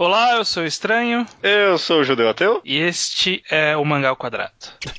[0.00, 1.26] Olá, eu sou o Estranho.
[1.42, 2.60] Eu sou o Judeu Ateu.
[2.64, 4.52] E este é o Mangá ao Quadrado.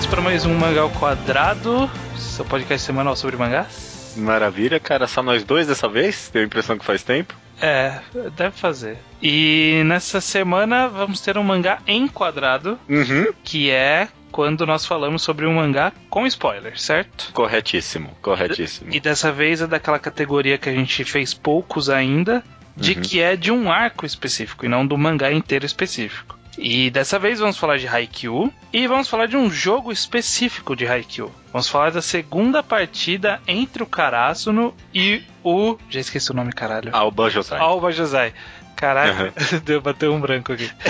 [0.00, 4.14] bem-vindos para mais um Mangá ao Quadrado, seu podcast semanal sobre mangás.
[4.16, 5.06] Maravilha, cara.
[5.06, 6.28] Só nós dois dessa vez?
[6.28, 7.34] Tenho a impressão que faz tempo.
[7.60, 7.98] É,
[8.36, 8.96] deve fazer.
[9.22, 13.26] E nessa semana vamos ter um mangá enquadrado, Uhum.
[13.44, 17.30] que é quando nós falamos sobre um mangá com spoiler, certo?
[17.34, 18.92] Corretíssimo, corretíssimo.
[18.94, 22.42] E dessa vez é daquela categoria que a gente fez poucos ainda,
[22.76, 23.00] de Uhum.
[23.02, 26.39] que é de um arco específico e não do mangá inteiro específico.
[26.58, 30.86] E dessa vez vamos falar de Haikyuu e vamos falar de um jogo específico de
[30.86, 31.32] Haikyuu.
[31.52, 35.76] Vamos falar da segunda partida entre o Karasuno e o.
[35.88, 36.94] Já esqueci o nome, caralho.
[36.94, 37.58] Alba Josai.
[37.60, 38.32] Alba Josai.
[38.76, 39.60] Caralho, Uhum.
[39.64, 40.70] deu bateu um branco aqui.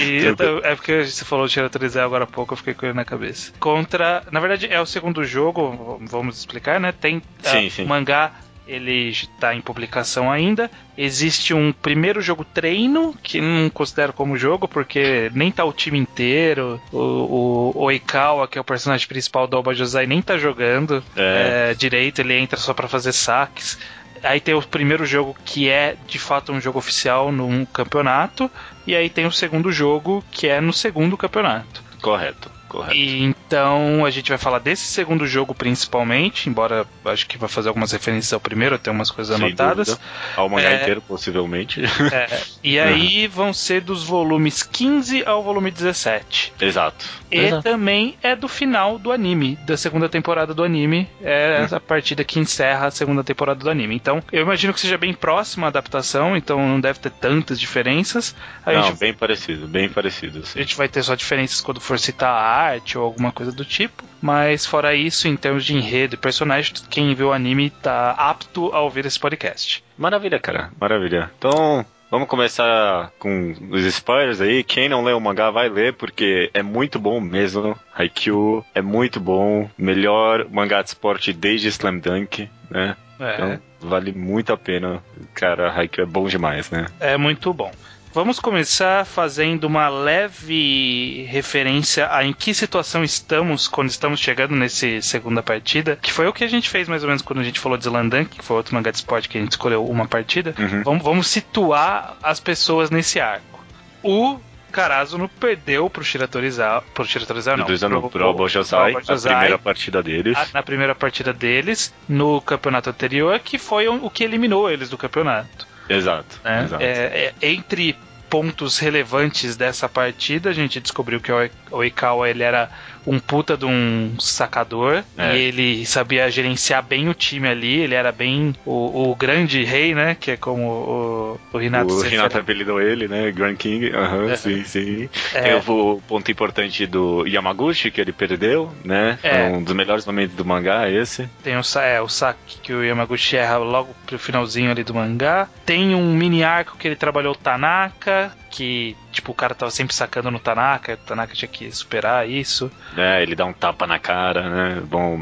[0.00, 2.94] E eu é porque você falou de Shiratorizawa agora há pouco, eu fiquei com ele
[2.94, 3.52] na cabeça.
[3.60, 4.22] Contra.
[4.32, 6.90] Na verdade, é o segundo jogo, vamos explicar, né?
[6.90, 7.84] Tem Sim, ah, sim.
[7.84, 8.32] o mangá.
[8.70, 10.70] Ele está em publicação ainda.
[10.96, 15.98] Existe um primeiro jogo treino, que não considero como jogo, porque nem tá o time
[15.98, 16.80] inteiro.
[16.92, 21.70] O, o Oikawa, que é o personagem principal do Alba Josai, nem tá jogando É.
[21.70, 23.76] é, direito, ele entra só pra fazer saques.
[24.22, 28.48] Aí tem o primeiro jogo que é de fato um jogo oficial num campeonato,
[28.86, 31.82] e aí tem o segundo jogo que é no segundo campeonato.
[32.00, 32.94] Correto, correto.
[32.96, 37.68] E então a gente vai falar desse segundo jogo principalmente, embora acho que vai fazer
[37.68, 39.88] algumas referências ao primeiro, tem umas coisas Sem anotadas.
[39.88, 40.04] dúvida.
[40.36, 40.80] Ao mangá É.
[40.82, 41.82] inteiro, possivelmente.
[42.12, 46.52] É, e aí vão ser dos volumes 15 ao volume 17.
[46.60, 47.04] Exato.
[47.30, 47.62] E Exato.
[47.62, 51.08] também é do final do anime, da segunda temporada do anime.
[51.22, 53.94] É essa partida que encerra a segunda temporada do anime.
[53.94, 58.34] Então, eu imagino que seja bem próxima a adaptação, então não deve ter tantas diferenças.
[58.64, 60.40] A, Não, gente, bem parecido, bem parecido.
[60.40, 60.58] a Sim.
[60.60, 64.04] gente vai ter só diferenças quando for citar a arte ou alguma coisa do tipo.
[64.20, 68.70] Mas, fora isso, em termos de enredo e personagem, quem viu o anime tá apto
[68.74, 69.82] a ouvir esse podcast.
[69.96, 71.30] Maravilha, cara, maravilha.
[71.38, 74.62] Então, vamos começar com os spoilers aí.
[74.62, 77.78] Quem não leu o mangá vai ler, porque é muito bom mesmo.
[77.94, 79.70] Haikyuu é muito bom.
[79.78, 82.96] Melhor mangá de esporte desde Slam Dunk, né?
[83.18, 85.02] É, Então, vale muito a pena.
[85.34, 86.86] Cara, Haikyuu é bom demais, né?
[87.00, 87.70] é muito bom.
[88.12, 95.00] Vamos começar fazendo uma leve referência a em que situação estamos quando estamos chegando nesse
[95.00, 97.60] segunda partida, que foi o que a gente fez mais ou menos quando a gente
[97.60, 100.52] falou de Slandan, que foi outro mangá de esporte que a gente escolheu uma partida.
[100.58, 100.82] Uhum.
[100.82, 103.64] Vamos, vamos situar as pessoas nesse arco.
[104.02, 104.40] O
[104.72, 109.34] Karazuno perdeu pro Shiratorizawa, pro Shiratorizawa não, pro- pro pro a Josai.
[109.34, 110.36] primeira partida deles.
[110.36, 114.98] a- na primeira partida deles no campeonato anterior, que foi o que eliminou eles do
[114.98, 116.64] campeonato Exato, né?
[116.64, 116.82] exato.
[116.82, 117.96] É, é, entre
[118.30, 122.70] pontos relevantes dessa partida, a gente descobriu que o Oikawa ele era
[123.06, 125.36] um puta de um sacador É.
[125.36, 129.94] e ele sabia gerenciar bem o time ali, ele era bem o, o grande rei,
[129.94, 130.16] né?
[130.18, 133.30] Que é como o, o Renato o Renato apelidou ele, né?
[133.30, 133.90] Grand King.
[133.94, 134.36] Aham, É.
[134.36, 135.08] sim, sim.
[135.34, 135.40] É.
[135.42, 139.18] Tem o ponto importante do Yamaguchi, que ele perdeu, né?
[139.22, 139.44] É.
[139.48, 141.28] Um dos melhores momentos do mangá, esse.
[141.42, 145.48] Tem o, é, o saque que o Yamaguchi erra logo pro finalzinho ali do mangá.
[145.64, 149.94] Tem um mini arco que ele trabalhou o Tanaka, que tipo o cara tava sempre
[149.94, 152.70] sacando no Tanaka, o Tanaka tinha que superar isso.
[152.94, 153.22] né?
[153.22, 154.82] Ele dá um tapa na cara, né?
[154.84, 155.18] Bom,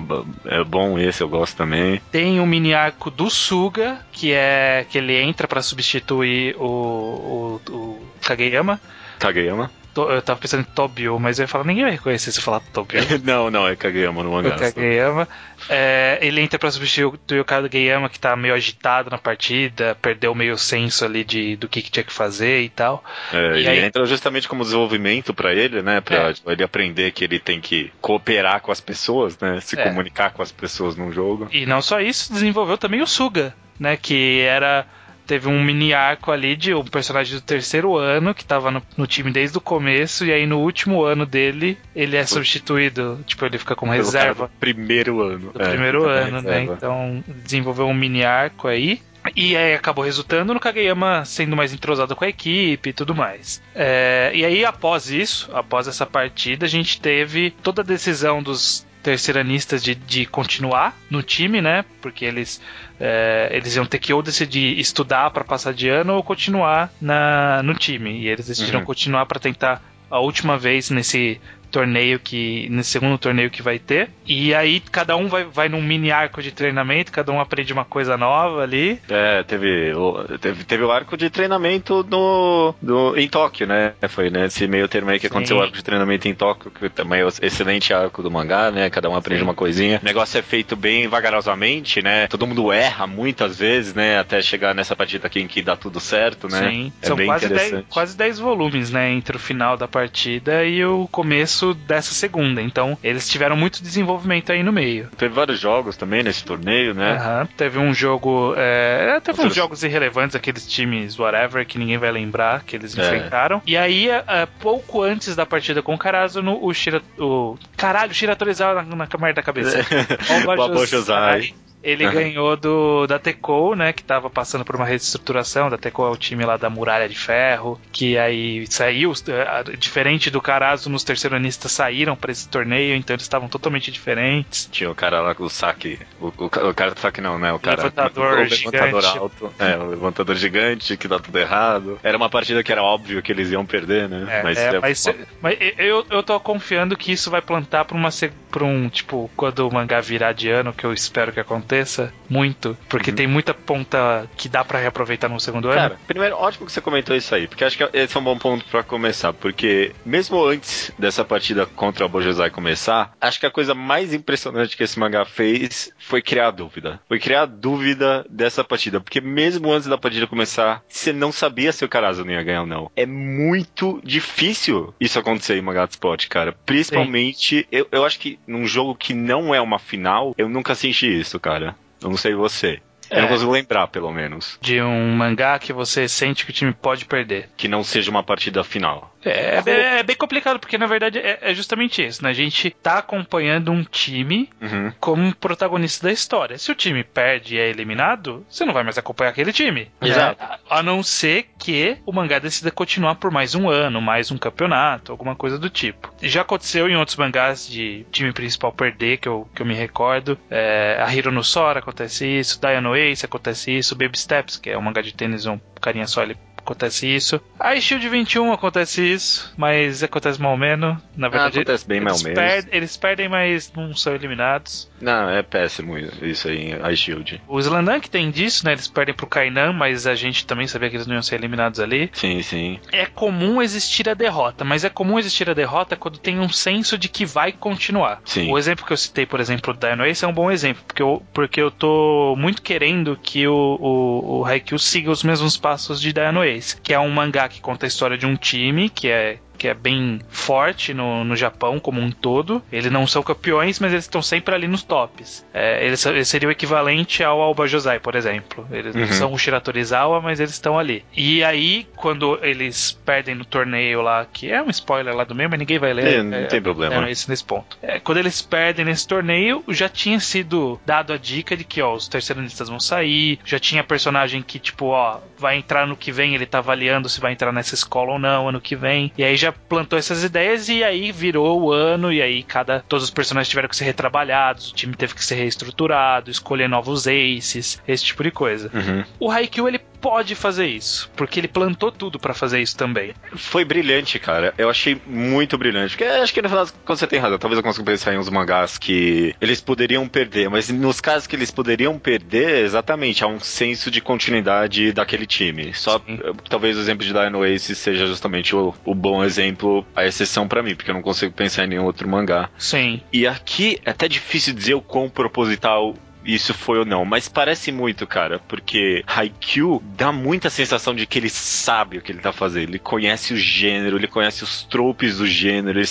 [0.47, 2.00] é bom esse, eu gosto também.
[2.11, 7.72] Tem um mini arco do Suga, que é que ele entra pra substituir o, o,
[7.72, 8.81] o Kageyama.
[9.19, 9.71] Kageyama?
[9.98, 12.42] To- Eu tava pensando em Tobio, mas eu ia falar, ninguém vai reconhecer se eu
[12.45, 13.00] falar Tobio.
[13.24, 14.53] não, não, é Kageyama no mangá.
[14.56, 15.27] Kageyama.
[15.68, 20.56] É, ele entra pra substituir o Kageyama, que tá meio agitado na partida, perdeu meio
[20.56, 23.03] senso ali de, do que, que tinha que fazer e tal.
[23.33, 26.01] É, E ele aí- entra justamente como desenvolvimento pra ele, né?
[26.01, 26.33] Pra É.
[26.33, 29.60] tipo, ele aprender que ele tem que cooperar com as pessoas, né?
[29.60, 29.83] Se É.
[29.83, 31.48] comunicar com as pessoas num jogo.
[31.51, 33.97] E não só isso, desenvolveu também o Suga, né?
[33.97, 34.86] Que era.
[35.28, 39.07] Teve um mini arco ali de um personagem do terceiro ano que tava no, no
[39.07, 43.21] time desde o começo, e aí no último ano dele ele é substituído.
[43.27, 45.53] Tipo, ele fica como reserva primeiro ano.
[45.53, 46.63] do É, primeiro ano, né?
[46.63, 49.03] Então desenvolveu um mini arco aí.
[49.36, 53.60] E aí acabou resultando no Kageyama sendo mais entrosado com a equipe e tudo mais.
[53.75, 58.86] É, e aí, após isso, após essa partida, a gente teve toda a decisão dos
[59.09, 61.83] terceiranistas de, de continuar no time, né?
[62.03, 62.60] Porque eles,
[63.01, 67.63] é, eles iam ter que ou decidir estudar para passar de ano ou continuar na,
[67.63, 68.21] no time.
[68.21, 68.84] E eles decidiram Uhum.
[68.84, 72.68] continuar para tentar a última vez nesse torneio que.
[72.70, 74.10] nesse segundo torneio que vai ter.
[74.26, 77.84] E aí cada um vai, vai num mini arco de treinamento, cada um aprende uma
[77.84, 79.00] coisa nova ali.
[79.09, 83.94] É, teve o, teve, teve o arco de treinamento no, no, em Tóquio, né?
[84.09, 85.34] Foi nesse meio termo aí que Sim.
[85.34, 88.70] aconteceu o arco de treinamento em Tóquio, que também é um excelente arco do mangá,
[88.70, 88.91] né?
[88.91, 89.47] Cada um aprende Sim.
[89.47, 89.98] uma coisinha.
[90.03, 92.26] O negócio é feito bem vagarosamente, né?
[92.26, 94.18] Todo mundo erra muitas vezes, né?
[94.18, 96.70] Até chegar nessa partida aqui em que dá tudo certo, né?
[96.70, 97.72] Sim, é são quase interessante.
[97.72, 99.10] 10, quase 10 volumes, né?
[99.10, 102.63] Entre o final da partida e o começo começo dessa segunda.
[102.63, 105.09] Então, eles tiveram muito desenvolvimento aí no meio.
[105.16, 107.15] Teve vários jogos também nesse torneio, né?
[107.15, 107.47] Uhum.
[107.57, 108.55] Teve um jogo.
[108.57, 113.03] É, teve uns jogos irrelevantes, aqueles times whatever, que ninguém vai lembrar, que eles é.
[113.03, 113.60] enfrentaram.
[113.66, 117.03] E aí, é, pouco antes da partida com o Karazuno, o Shira.
[117.19, 117.57] O...
[117.77, 118.37] Caralho, o Shira
[118.75, 119.78] na, na câmera da cabeça.
[120.43, 122.13] o Babojosai ele uhum.
[122.13, 125.71] ganhou do da Teco, né, que tava passando por uma reestruturação.
[125.71, 130.30] Da Teco é o time lá da Muralha de Ferro, que aí saiu, eh, diferente
[130.30, 134.69] do Carazo, nos terceiranistas saíram para esse torneio, então eles estavam totalmente diferentes.
[134.71, 137.53] Tinha o cara lá com o saque, o, o, o cara do saque não, né,
[137.53, 141.98] o cara levantador, o, levantador alto, é, o levantador gigante que dá tudo errado.
[142.03, 144.27] Era uma partida que era óbvio que eles iam perder, né?
[144.28, 145.07] É, mas, é, é mas,
[145.41, 148.09] mas, eu, eu tô confiando que isso vai plantar pra uma
[148.51, 152.12] pra um tipo quando o mangá virar de ano, que eu espero que aconteça aconteça
[152.28, 153.16] muito, porque uhum.
[153.16, 155.91] tem muita ponta que dá para reaproveitar no segundo Cara, ano.
[155.91, 158.38] Cara, primeiro, ótimo que você comentou isso aí, porque acho que esse é um bom
[158.38, 163.50] ponto para começar, porque mesmo antes dessa partida contra o Bojosai começar, acho que a
[163.50, 167.00] coisa mais impressionante que esse mangá fez foi criar a dúvida.
[167.06, 171.72] Foi criar a dúvida dessa partida, porque mesmo antes da partida começar, você não sabia
[171.72, 172.91] se o Karazo ia ganhar ou não.
[172.97, 176.53] É muito difícil isso acontecer em mangá de spot, cara.
[176.65, 181.09] Principalmente, eu, eu acho que num jogo que não é uma final, eu nunca senti
[181.09, 181.67] isso, cara.
[182.00, 182.80] Eu não sei você.
[183.10, 183.28] Eu não é.
[183.28, 184.59] consigo lembrar, pelo menos.
[184.60, 187.49] De um mangá que você sente que o time pode perder.
[187.57, 189.15] Que não seja uma partida final.
[189.25, 192.31] É, é, é, bem complicado, porque na verdade é, é, justamente isso, né?
[192.31, 194.93] A gente tá acompanhando um time uhum.
[195.01, 196.57] como protagonista da história.
[196.59, 199.91] Se o time perde e é eliminado, você não vai mais acompanhar aquele time.
[200.01, 200.43] Exato.
[200.43, 200.59] Né?
[200.71, 205.13] A não ser que o mangá decida continuar por mais um ano, mais um campeonato,
[205.13, 206.13] alguma coisa do tipo.
[206.22, 210.39] Já aconteceu em outros mangás de time principal perder, que eu, que eu me recordo.
[210.51, 212.61] É, a Hiro no Sora acontece isso,
[212.98, 216.36] Ace acontece isso, Baby Steps, que é um mangá de tênis, um carinha só, ele
[216.68, 217.41] acontece isso.
[217.59, 220.97] A Shield 21 acontece isso, mas acontece mal menos.
[221.16, 222.66] Na ah, verdade, ah, acontece bem mal menos.
[222.70, 224.91] Eles perdem, mas não são eliminados.
[225.00, 227.41] Não, é péssimo isso aí, a Shield.
[227.48, 228.72] O Slandank tem disso, né?
[228.72, 231.80] Eles perdem pro Kainan, mas a gente também sabia que eles não iam ser eliminados
[231.80, 232.10] ali.
[232.12, 232.78] Sim, sim.
[232.92, 236.98] É comum existir a derrota, mas é comum existir a derrota quando tem um senso
[236.98, 238.20] de que vai continuar.
[238.24, 238.50] Sim.
[238.50, 241.03] O exemplo que eu citei, por exemplo, do Dino Ace é um bom exemplo, porque
[241.03, 246.00] eu, porque eu tô muito querendo que o, o, o Haikyuu siga os mesmos passos
[246.00, 249.09] de Dino Ace que é um mangá que conta a história de um time que
[249.09, 252.63] é que é bem forte no, no Japão como um todo.
[252.71, 255.45] Eles não são campeões, mas eles estão sempre ali nos tops.
[255.53, 258.66] É, eles, eles seriam o equivalente ao Alba Josai, por exemplo.
[258.71, 259.00] Eles uhum.
[259.00, 261.05] não são o Shiratorizawa, mas eles estão ali.
[261.14, 265.50] E aí, quando eles perdem no torneio lá, que é um spoiler lá do meio,
[265.50, 266.06] mas ninguém vai ler.
[266.06, 267.06] É, não tem problema.
[267.06, 267.76] É, esse nesse ponto.
[267.82, 271.94] É, quando eles perdem nesse torneio, já tinha sido dado a dica de que, ó,
[271.94, 276.35] os terceiristas vão sair, já tinha personagem que, tipo, ó, vai entrar no que vem,
[276.35, 279.12] ele tá avaliando se vai entrar nessa escola ou não ano que vem.
[279.16, 283.04] E aí já plantou essas ideias e aí virou o ano e aí cada todos
[283.04, 287.80] os personagens tiveram que ser retrabalhados, o time teve que ser reestruturado, escolher novos aces,
[287.87, 288.71] esse tipo de coisa.
[288.73, 289.04] Uhum.
[289.21, 293.14] O Haikyuu ele pode fazer isso, porque ele plantou tudo para fazer isso também.
[293.35, 294.55] Foi brilhante, cara.
[294.57, 295.97] Eu achei muito brilhante.
[295.97, 298.28] Porque acho que no final, quando você tem razão, talvez eu consiga pensar em uns
[298.28, 303.40] mangás que eles poderiam perder, mas nos casos que eles poderiam perder, exatamente, há um
[303.40, 305.73] senso de continuidade daquele time.
[305.75, 306.19] Só Sim.
[306.49, 310.62] talvez o exemplo de Dino Ace seja justamente o, o bom exemplo, a exceção para
[310.62, 312.50] mim, porque eu não consigo pensar em nenhum outro mangá.
[312.59, 313.02] Sim.
[313.12, 317.72] E aqui é até difícil dizer o quão proposital isso foi ou não, mas parece
[317.72, 322.32] muito, cara, porque Haikyuu dá muita sensação de que ele sabe o que ele tá
[322.32, 325.87] fazendo, ele conhece o gênero, ele conhece os tropes do gênero, ele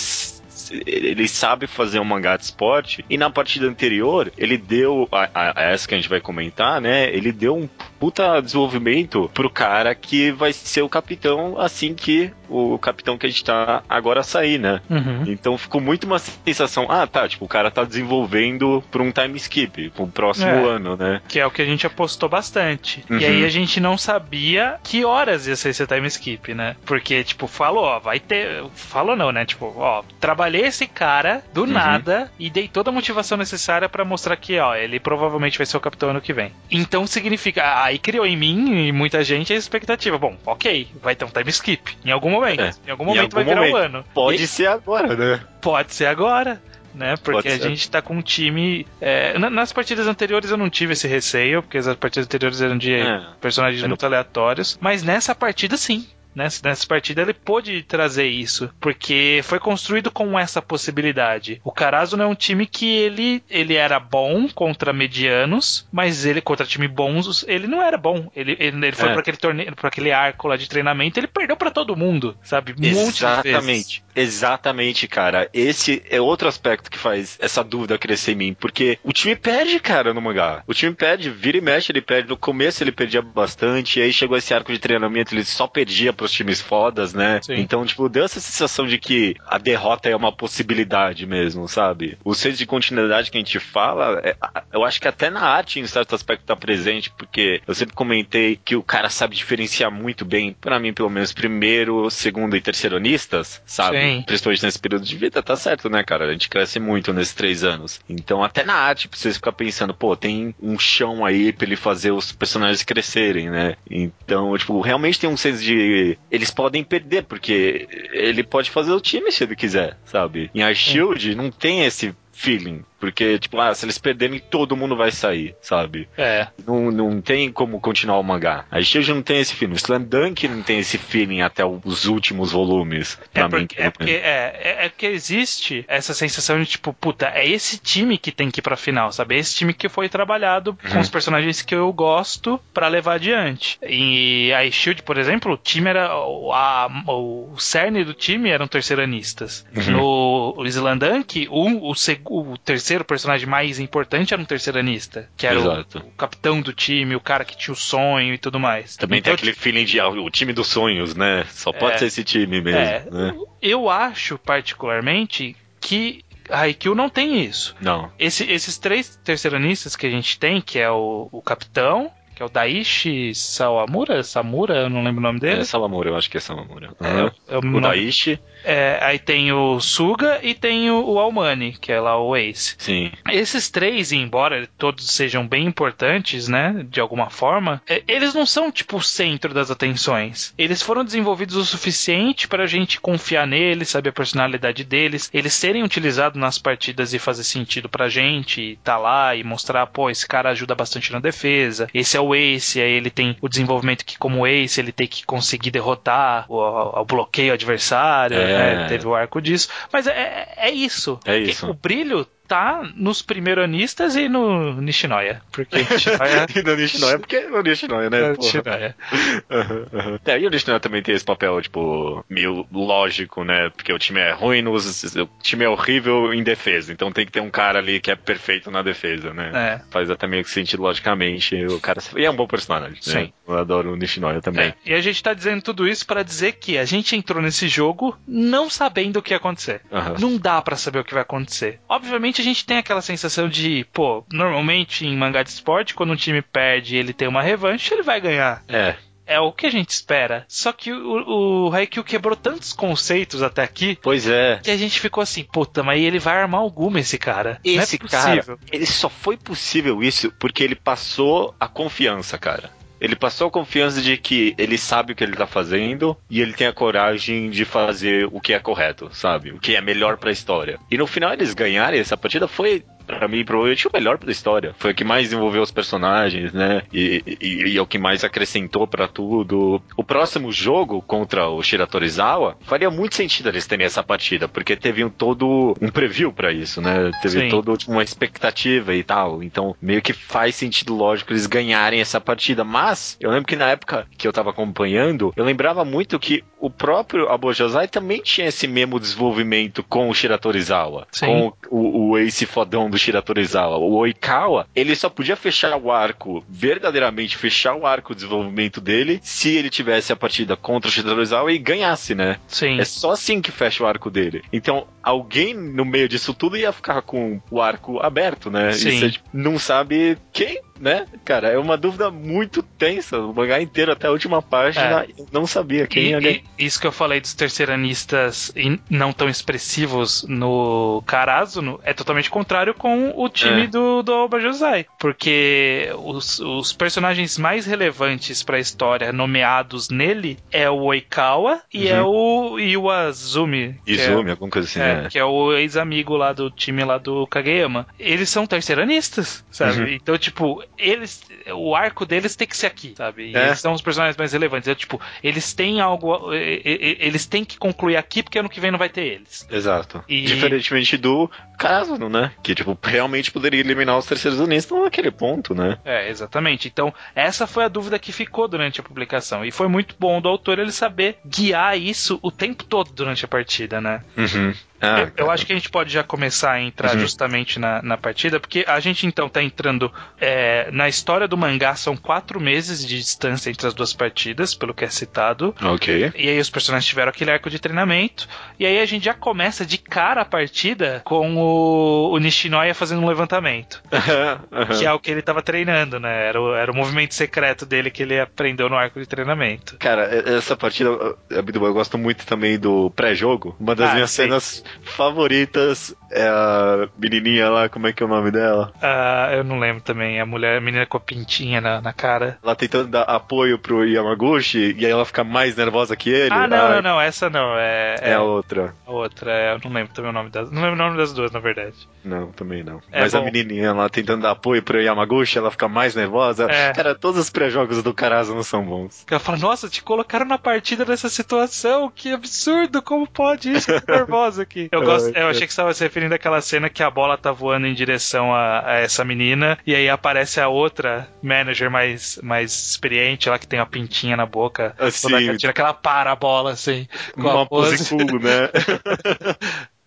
[0.86, 3.04] ele sabe fazer um mangá de esporte.
[3.08, 7.08] E na partida anterior, ele deu, a, a, essa que a gente vai comentar, né?
[7.14, 7.68] Ele deu um
[7.98, 13.28] puta desenvolvimento pro cara que vai ser o capitão assim que o capitão que a
[13.28, 14.80] gente tá agora sair, né?
[14.88, 15.24] Uhum.
[15.26, 19.36] Então ficou muito uma sensação, ah, tá, tipo, o cara tá desenvolvendo pra um time
[19.36, 21.20] skip, pro próximo é, ano, né?
[21.28, 23.04] Que é o que a gente apostou bastante.
[23.10, 23.18] Uhum.
[23.18, 26.76] E aí a gente não sabia que horas ia ser esse time skip, né?
[26.84, 28.64] Porque, tipo, falou, ó, vai ter.
[28.74, 29.44] Falou não, né?
[29.44, 31.68] Tipo, ó, trabalhei esse cara do uhum.
[31.68, 35.76] nada e dei toda a motivação necessária para mostrar que, ó, ele provavelmente vai ser
[35.76, 36.52] o capitão ano que vem.
[36.70, 40.18] Então significa, aí criou em mim e muita gente a expectativa.
[40.18, 41.96] Bom, ok, vai ter um time skip.
[42.04, 42.60] Em algum momento.
[42.60, 42.72] É.
[42.86, 44.04] Em algum momento em algum vai virar um ano.
[44.14, 44.46] Pode e...
[44.46, 45.40] ser agora, né?
[45.60, 46.60] Pode ser agora
[46.94, 47.14] né?
[47.22, 48.84] Porque a gente tá com um time.
[49.00, 52.94] É, nas partidas anteriores eu não tive esse receio, porque as partidas anteriores eram de
[52.94, 54.76] é, personagens muito aleatórios.
[54.80, 60.38] Mas nessa partida, sim nessa, nessa partida ele pôde trazer isso, porque foi construído com
[60.38, 61.60] essa possibilidade.
[61.64, 66.40] O Carazo não é um time que ele, ele era bom contra medianos, mas ele
[66.40, 68.30] contra time bons, ele não era bom.
[68.34, 69.12] Ele, ele, ele foi é.
[69.12, 72.74] para aquele torneio, para aquele arco lá de treinamento, ele perdeu para todo mundo, sabe?
[72.78, 74.02] Um Exatamente.
[74.14, 75.48] Exatamente, cara.
[75.52, 79.78] Esse é outro aspecto que faz essa dúvida crescer em mim, porque o time perde,
[79.80, 80.62] cara, no mangá.
[80.66, 82.28] O time perde, vira e mexe, ele perde.
[82.28, 86.27] No começo ele perdia bastante, aí chegou esse arco de treinamento, ele só perdia pro
[86.30, 87.40] times fodas, né?
[87.42, 87.54] Sim.
[87.56, 92.18] Então, tipo, deu essa sensação de que a derrota é uma possibilidade mesmo, sabe?
[92.24, 94.36] O senso de continuidade que a gente fala, é,
[94.72, 98.58] eu acho que até na arte, em certo aspecto, tá presente, porque eu sempre comentei
[98.62, 103.62] que o cara sabe diferenciar muito bem, para mim, pelo menos, primeiro, segundo e terceironistas,
[103.66, 104.00] sabe?
[104.00, 104.22] Sim.
[104.26, 106.26] Principalmente nesse período de vida, tá certo, né, cara?
[106.26, 108.00] A gente cresce muito nesses três anos.
[108.08, 111.76] Então, até na arte, pra vocês ficar pensando, pô, tem um chão aí pra ele
[111.76, 113.76] fazer os personagens crescerem, né?
[113.90, 119.00] Então, tipo, realmente tem um senso de eles podem perder, porque ele pode fazer o
[119.00, 120.50] time se ele quiser, sabe?
[120.54, 122.84] Em a Shield não tem esse feeling.
[122.98, 126.08] Porque, tipo, ah, se eles perderem, todo mundo vai sair, sabe?
[126.16, 126.48] É.
[126.66, 128.64] Não, não tem como continuar o mangá.
[128.70, 129.74] A Shield não tem esse feeling.
[129.74, 133.18] O Slam Dunk não tem esse feeling até os últimos volumes.
[133.32, 137.48] É porque, é, porque é, é, é, que existe essa sensação de, tipo, puta, é
[137.48, 139.36] esse time que tem que ir pra final, sabe?
[139.36, 140.90] É esse time que foi trabalhado uhum.
[140.92, 143.78] com os personagens que eu gosto para levar adiante.
[143.82, 146.08] E a Shield, por exemplo, o time era.
[146.08, 149.64] A, o cerne do time eram terceiranistas.
[149.74, 150.54] Uhum.
[150.56, 155.46] No Slam Dunk, o, o, o terceiro terceiro personagem mais importante era um terceiranista, que
[155.46, 158.96] era o, o, capitão do time, o cara que tinha o sonho e tudo mais.
[158.96, 161.44] Também então, tem aquele feeling de ah, o time dos sonhos, né?
[161.50, 162.80] Só pode é, ser esse time mesmo.
[162.80, 163.34] É, né?
[163.60, 167.76] Eu acho, particularmente, que a Haikyuu não tem isso.
[167.78, 168.10] Não.
[168.18, 172.46] Esse, esses três terceiranistas que a gente tem, que é o, o capitão, que é
[172.46, 175.62] o Daishi Sawamura, Samura, eu não lembro o nome dele.
[175.62, 176.90] É Sawamura, eu acho que é Sawamura.
[177.00, 177.26] Uhum.
[177.26, 178.38] É, é o, o Daishi.
[178.64, 182.76] É, aí tem o Suga e tem o, o Almani, que é lá o Ace.
[182.78, 183.10] Sim.
[183.30, 188.70] Esses três, embora todos sejam bem importantes, né, de alguma forma, é, eles não são
[188.70, 190.54] tipo o centro das atenções.
[190.56, 195.54] Eles foram desenvolvidos o suficiente para a gente confiar neles, saber a personalidade deles, eles
[195.54, 200.08] serem utilizados nas partidas e fazer sentido pra gente, e tá lá e mostrar, pô,
[200.08, 201.88] esse cara ajuda bastante na defesa.
[201.92, 205.24] Esse é o Ace, aí ele tem o desenvolvimento que como Ace ele tem que
[205.24, 208.36] conseguir derrotar o, o bloqueio adversário.
[208.36, 208.76] É.
[208.76, 208.86] Né?
[208.88, 209.68] Teve o arco disso.
[209.92, 211.18] Mas é, é, é isso.
[211.24, 211.68] É isso.
[211.70, 215.42] O brilho tá nos primeiranistas e no Nishinoya.
[215.52, 216.46] Porque Nishinoya...
[216.56, 218.28] e no Nishinoya, porque no Nishinoya, né?
[218.30, 218.96] No Nishinoya.
[219.50, 220.18] Uhum, uhum.
[220.24, 223.70] É, e o Nishinoya também tem esse papel, tipo, meio lógico, né?
[223.70, 227.32] Porque o time é ruim, nos, o time é horrível em defesa, então tem que
[227.32, 229.50] ter um cara ali que é perfeito na defesa, né?
[229.54, 229.80] É.
[229.90, 231.56] Faz até meio que sentido logicamente.
[231.66, 232.00] O cara...
[232.16, 232.98] E é um bom personagem, né?
[233.00, 233.32] Sim.
[233.46, 234.68] Eu adoro o Nishinoya também.
[234.68, 234.74] É.
[234.86, 238.16] E a gente tá dizendo tudo isso para dizer que a gente entrou nesse jogo
[238.26, 239.80] não sabendo o que ia acontecer.
[239.90, 240.14] Uhum.
[240.18, 241.80] Não dá para saber o que vai acontecer.
[241.88, 246.16] Obviamente a gente tem aquela sensação de, pô, normalmente em mangá de esporte, quando um
[246.16, 248.62] time perde e ele tem uma revanche, ele vai ganhar.
[248.68, 248.96] É
[249.28, 250.44] é o que a gente espera.
[250.48, 253.98] Só que o, o Haikyuu quebrou tantos conceitos até aqui.
[254.02, 254.58] Pois é.
[254.62, 257.60] Que a gente ficou assim, puta, mas ele vai armar alguma esse cara.
[257.62, 262.70] Esse é cara, ele só foi possível isso porque ele passou a confiança, cara.
[263.00, 266.52] Ele passou a confiança de que ele sabe o que ele tá fazendo e ele
[266.52, 269.52] tem a coragem de fazer o que é correto, sabe?
[269.52, 270.78] O que é melhor para a história.
[270.90, 274.74] E no final eles ganharem essa partida foi para mim, provavelmente o melhor da história.
[274.78, 276.82] Foi o que mais desenvolveu os personagens, né?
[276.92, 279.82] E, e, e é o que mais acrescentou para tudo.
[279.96, 285.02] O próximo jogo contra o Shiratorizawa faria muito sentido eles terem essa partida, porque teve
[285.02, 287.10] um todo um preview para isso, né?
[287.22, 287.48] Teve Sim.
[287.48, 289.42] todo tipo, uma expectativa e tal.
[289.42, 292.62] Então, meio que faz sentido lógico eles ganharem essa partida.
[292.62, 296.68] Mas, eu lembro que na época que eu tava acompanhando, eu lembrava muito que o
[296.68, 301.06] próprio Abojazai também tinha esse mesmo desenvolvimento com o Shiratorizawa.
[301.10, 301.26] Sim.
[301.26, 303.78] Com o, o Ace fodão do do Shiratorizawa.
[303.78, 309.20] O Oikawa, ele só podia fechar o arco, verdadeiramente fechar o arco de desenvolvimento dele,
[309.22, 312.38] se ele tivesse a partida contra o Shiratorizawa e ganhasse, né?
[312.46, 312.78] Sim.
[312.78, 314.42] É só assim que fecha o arco dele.
[314.52, 318.72] Então, alguém no meio disso tudo ia ficar com o arco aberto, né?
[318.72, 318.88] Sim.
[318.88, 323.18] E você não sabe quem né, cara, é uma dúvida muito tensa.
[323.18, 325.08] O mangá inteiro, até a última página, é.
[325.32, 326.40] não sabia quem e, ia ganhar.
[326.58, 328.52] Isso que eu falei dos terceiranistas
[328.88, 333.66] não tão expressivos no Karazuno é totalmente contrário com o time é.
[333.66, 334.86] do, do Oba Josai.
[334.98, 341.88] Porque os, os personagens mais relevantes para a história nomeados nele é o Oikawa e
[341.88, 342.54] é uhum.
[342.54, 343.76] é o Iwazumi.
[343.86, 345.08] Izumi, é, alguma coisa assim, é, né?
[345.10, 347.86] Que é o ex-amigo lá do time lá do Kageyama.
[347.98, 349.80] Eles são terceiranistas, sabe?
[349.80, 349.88] Uhum.
[349.88, 351.22] Então, tipo, eles.
[351.54, 353.30] O arco deles tem que ser aqui, sabe?
[353.30, 353.46] E é.
[353.46, 354.68] eles são os personagens mais relevantes.
[354.68, 356.32] É, tipo, eles têm algo.
[356.32, 359.46] Eles têm que concluir aqui porque ano que vem não vai ter eles.
[359.50, 360.02] Exato.
[360.08, 360.22] E...
[360.22, 362.32] Diferentemente do caso, né?
[362.42, 365.78] Que, tipo, realmente poderia eliminar os terceiros unistas naquele ponto, né?
[365.84, 366.68] É, exatamente.
[366.68, 369.44] Então, essa foi a dúvida que ficou durante a publicação.
[369.44, 373.28] E foi muito bom do autor ele saber guiar isso o tempo todo durante a
[373.28, 374.02] partida, né?
[374.16, 374.54] Uhum.
[374.80, 377.00] Ah, eu, eu, acho que a gente pode já começar a entrar uhum.
[377.00, 381.74] justamente na, na partida, porque a gente então tá entrando é, na história do mangá,
[381.74, 385.54] são quatro meses de distância entre as duas partidas, pelo que é citado.
[385.62, 386.12] Ok.
[386.16, 389.66] E aí os personagens tiveram aquele arco de treinamento, e aí a gente já começa
[389.66, 393.82] de cara a partida com o, o Nishinoya fazendo um levantamento.
[394.50, 394.78] Uhum.
[394.78, 396.28] Que é o que ele tava treinando, né?
[396.28, 399.76] Era o, era o movimento secreto dele que ele aprendeu no arco de treinamento.
[399.78, 400.90] Cara, essa partida,
[401.30, 403.56] eu gosto muito também do pré-jogo.
[403.58, 404.22] Uma das ah, minhas sim.
[404.22, 408.72] cenas favoritas é a menininha lá, como é que é o nome dela?
[408.76, 412.38] Uh, eu não lembro também, a mulher, a menina com a pintinha na, na cara.
[412.42, 416.32] Ela tentando dar apoio pro Yamaguchi e aí ela fica mais nervosa que ele.
[416.32, 417.96] Ah, não, não, não, essa não, é...
[418.00, 418.74] É, é a outra.
[418.86, 420.50] A outra, é, eu não lembro também o nome das...
[420.50, 421.74] Não lembro o nome das duas, na verdade.
[422.04, 422.80] Não, também não.
[422.90, 423.18] É Mas bom.
[423.18, 426.46] a menininha lá tentando dar apoio pro Yamaguchi, ela fica mais nervosa.
[426.50, 426.72] É.
[426.72, 429.04] Cara, todos os pré-jogos do Karaza não são bons.
[429.10, 433.70] Ela fala, nossa, te colocaram na partida nessa situação, que absurdo, como pode isso?
[433.86, 434.68] Nervosa aqui.
[434.72, 437.32] Eu, gosto, eu achei que você estava se referindo àquela cena que a bola tá
[437.32, 442.52] voando em direção a, a, essa menina e aí aparece a outra manager mais, mais
[442.70, 444.74] experiente, lá que tem uma pintinha na boca.
[444.78, 445.36] Assim.
[445.36, 446.86] Tira que ela para a bola, assim.
[447.14, 448.50] Com uma pose cool, né?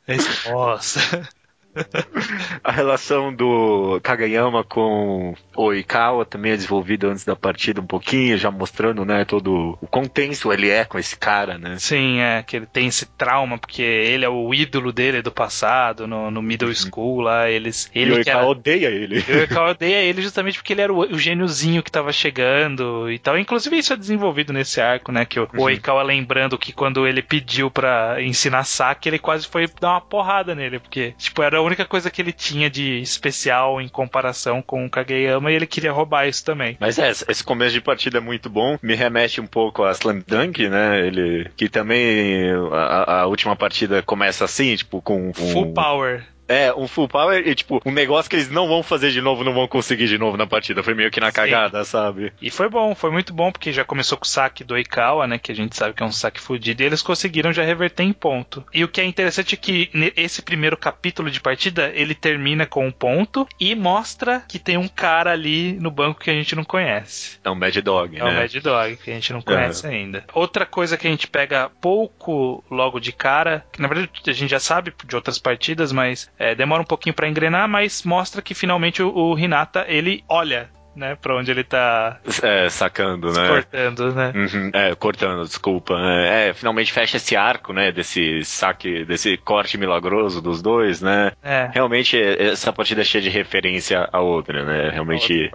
[0.49, 1.29] Nossa.
[2.63, 8.37] a relação do Kagayama com o Oikawa também é desenvolvida antes da partida um pouquinho,
[8.37, 11.77] já mostrando, né, todo o quão tenso ele é com esse cara, né?
[11.79, 16.07] Sim, é, que ele tem esse trauma, porque ele é o ídolo dele do passado,
[16.07, 16.75] no, no middle uhum.
[16.75, 17.89] school lá, eles...
[17.93, 18.49] Ele e o Oikawa era...
[18.49, 19.23] odeia ele.
[19.27, 23.11] E o Oikawa odeia ele justamente porque ele era o, o gêniozinho que tava chegando
[23.11, 23.37] e tal.
[23.37, 25.61] Inclusive isso é desenvolvido nesse arco, né, que o, uhum.
[25.61, 30.01] o Oikawa lembrando que quando ele pediu para ensinar saque, ele quase foi dar uma
[30.01, 34.61] porrada nele, porque, tipo, era a única coisa que ele tinha de especial em comparação
[34.61, 36.77] com o Kageyama e ele queria roubar isso também.
[36.79, 40.21] Mas é, esse começo de partida é muito bom, me remete um pouco a Slam
[40.25, 41.05] Dunk, né?
[41.05, 46.23] Ele que também a, a última partida começa assim, tipo com um, full power.
[46.51, 49.43] É, um full power e, tipo, um negócio que eles não vão fazer de novo,
[49.43, 50.83] não vão conseguir de novo na partida.
[50.83, 51.33] Foi meio que na Sim.
[51.33, 52.33] cagada, sabe?
[52.41, 55.37] E foi bom, foi muito bom, porque já começou com o saque do Ikawa, né?
[55.37, 58.11] Que a gente sabe que é um saque fudido, e eles conseguiram já reverter em
[58.11, 58.65] ponto.
[58.73, 62.85] E o que é interessante é que esse primeiro capítulo de partida, ele termina com
[62.85, 66.65] um ponto e mostra que tem um cara ali no banco que a gente não
[66.65, 67.39] conhece.
[67.43, 68.29] É um Mad Dog, é né?
[68.29, 69.89] É um Mad Dog, que a gente não conhece é.
[69.89, 70.25] ainda.
[70.33, 74.49] Outra coisa que a gente pega pouco logo de cara, que na verdade a gente
[74.51, 78.55] já sabe de outras partidas, mas é, demora um pouquinho para engrenar, mas mostra que
[78.55, 82.19] finalmente o, o Hinata ele olha né, pra onde ele tá.
[82.41, 83.47] É, sacando, né?
[83.47, 84.33] Cortando, né?
[84.35, 85.93] Uhum, é, cortando, desculpa.
[85.97, 91.31] É, é, finalmente fecha esse arco, né, desse saque, desse corte milagroso dos dois, né?
[91.43, 91.69] É.
[91.73, 94.89] Realmente, essa partida é cheia de referência a outra, né?
[94.89, 95.49] Realmente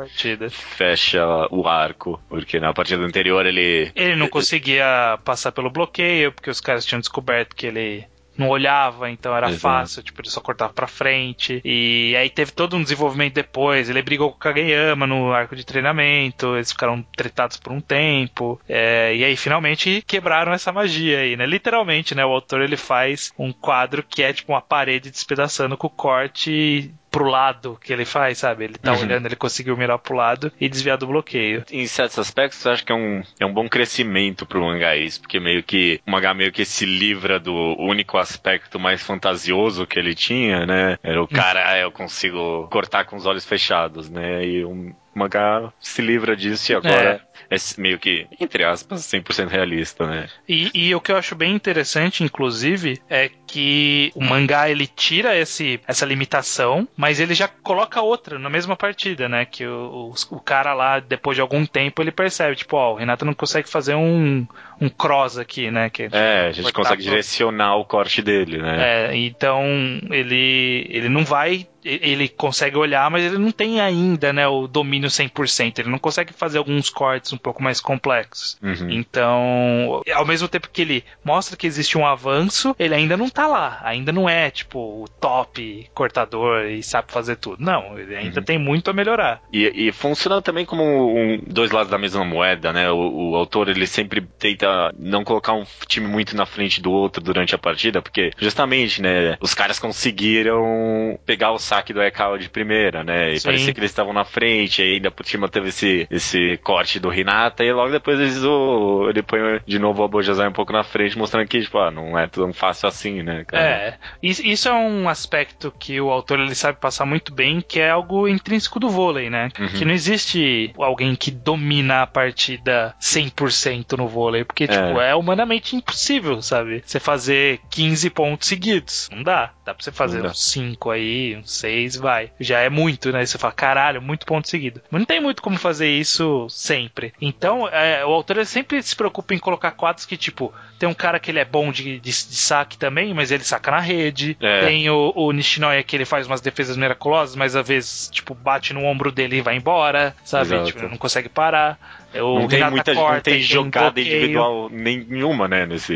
[0.51, 3.91] fecha o arco, porque na partida anterior ele.
[3.95, 8.07] Ele não conseguia passar pelo bloqueio, porque os caras tinham descoberto que ele
[8.41, 9.61] não olhava, então era Exato.
[9.61, 11.61] fácil, tipo, ele só cortava pra frente.
[11.65, 13.89] E aí teve todo um desenvolvimento depois.
[13.89, 18.61] Ele brigou com o Kageyama no arco de treinamento, eles ficaram tretados por um tempo.
[18.69, 21.47] É, e aí finalmente quebraram essa magia aí, né?
[21.47, 22.25] Literalmente, né?
[22.25, 26.93] O autor ele faz um quadro que é tipo uma parede despedaçando com o corte
[27.17, 28.65] pro lado que ele faz, sabe?
[28.65, 29.01] Ele tá uhum.
[29.01, 31.65] olhando, ele conseguiu mirar pro lado e desviar do bloqueio.
[31.73, 35.23] Em certos aspectos, eu acho que é um, é um bom crescimento pro mangá isso,
[35.23, 39.99] porque meio que o mangá meio que se livra do único aspecto mais fantasioso que
[39.99, 40.99] ele tinha, né?
[41.03, 44.45] Era o cara, ah, eu consigo cortar com os olhos fechados, né?
[44.45, 49.49] E um mangá se livra disso e agora é, é meio que, entre aspas, 100%
[49.49, 50.29] realista, né?
[50.49, 55.37] E, e, o que eu acho bem interessante, inclusive, é que o mangá ele tira
[55.37, 59.45] esse, essa limitação, mas ele já coloca outra na mesma partida, né?
[59.45, 62.97] Que o, o, o cara lá, depois de algum tempo, ele percebe, tipo, ó, o
[62.97, 64.47] Renato não consegue fazer um,
[64.81, 65.89] um cross aqui, né?
[65.89, 67.11] Que, é, a gente consegue pro...
[67.11, 69.11] direcionar o corte dele, né?
[69.11, 69.65] É, então
[70.11, 75.09] ele, ele não vai ele consegue olhar, mas ele não tem ainda, né, o domínio
[75.09, 75.79] 100%.
[75.79, 78.59] Ele não consegue fazer alguns cortes um pouco mais complexos.
[78.63, 78.91] Uhum.
[78.91, 83.47] Então, ao mesmo tempo que ele mostra que existe um avanço, ele ainda não tá
[83.47, 83.81] lá.
[83.85, 87.63] Ainda não é, tipo, o top cortador e sabe fazer tudo.
[87.63, 88.45] Não, ele ainda uhum.
[88.45, 89.41] tem muito a melhorar.
[89.53, 92.91] E, e, funciona também como um, dois lados da mesma moeda, né?
[92.91, 97.23] O, o, autor, ele sempre tenta não colocar um time muito na frente do outro
[97.23, 102.49] durante a partida, porque justamente, né, os caras conseguiram pegar o saque do Ekawa de
[102.49, 103.33] primeira, né?
[103.33, 103.49] E Sim.
[103.49, 107.13] parecia que eles estavam na frente, e ainda por cima teve esse, esse corte do
[107.13, 110.83] Hinata, e logo depois eles, o, ele põe de novo o Bojazai um pouco na
[110.83, 113.63] frente, mostrando que, tipo, ah, não é tão fácil assim, né, cara?
[113.63, 117.91] É, isso é um aspecto que o autor ele sabe passar muito bem, que é
[117.91, 119.51] algo intrínseco do vôlei, né?
[119.59, 119.69] Uhum.
[119.69, 124.67] Que não existe alguém que domina a partida 100% no vôlei, porque, é.
[124.69, 126.83] tipo, é humanamente impossível, sabe?
[126.85, 129.09] Você fazer 15 pontos seguidos.
[129.13, 129.53] Não dá.
[129.65, 132.31] Dá pra você fazer uns 5 aí, uns 6, vai.
[132.39, 133.25] Já é muito, né?
[133.25, 134.81] Você fala, caralho, muito ponto seguido.
[134.91, 137.13] Mas não tem muito como fazer isso sempre.
[137.21, 141.19] Então, é, o autor sempre se preocupa em colocar quadros que, tipo, tem um cara
[141.19, 144.37] que ele é bom de, de, de saque também, mas ele saca na rede.
[144.41, 144.61] É.
[144.61, 148.73] Tem o, o Nishinoya que ele faz umas defesas miraculosas, mas às vezes, tipo, bate
[148.73, 150.63] no ombro dele e vai embora, sabe?
[150.65, 151.79] Tipo, não consegue parar.
[152.15, 154.17] O não tem muita corta, não tem jogada bloqueio.
[154.17, 155.95] individual nenhuma, né, nesse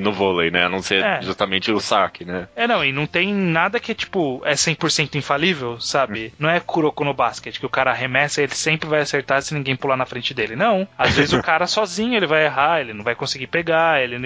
[0.00, 1.22] no vôlei, né, a não ser é.
[1.22, 2.48] justamente o saque, né?
[2.54, 4.85] É, não, e não tem nada que tipo é 100%
[5.16, 6.32] infalível, sabe?
[6.34, 6.36] Hum.
[6.40, 9.54] Não é Kuroko no basquete que o cara arremessa e ele sempre vai acertar se
[9.54, 10.56] ninguém pular na frente dele.
[10.56, 14.16] Não, às vezes o cara sozinho ele vai errar, ele não vai conseguir pegar, ele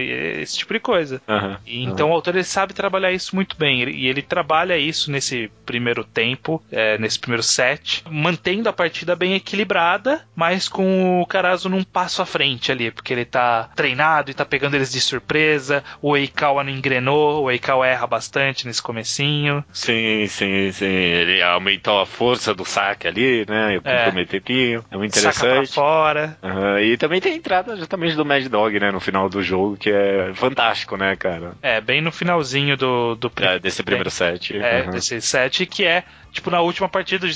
[0.40, 1.20] esse tipo de coisa.
[1.28, 2.12] Uhum, e, então uhum.
[2.12, 6.62] o autor ele sabe trabalhar isso muito bem e ele trabalha isso nesse primeiro tempo,
[6.70, 12.22] é, nesse primeiro set, mantendo a partida bem equilibrada, mas com o Carazo num passo
[12.22, 15.84] à frente ali, porque ele tá treinado e tá pegando eles de surpresa.
[16.02, 19.64] O Eikawa não engrenou, o Eikawa erra bastante nesse comecinho.
[19.72, 20.86] Sim, sim, sim.
[20.86, 23.78] Ele aumentou a força do saque ali, né?
[23.78, 24.04] O é.
[24.04, 24.84] comprometedinho.
[24.90, 25.38] É muito interessante.
[25.38, 26.38] Saca pra fora.
[26.42, 26.78] Uhum.
[26.78, 28.90] E também tem a entrada justamente do Mad Dog, né?
[28.90, 31.52] No final do jogo, que é fantástico, né, cara?
[31.62, 34.56] É, bem no finalzinho do, do é, desse primeiro set.
[34.56, 34.90] É, uhum.
[34.90, 37.26] desse set, que é tipo, na última partida,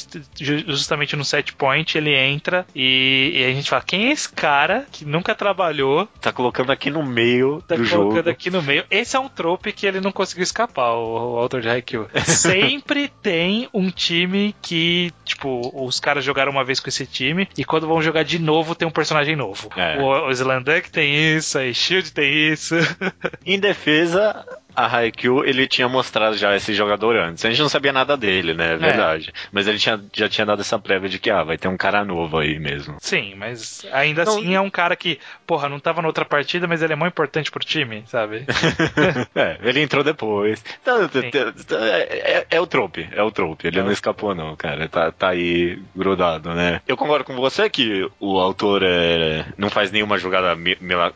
[0.67, 4.87] justamente no set point, ele entra e, e, a gente fala: quem é esse cara
[4.91, 6.09] que nunca trabalhou?
[6.21, 8.03] Tá colocando aqui no meio tá do jogo.
[8.03, 8.85] Tá colocando aqui no meio.
[8.91, 12.09] Esse é um trope que ele não conseguiu escapar, o, o autor de Haikyuu.
[12.25, 17.65] Sempre tem um time que, tipo, os caras jogaram uma vez com esse time e
[17.65, 19.71] quando vão jogar de novo tem um personagem novo.
[19.77, 19.99] É.
[19.99, 22.75] O, o Slanduck tem isso, a Shield tem isso.
[23.45, 27.45] em defesa, a Haikyuu, ele tinha mostrado já esse jogador antes.
[27.45, 28.75] A gente não sabia nada dele, né?
[28.75, 29.31] É verdade.
[29.31, 29.49] É.
[29.53, 32.05] Mas ele tinha, já tinha dado essa prévia de que, ah, vai ter um cara
[32.05, 32.97] novo aí mesmo.
[33.01, 34.33] Sim, mas ainda não...
[34.33, 37.13] assim é um cara que, porra, não tava na outra partida, mas ele é muito
[37.13, 38.45] importante pro time, sabe?
[39.35, 40.65] é, ele entrou depois.
[40.83, 41.09] Então,
[41.81, 43.67] é, é, é, o trope, é o trope.
[43.67, 44.89] Ele é não escapou, não, cara.
[44.89, 46.81] Tá, tá aí grudado, né?
[46.87, 50.57] Eu concordo com você que o autor é, não faz nenhuma jogada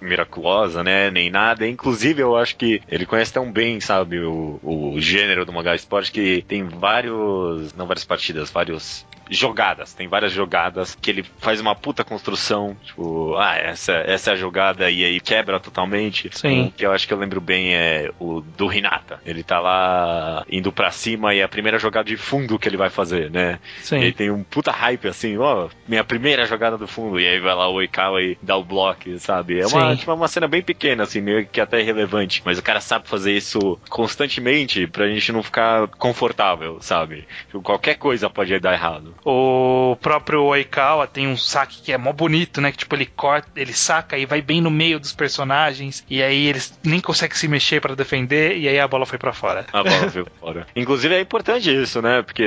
[0.00, 1.10] miraculosa, né?
[1.10, 1.66] Nem nada.
[1.66, 6.12] Inclusive, eu acho que ele conhece tão bem, sabe, o, o gênero do mangá esporte
[6.12, 9.92] que tem vários, não várias partidas, vários jogadas.
[9.94, 14.36] Tem várias jogadas que ele faz uma puta construção, tipo, ah, essa, essa é a
[14.36, 16.30] jogada e aí quebra totalmente.
[16.32, 16.72] Sim.
[16.76, 19.20] Que eu acho que eu lembro bem é o do Hinata.
[19.24, 22.76] Ele tá lá indo pra cima e é a primeira jogada de fundo que ele
[22.76, 23.58] vai fazer, né?
[23.80, 23.98] Sim.
[23.98, 27.20] Ele tem um puta hype assim, ó, oh, minha primeira jogada do fundo.
[27.20, 29.60] E aí vai lá o Oikawa e dá o bloco, sabe?
[29.60, 32.42] É uma, tipo, uma cena bem pequena, assim, meio que até irrelevante.
[32.44, 37.26] Mas o cara sabe fazer isso constantemente pra gente não ficar confortável, sabe?
[37.46, 39.14] Tipo, qualquer coisa pode dar errado.
[39.24, 42.72] O próprio Oikawa tem um saque que é mó bonito, né?
[42.72, 46.04] Que tipo, ele corta, ele saca e vai bem no meio dos personagens.
[46.08, 48.56] E aí eles nem conseguem se mexer para defender.
[48.56, 49.66] E aí a bola foi para fora.
[49.72, 50.66] A bola foi pra fora.
[50.74, 52.22] Inclusive é importante isso, né?
[52.22, 52.46] Porque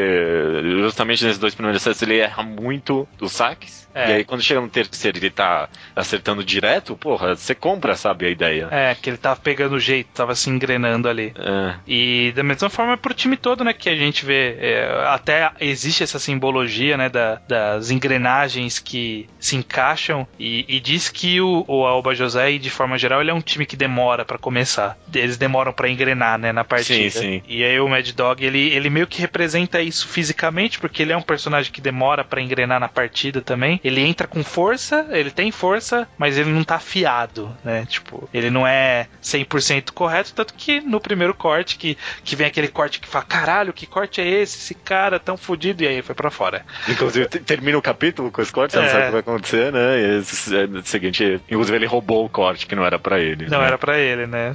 [0.79, 3.81] justamente nesses dois primeiros sets ele erra muito os saques.
[3.93, 4.09] É.
[4.09, 8.29] E aí quando chega no terceiro ele tá acertando direto, porra, você compra, sabe, a
[8.29, 8.67] ideia.
[8.71, 11.33] É, que ele tava pegando o jeito, tava se engrenando ali.
[11.37, 11.75] É.
[11.87, 16.03] E da mesma forma pro time todo, né, que a gente vê, é, até existe
[16.03, 16.60] essa simbologia,
[16.97, 22.57] né, da, das engrenagens que se encaixam e, e diz que o, o Alba José,
[22.57, 24.97] de forma geral, ele é um time que demora para começar.
[25.13, 27.09] Eles demoram para engrenar, né, na partida.
[27.09, 27.43] Sim, sim.
[27.47, 31.17] E aí o Mad Dog, ele, ele meio que representa isso fisicamente, porque ele é
[31.17, 35.51] um personagem que demora para engrenar na partida também ele entra com força, ele tem
[35.51, 37.85] força, mas ele não tá afiado, né?
[37.87, 42.67] Tipo, ele não é 100% correto, tanto que no primeiro corte, que, que vem aquele
[42.67, 44.57] corte que fala, caralho, que corte é esse?
[44.57, 46.50] Esse cara tão fodido, e aí foi para fora.
[46.51, 46.65] Hora.
[46.87, 48.81] Inclusive, termina o capítulo com esse corte, você é.
[48.81, 49.99] não sabe o que vai acontecer, né?
[49.99, 53.47] E esse, é, no seguinte, inclusive ele roubou o corte, que não era para ele.
[53.47, 53.67] Não né?
[53.67, 54.53] era para ele, né?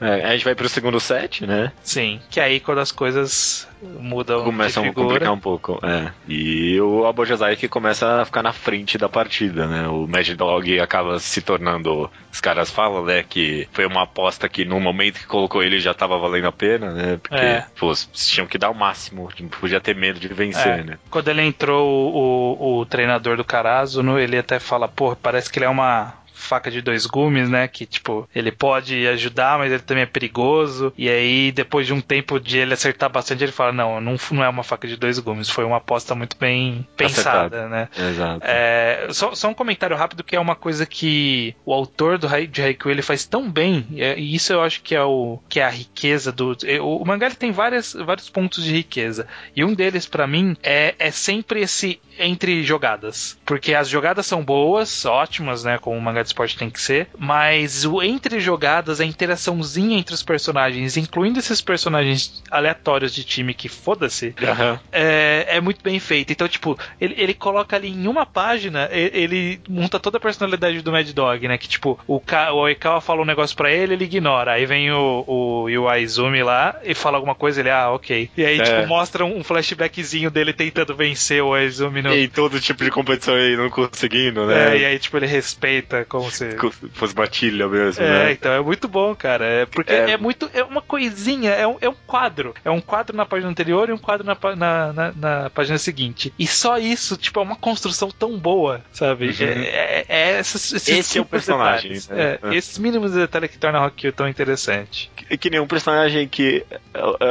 [0.00, 1.72] é, a gente vai pro segundo set, né?
[1.82, 6.12] Sim, que aí quando as coisas mudam Começam a complicar um pouco, é.
[6.28, 9.88] E o Abojazai que começa a ficar na frente da partida, né?
[9.88, 12.10] O Mad Dog acaba se tornando...
[12.32, 15.92] Os caras falam, né, que foi uma aposta que no momento que colocou ele já
[15.92, 17.18] tava valendo a pena, né?
[17.22, 17.66] Porque, é.
[17.78, 20.82] pô, tinham que dar o máximo, não podia ter medo de vencer, é.
[20.82, 20.98] né?
[21.10, 25.66] Quando ele entrou, o, o treinador do Carazo, ele até fala, pô, parece que ele
[25.66, 27.68] é uma faca de dois gumes, né?
[27.68, 30.92] Que, tipo, ele pode ajudar, mas ele também é perigoso.
[30.96, 34.44] E aí, depois de um tempo de ele acertar bastante, ele fala: Não, não, não
[34.44, 37.68] é uma faca de dois gumes, foi uma aposta muito bem pensada, Acertado.
[37.68, 37.88] né?
[37.96, 38.40] Exato.
[38.42, 42.62] É, só, só, um comentário rápido que é uma coisa que o autor do de
[42.62, 45.70] Haikyuu ele faz tão bem, e isso eu acho que é, o, que é a
[45.70, 46.56] riqueza do.
[46.80, 49.26] O, o mangá ele tem várias, vários pontos de riqueza.
[49.54, 53.38] E um deles, para mim, é, é sempre esse entre jogadas.
[53.44, 55.78] Porque as jogadas são boas, ótimas, né?
[55.78, 57.08] Como o mangá de esporte tem que ser.
[57.18, 63.54] Mas o entre jogadas, a interaçãozinha entre os personagens, incluindo esses personagens aleatórios de time
[63.54, 64.78] que foda-se, uhum.
[64.90, 66.32] é, é, muito bem feito.
[66.32, 70.80] Então, tipo, ele, ele coloca ali em uma página, ele, ele, monta toda a personalidade
[70.82, 71.58] do Mad Dog, né?
[71.58, 74.52] Que, tipo, o, Ka, o Oikawa fala um negócio pra ele, ele ignora.
[74.52, 78.30] Aí vem o, o, o Aizumi lá e fala alguma coisa, ele, ah, ok.
[78.36, 78.62] E aí, é.
[78.62, 83.34] tipo, mostra um flashbackzinho dele tentando vencer o Aizumi no, em todo tipo de competição
[83.34, 84.76] aí, não conseguindo, né?
[84.76, 86.56] É, e aí, tipo, ele respeita como se.
[86.92, 88.32] Fosse batilha mesmo, é, né?
[88.32, 89.44] então é muito bom, cara.
[89.44, 90.12] É porque é...
[90.12, 90.50] é, muito.
[90.52, 92.54] É uma coisinha, é um, é um quadro.
[92.64, 96.32] É um quadro na página anterior e um quadro na, na, na, na página seguinte.
[96.38, 99.26] E só isso, tipo, é uma construção tão boa, sabe?
[99.26, 99.46] Uhum.
[99.46, 101.92] É, é, é esses, esses Esse é o personagem.
[101.92, 102.38] Né?
[102.42, 105.10] É, esses mínimos detalhes que tornam a Rock tão interessante.
[105.16, 106.64] Que, que nem um personagem que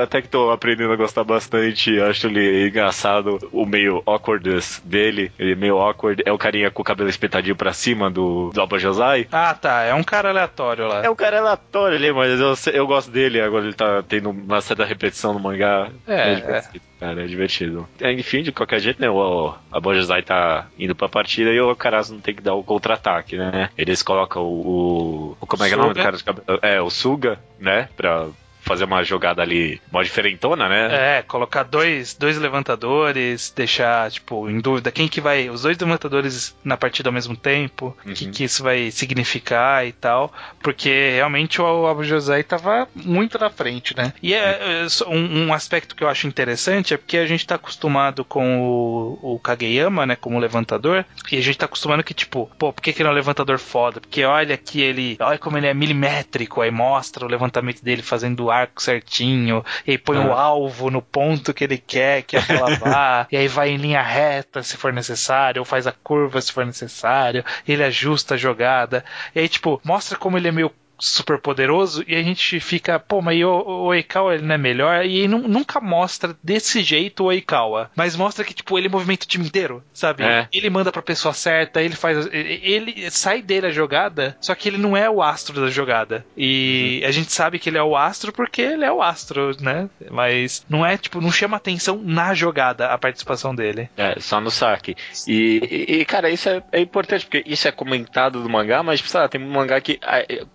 [0.03, 5.53] até que tô aprendendo a gostar bastante, acho ele engraçado, o meio awkwardness dele, ele
[5.53, 8.79] é meio awkward, é o carinha com o cabelo espetadinho pra cima do, do Alba
[8.81, 9.27] Josai.
[9.31, 9.83] Ah, tá.
[9.83, 11.03] É um cara aleatório lá.
[11.03, 13.39] É um cara aleatório ali, mas eu, eu gosto dele.
[13.41, 15.89] Agora ele tá tendo uma certa repetição no mangá.
[16.07, 16.63] É, é
[16.99, 17.87] cara, é divertido.
[17.99, 21.75] É, enfim, de qualquer jeito, né, o, a Bojazai tá indo pra partida e o
[21.75, 23.69] Karasu não tem que dar o contra-ataque, né?
[23.77, 26.17] Eles colocam o, o como é que é o nome do cara?
[26.61, 28.27] É, o Suga, né, pra
[28.71, 31.17] fazer uma jogada ali, uma diferentona, né?
[31.17, 35.49] É, colocar dois, dois levantadores, deixar, tipo, em dúvida quem que vai.
[35.49, 38.13] Os dois levantadores na partida ao mesmo tempo, o uhum.
[38.13, 40.33] que, que isso vai significar e tal.
[40.61, 44.13] Porque realmente o Abu José tava muito na frente, né?
[44.23, 47.55] E é, é um, um, aspecto que eu acho interessante é porque a gente tá
[47.55, 52.49] acostumado com o, o Kageyama, né, como levantador, e a gente tá acostumado que, tipo,
[52.57, 53.99] pô, por que, que ele é um levantador foda?
[53.99, 55.17] Porque olha que ele.
[55.19, 59.97] Olha como ele é milimétrico, aí mostra o levantamento dele fazendo arco certinho, e aí
[59.97, 63.69] põe o alvo no ponto que ele quer que a bola vá, e aí vai
[63.69, 68.35] em linha reta se for necessário, ou faz a curva se for necessário, ele ajusta
[68.35, 69.03] a jogada,
[69.35, 73.21] e aí, tipo, mostra como ele é meio super poderoso e a gente fica, pô,
[73.21, 77.89] mas o, o Oikawa ele não é melhor e nunca mostra desse jeito o Oikawa,
[77.95, 80.23] mas mostra que tipo ele movimenta o time inteiro, sabe?
[80.23, 80.47] É.
[80.53, 84.77] Ele manda pra pessoa certa, ele faz ele sai dele a jogada, só que ele
[84.77, 86.25] não é o astro da jogada.
[86.37, 87.09] E uhum.
[87.09, 89.89] a gente sabe que ele é o astro porque ele é o astro, né?
[90.09, 93.89] Mas não é tipo, não chama atenção na jogada a participação dele.
[93.97, 94.95] É, só no saque.
[95.27, 99.29] E, e cara, isso é, é, importante porque isso é comentado do mangá, mas sabe,
[99.29, 100.45] tem um mangá que é,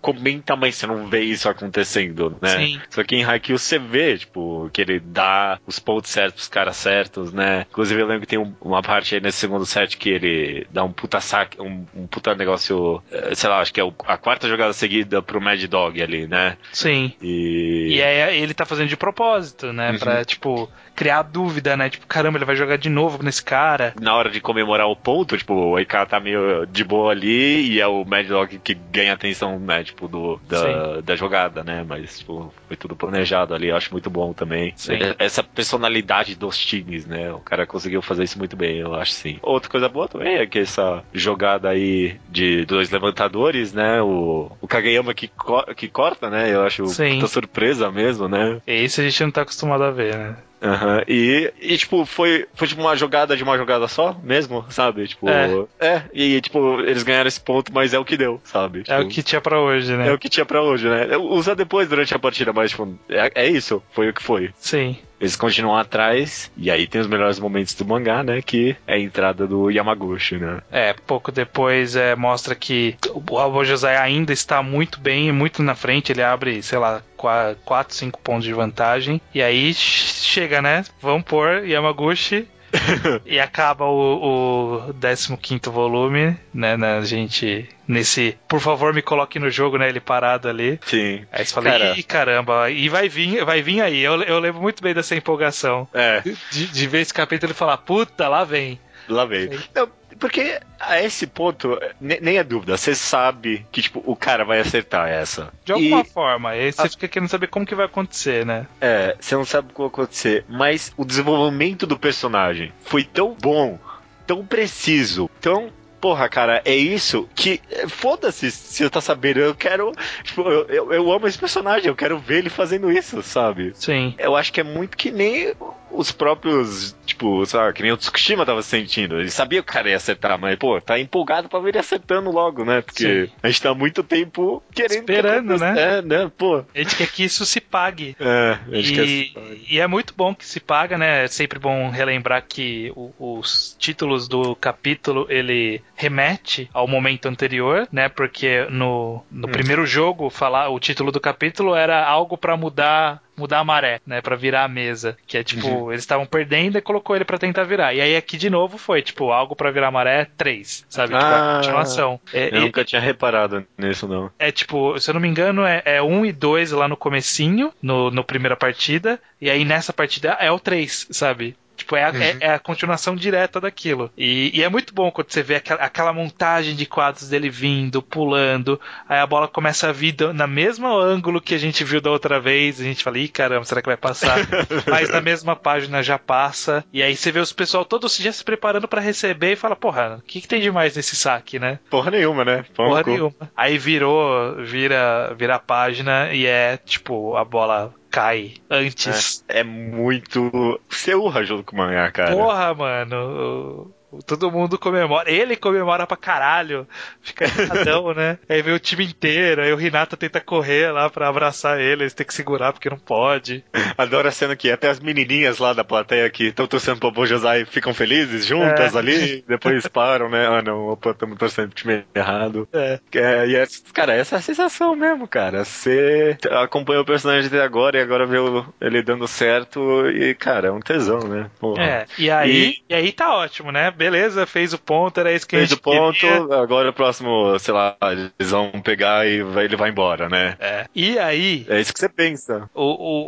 [0.41, 2.49] também você não vê isso acontecendo, né?
[2.49, 2.81] Sim.
[2.89, 6.77] Só que em Haikyuu você vê, tipo, que ele dá os pontos certos pros caras
[6.77, 7.65] certos, né?
[7.69, 10.91] Inclusive eu lembro que tem uma parte aí nesse segundo set que ele dá um
[10.91, 14.73] puta saque, um, um puta negócio, eh, sei lá, acho que é a quarta jogada
[14.73, 16.57] seguida pro Mad Dog ali, né?
[16.71, 17.13] Sim.
[17.21, 19.91] E, e é, ele tá fazendo de propósito, né?
[19.91, 19.99] Uhum.
[19.99, 21.91] Pra, tipo, criar dúvida, né?
[21.91, 23.93] Tipo, caramba, ele vai jogar de novo nesse cara.
[24.01, 27.79] Na hora de comemorar o ponto, tipo, o EK tá meio de boa ali e
[27.79, 29.83] é o Mad Dog que ganha atenção, né?
[29.83, 31.85] Tipo, do, da, da jogada, né?
[31.87, 33.69] Mas, tipo, foi tudo planejado ali.
[33.69, 34.73] Eu acho muito bom também.
[34.75, 34.93] Sim.
[34.93, 37.31] É, essa personalidade dos times, né?
[37.31, 39.39] O cara conseguiu fazer isso muito bem, eu acho sim.
[39.41, 44.01] Outra coisa boa também é que essa jogada aí de dois levantadores, né?
[44.01, 46.53] O, o Kageyama que, co que corta, né?
[46.53, 47.25] Eu acho sim.
[47.27, 48.61] surpresa mesmo, né?
[48.65, 50.35] Esse a gente não tá acostumado a ver, né?
[50.61, 51.03] Uhum.
[51.07, 55.07] E, e, tipo, foi, foi tipo uma jogada de uma jogada só mesmo, sabe?
[55.07, 55.65] Tipo, é.
[55.79, 56.01] é.
[56.13, 58.79] e tipo, eles ganharam esse ponto, mas é o que deu, sabe?
[58.79, 60.07] Tipo, é o tipo, que tinha pra hoje, né?
[60.07, 61.15] É o que tinha pra hoje, né?
[61.17, 64.51] Usa depois durante a partida, mas, tipo, é, é isso, foi o que foi.
[64.57, 64.97] Sim.
[65.19, 68.41] Eles continuam atrás, e aí tem os melhores momentos do mangá, né?
[68.41, 70.61] Que é a entrada do Yamaguchi, né?
[70.71, 75.75] É, pouco depois é, mostra que o Albo José ainda está muito bem, muito na
[75.75, 76.11] frente.
[76.11, 79.19] Ele abre, sei lá, 4, 5 pontos de vantagem.
[79.33, 80.83] E aí chega, né?
[81.01, 82.47] Vamos pôr Yamaguchi
[83.25, 86.73] e acaba o, o 15 volume, né?
[86.73, 87.69] A gente.
[87.87, 88.37] Nesse.
[88.47, 89.87] Por favor, me coloque no jogo, né?
[89.89, 90.79] Ele parado ali.
[90.85, 91.25] Sim.
[91.31, 91.97] Aí você fala, Cara.
[91.97, 93.99] ih, caramba, e vai vir, vai vir aí.
[94.01, 95.87] Eu, eu lembro muito bem dessa empolgação.
[95.93, 96.21] É,
[96.51, 98.79] De, de ver esse capítulo e falar, puta, lá vem.
[99.07, 99.49] lá vem.
[99.73, 104.43] Não, porque a esse ponto, ne- nem é dúvida, você sabe que, tipo, o cara
[104.43, 105.53] vai acertar essa.
[105.63, 106.49] De alguma E- forma.
[106.49, 108.65] Aí você fica querendo saber como que vai acontecer, né?
[108.81, 113.35] É, você não sabe o que vai acontecer, mas o desenvolvimento do personagem foi tão
[113.39, 113.79] bom,
[114.25, 115.71] tão preciso, tão.
[115.99, 117.59] Porra, cara, é isso que.
[117.71, 119.91] é, Foda-se se eu tá sabendo, eu quero.
[120.23, 123.71] Tipo, eu, eu, eu amo esse personagem, eu quero ver ele fazendo isso, sabe?
[123.75, 124.13] Sim.
[124.19, 125.53] Eu acho que é muito que nem
[125.89, 129.19] os próprios, tipo, sabe, que nem o Tsukushima tava sentindo.
[129.19, 132.29] Ele sabia que o cara ia acertar, mas, pô, tá empolgado pra ver ele acertando
[132.29, 132.81] logo, né?
[132.81, 133.31] Porque Sim.
[133.41, 134.89] a gente tá há muito tempo querendo.
[135.05, 135.73] que Esperando, aconteça.
[135.73, 135.97] né?
[135.97, 136.31] É, né?
[136.37, 136.57] Pô.
[136.75, 138.15] A gente quer que isso se pague.
[138.19, 139.57] É, a gente E, quer.
[139.71, 141.23] e é muito bom que se paga, né?
[141.23, 147.87] É sempre bom relembrar que o- os títulos do capítulo ele remete ao momento anterior,
[147.91, 148.07] né?
[148.07, 149.51] Porque no, no Hum.
[149.51, 154.19] primeiro jogo falar o título do capítulo era algo pra mudar mudar a maré, né,
[154.19, 155.91] Pra virar a mesa, que é tipo, Uhum.
[155.91, 157.93] eles estavam perdendo e colocou ele pra tentar virar.
[157.93, 161.13] E aí aqui de novo foi tipo algo pra virar a maré 3, sabe?
[161.13, 161.51] Tipo, Ah.
[161.51, 162.19] a continuação.
[162.33, 164.31] É, Eu e- nunca tinha reparado nisso, não.
[164.39, 167.71] é tipo, se eu não me engano, é, é 1 e 2 lá no comecinho,
[167.79, 171.55] no, no primeira partida, e aí nessa partida é o 3, sabe?
[171.77, 174.11] Tipo, é a, é- é a continuação direta daquilo.
[174.17, 178.01] E, e é muito bom quando você vê aquela, aquela montagem de quadros dele vindo,
[178.01, 182.01] pulando, aí a bola começa a vir do- na mesma ângulo que a gente viu
[182.01, 184.37] da outra vez, a gente fala, ih, caramba, será que vai passar?
[184.89, 188.43] Mas na mesma página já passa, e aí você vê os pessoal todos já se
[188.43, 191.79] preparando pra receber e fala, porra, o que, que tem de mais nesse saque, né?
[191.89, 192.57] Porra nenhuma, né?
[192.57, 193.51] No Porra nenhuma.
[193.55, 199.43] Aí virou, vira, vira a página e é tipo, a bola cai antes.
[199.47, 200.79] É, é muito.
[200.89, 202.35] Você urra junto com o mangá, cara.
[202.35, 203.93] Porra, mano.
[204.25, 205.29] Todo mundo comemora.
[205.29, 206.87] Ele comemora pra caralho.
[207.21, 208.37] Fica animadão, né?
[208.47, 209.61] Aí vem o time inteiro.
[209.61, 212.03] Aí o Renata tenta correr lá pra abraçar ele.
[212.03, 213.63] Eles têm que segurar porque não pode.
[213.97, 217.65] Adoro a cena que até as menininhas lá da plateia que estão torcendo pro Bojosai
[217.65, 218.97] ficam felizes juntas É.
[218.97, 220.47] ali, depois param, né?
[220.47, 222.67] Ah, não, opa, estamos torcendo pro time errado.
[222.73, 222.99] É.
[223.13, 225.65] É, e é, cara, essa é a sensação mesmo, cara.
[225.65, 228.37] Você acompanha o personagem até agora e agora vê
[228.79, 231.49] ele dando certo e, cara, é um tesão, né?
[231.59, 231.83] Porra.
[231.83, 232.05] É.
[232.17, 232.93] E aí, e...
[232.93, 233.91] aí tá ótimo, né?
[233.97, 236.61] Beleza, fez o ponto, era isso que Fez a o gente ponto, queria.
[236.61, 240.55] agora o próximo, sei lá, eles vão pegar e vai- ele vai embora, né?
[240.59, 240.85] É.
[240.95, 242.69] E aí, É isso que você pensa.
[242.73, 242.83] O,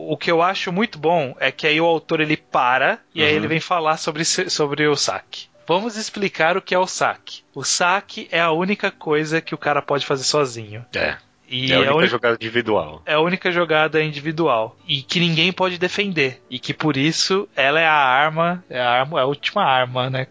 [0.10, 3.24] o, o que eu acho muito bom é que aí o autor ele para e
[3.24, 3.36] aí Uhum.
[3.38, 5.48] ele vem falar sobre, sobre o saque.
[5.68, 7.42] Vamos explicar o que é o saque.
[7.54, 10.84] O saque é a única coisa que o cara pode fazer sozinho.
[10.96, 11.18] É.
[11.52, 13.02] E é a única uni- jogada individual.
[13.08, 14.76] é a única jogada individual.
[14.88, 16.40] E que ninguém pode defender.
[16.50, 20.10] E que por isso ela é a arma, é a, arma, é a última arma,
[20.12, 20.26] né?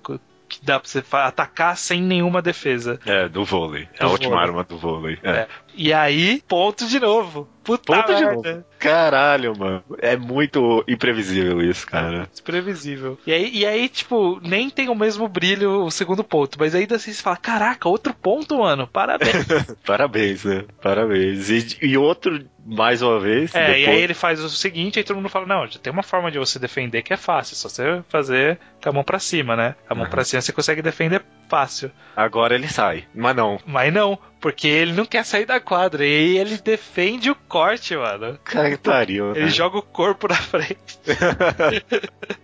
[0.58, 2.98] Que dá pra você atacar sem nenhuma defesa.
[3.06, 3.88] É, do vôlei.
[3.98, 4.48] É a última vôlei.
[4.48, 5.18] arma do vôlei.
[5.22, 5.30] É.
[5.30, 5.48] É.
[5.74, 7.48] E aí, ponto de novo.
[7.62, 8.52] Puta Ponto de merda.
[8.54, 8.64] novo.
[8.78, 9.84] Caralho, mano.
[10.00, 12.26] É muito imprevisível isso, cara.
[12.30, 13.18] Desprevisível.
[13.26, 16.96] E aí, e aí, tipo, nem tem o mesmo brilho o segundo ponto, mas ainda
[16.96, 19.46] assim você fala: caraca, outro ponto, mano, parabéns.
[19.86, 20.64] Parabéns, né?
[20.82, 21.50] Parabéns.
[21.50, 22.42] E, e outro,
[22.76, 23.54] mais uma vez.
[23.54, 25.92] é, e depois- aí ele faz o seguinte, aí todo mundo fala: não, já tem
[25.92, 29.18] uma forma de você defender que é fácil, só você fazer com a mão pra
[29.18, 29.74] cima, né?
[29.88, 30.10] A mão Uhum.
[30.10, 31.90] pra cima você consegue defender fácil.
[32.16, 33.04] Agora ele sai.
[33.14, 33.58] Mas não.
[33.64, 37.96] Mas não, porque ele não quer sair da quadra, e aí ele defende o corte,
[37.96, 38.38] mano.
[38.44, 39.30] Cara, que pariu.
[39.30, 39.50] Ele né?
[39.50, 40.98] joga o corpo na frente.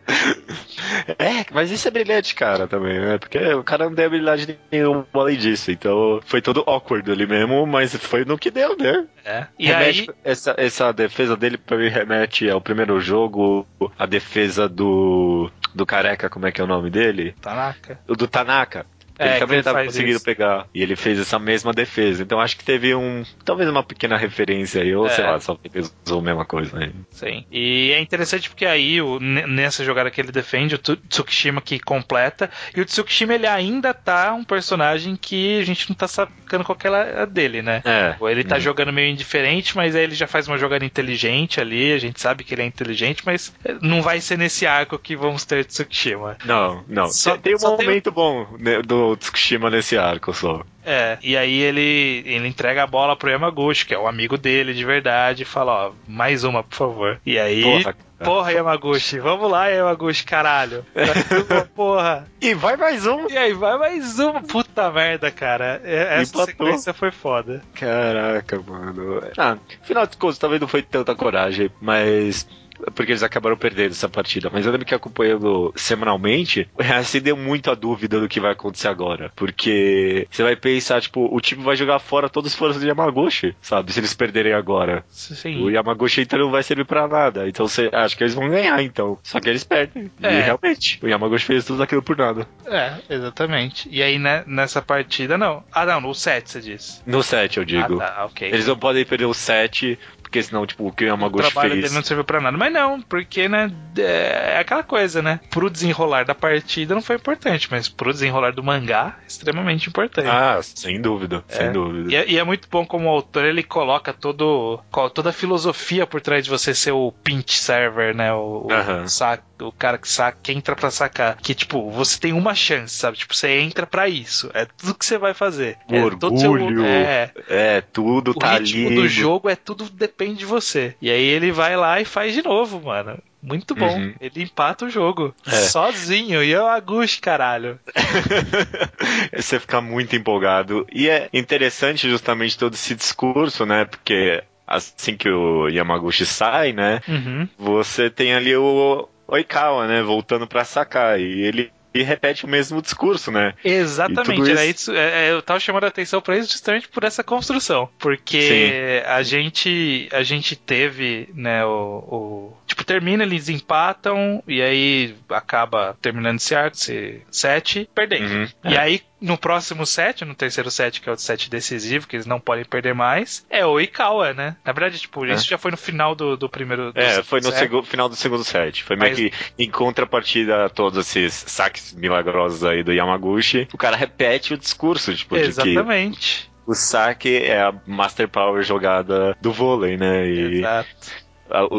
[1.19, 3.19] É, mas isso é brilhante, cara, também, né?
[3.19, 5.71] Porque o cara não tem habilidade nenhuma além disso.
[5.71, 9.07] Então foi todo awkward ali mesmo, mas foi no que deu, né?
[9.25, 9.47] É.
[9.59, 10.17] E remete, aí.
[10.25, 13.67] essa, essa defesa dele pra mim remete ao primeiro jogo,
[13.99, 15.51] a defesa do.
[15.75, 17.35] do careca, como é que é o nome dele?
[17.40, 17.99] Tanaka.
[18.09, 18.87] O do Tanaka.
[19.18, 20.24] É, Ele que também ele tava faz conseguindo isso.
[20.24, 20.66] pegar.
[20.74, 22.22] E ele fez essa mesma defesa.
[22.22, 23.22] Então acho que teve um.
[23.44, 25.11] Talvez uma pequena referência aí, ou É.
[25.11, 25.57] sei lá, só
[26.05, 26.90] usou a mesma coisa aí.
[27.11, 27.44] Sim.
[27.50, 32.50] E é interessante porque aí, o- nessa jogada que ele defende, o Tsukishima que completa,
[32.77, 36.77] e o Tsukishima ele ainda tá um personagem que a gente não tá sacando qual
[36.77, 37.83] que é a dele, né?
[37.85, 38.16] É.
[38.31, 38.61] Ele tá Uhum.
[38.61, 42.42] jogando meio indiferente, mas aí ele já faz uma jogada inteligente ali, a gente sabe
[42.44, 46.37] que ele é inteligente, mas não vai ser nesse arco que vamos ter Tsukishima.
[46.44, 47.07] Não, não.
[47.07, 50.63] Só- tem um só tem- momento bom né, do Tsukushima nesse arco só.
[50.85, 54.75] É, e aí ele, ele entrega a bola pro Yamaguchi, que é o amigo dele
[54.75, 57.21] de verdade, e fala, ó, mais uma, por favor.
[57.25, 58.52] E aí, Porra, porra.
[58.52, 60.85] Yamaguchi, vamos lá, Yamaguchi, caralho.
[60.94, 62.27] Uma, porra.
[62.40, 63.27] E vai mais um!
[63.31, 64.42] E aí, vai mais uma.
[64.42, 65.81] Puta merda, cara.
[65.85, 66.46] É, essa Empatou.
[66.46, 67.63] sequência foi foda.
[67.75, 69.23] Caraca, mano.
[69.38, 72.46] Ah, afinal de contas, talvez não foi tanta coragem, mas.
[72.94, 74.50] Porque eles acabaram perdendo essa partida.
[74.52, 78.88] Mas eu lembro que acompanhando semanalmente, assim deu muito a dúvida do que vai acontecer
[78.88, 79.30] agora.
[79.35, 83.54] Porque você vai pensar, tipo, o time vai jogar fora todas as forças do Yamaguchi,
[83.60, 83.92] sabe?
[83.92, 85.04] Se eles perderem agora.
[85.10, 85.62] Sim.
[85.62, 87.48] O Yamaguchi então não vai servir pra nada.
[87.48, 89.18] Então você acha que eles vão ganhar, então.
[89.22, 90.10] Só que eles perdem.
[90.22, 90.38] É.
[90.38, 92.46] E realmente, o Yamaguchi fez tudo aquilo por nada.
[92.66, 93.88] É, exatamente.
[93.90, 95.62] E aí, né, nessa partida, não.
[95.72, 97.02] Ah, não, no 7 você disse.
[97.06, 98.00] No set, eu digo.
[98.00, 98.48] Ah, tá, ok.
[98.48, 99.98] Eles não podem perder o set,
[100.35, 101.82] porque senão, tipo, o que o o Yamaguchi trabalho fez.
[101.85, 102.56] dele não serviu pra nada.
[102.56, 105.38] Mas não, porque, né, é aquela coisa, né?
[105.48, 110.26] Pro desenrolar da partida não foi importante, mas pro desenrolar do mangá, extremamente importante.
[110.28, 112.10] Ah, sem dúvida, sem dúvida.
[112.12, 114.80] E é, e é muito bom como o autor ele coloca todo,
[115.14, 118.32] toda a filosofia por trás de você ser o pinch server, né?
[118.32, 119.06] O, o, Aham.
[119.06, 121.37] sa- o cara que saca, que entra pra sacar.
[121.37, 123.16] Que, tipo, você tem uma chance, sabe?
[123.18, 124.50] Tipo, você entra pra isso.
[124.52, 125.78] É tudo que você vai fazer.
[125.88, 128.96] O é todo seu- orgulho, é, É, tudo o tá ritmo ali.
[128.96, 130.94] do jogo é tudo depende de você.
[131.02, 133.18] E aí ele vai lá e faz de novo, mano.
[133.42, 133.98] Muito bom.
[133.98, 134.14] Uhum.
[134.20, 135.35] Ele empata o jogo.
[135.46, 135.50] É.
[135.50, 136.42] Sozinho.
[136.42, 137.79] E eu Agush, caralho.
[139.37, 140.87] Você fica muito empolgado.
[140.90, 143.85] E é interessante justamente todo esse discurso, né?
[143.85, 147.02] Porque assim que o Yamaguchi sai, né?
[147.06, 147.46] Uhum.
[147.58, 150.02] Você tem ali o Oikawa, né?
[150.02, 151.20] Voltando pra sacar.
[151.20, 153.55] E ele e repete o mesmo discurso, né?
[153.65, 154.92] Exatamente, isso- isso.
[154.92, 157.88] é, é, eu tava chamando a atenção pra isso justamente por essa construção.
[157.99, 165.15] Porque a gente a gente teve, né, o, o- Tipo, termina, eles empatam, e aí
[165.29, 168.27] acaba terminando esse arco, esse set, perdendo.
[168.35, 168.49] Uhum.
[168.65, 172.27] E aí, no próximo set, no terceiro set, que é o set decisivo, que eles
[172.27, 174.56] não podem perder mais, é o Ikawa, né?
[174.64, 175.33] Na verdade, tipo, É.
[175.33, 176.92] isso já foi no final do, do primeiro.
[176.92, 178.85] do É, foi no final do segundo set.
[178.85, 183.66] Foi meio Mas- que em contrapartida a todos esses saques milagrosos aí do Yamaguchi.
[183.72, 186.50] O cara repete o discurso, tipo, de que Exatamente.
[186.66, 190.27] o saque é a Master Power jogada do vôlei, né?
[190.29, 190.88] E Exato.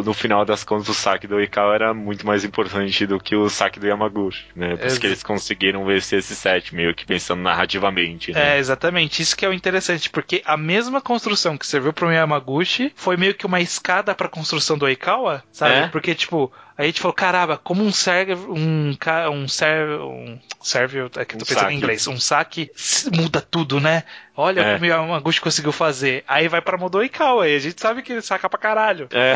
[0.03, 3.49] No final das contas o saque do Oikawa era muito mais importante do que o
[3.49, 4.75] saque do Yamaguchi, né?
[4.75, 8.55] Por isso que eles conseguiram vencer esse set, meio que pensando narrativamente, né?
[8.55, 9.21] É, exatamente.
[9.21, 13.33] Isso que é o interessante, porque a mesma construção que serviu pro Yamaguchi foi meio
[13.33, 15.75] que uma escada pra construção do Oikawa, sabe?
[15.75, 15.87] É.
[15.87, 18.95] Porque, tipo, aí a gente falou, caramba, como um serve, um,
[19.31, 21.73] um serve, um serve, é que eu tô Um pensando saque.
[21.73, 22.71] em inglês, um saque
[23.15, 24.03] muda tudo, né?
[24.37, 24.73] Olha É.
[24.73, 26.23] como o Yamaguchi conseguiu fazer.
[26.27, 29.07] Aí vai pra modo Oikawa, e a gente sabe que ele saca pra caralho.
[29.13, 29.35] É.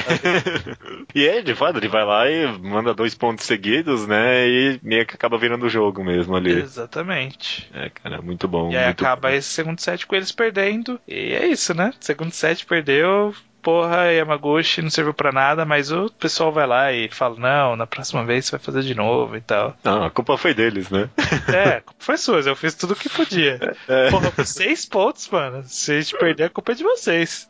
[1.15, 4.45] e ele, de fato, ele vai lá e manda dois pontos seguidos, né?
[4.47, 6.51] E meio que acaba virando o jogo mesmo ali.
[6.51, 7.69] Exatamente.
[7.73, 8.71] É, cara, muito bom.
[8.71, 9.33] E aí acaba bom.
[9.35, 10.99] esse segundo set com eles perdendo.
[11.07, 11.93] E é isso, né?
[12.01, 13.33] Segundo set perdeu.
[13.61, 17.85] Porra, Yamaguchi não serviu pra nada, mas o pessoal vai lá e fala: Não, na
[17.85, 19.75] próxima vez você vai fazer de novo e tal.
[19.83, 21.09] Não, a culpa foi deles, né?
[21.53, 23.59] É, a culpa foi sua, eu fiz tudo o que podia.
[23.87, 24.09] É.
[24.09, 25.63] Porra, seis pontos, mano.
[25.65, 27.49] Se a gente perder, a culpa é de vocês.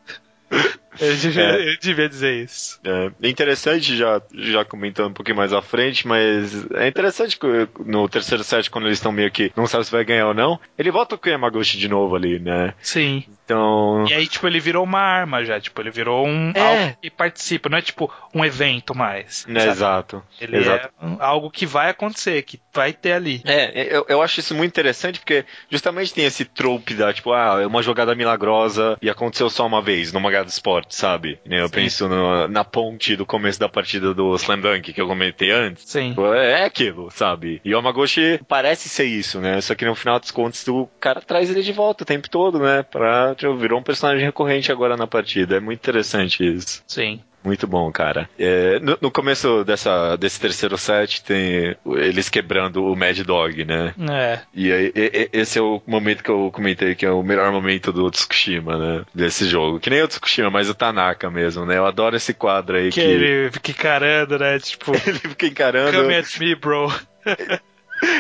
[1.00, 1.70] Eu devia, É.
[1.74, 2.80] eu devia dizer isso.
[2.84, 7.48] É interessante, já, já comentando um pouquinho mais à frente, mas é interessante que
[7.86, 10.60] no terceiro set, quando eles estão meio que não sabe se vai ganhar ou não,
[10.78, 12.74] ele volta com o Yamaguchi de novo ali, né?
[12.82, 13.24] Sim.
[13.46, 14.06] Então.
[14.08, 15.60] E aí, tipo, ele virou uma arma já.
[15.60, 16.60] Tipo, ele virou um É.
[16.62, 19.46] algo que participa, não é tipo um evento mais.
[19.48, 19.72] né, sabe?
[19.72, 20.24] exato.
[20.40, 20.90] Ele exato.
[21.02, 23.42] é um- algo que vai acontecer, que vai ter ali.
[23.46, 27.60] É, eu, eu acho isso muito interessante porque justamente tem esse trope da, tipo, ah,
[27.62, 31.40] é uma jogada milagrosa e aconteceu só uma vez numa jogada de esporte, sabe?
[31.46, 31.74] Eu Sim.
[31.74, 35.84] penso no- na ponte do começo da partida do Slam Dunk que eu comentei antes.
[35.90, 36.16] Sim.
[36.36, 37.62] É aquilo, sabe?
[37.64, 39.62] E o Yamaguchi parece ser isso, né?
[39.62, 42.60] Só que no final dos contos o cara traz ele de volta o tempo todo,
[42.60, 42.84] né?
[42.84, 45.58] Pra, tipo, virou um personagem recorrente agora na partida.
[45.58, 46.84] É muito interessante isso.
[46.88, 47.22] Sim.
[47.44, 48.30] Muito bom, cara.
[48.38, 53.94] É, no, no começo dessa, desse terceiro set tem eles quebrando o Mad Dog, né?
[54.12, 54.40] É.
[54.54, 57.92] E aí, e- esse é o momento que eu comentei que é o melhor momento
[57.94, 59.06] do Tsukushima, né?
[59.16, 59.80] Desse jogo.
[59.80, 61.78] Que nem o Tsukushima, mas o Tanaka mesmo, né?
[61.78, 64.60] Eu adoro esse quadro aí Que que, ele fica encarando, né?
[64.60, 65.98] Tipo, ele fica encarando.
[65.98, 66.92] come at me, bro.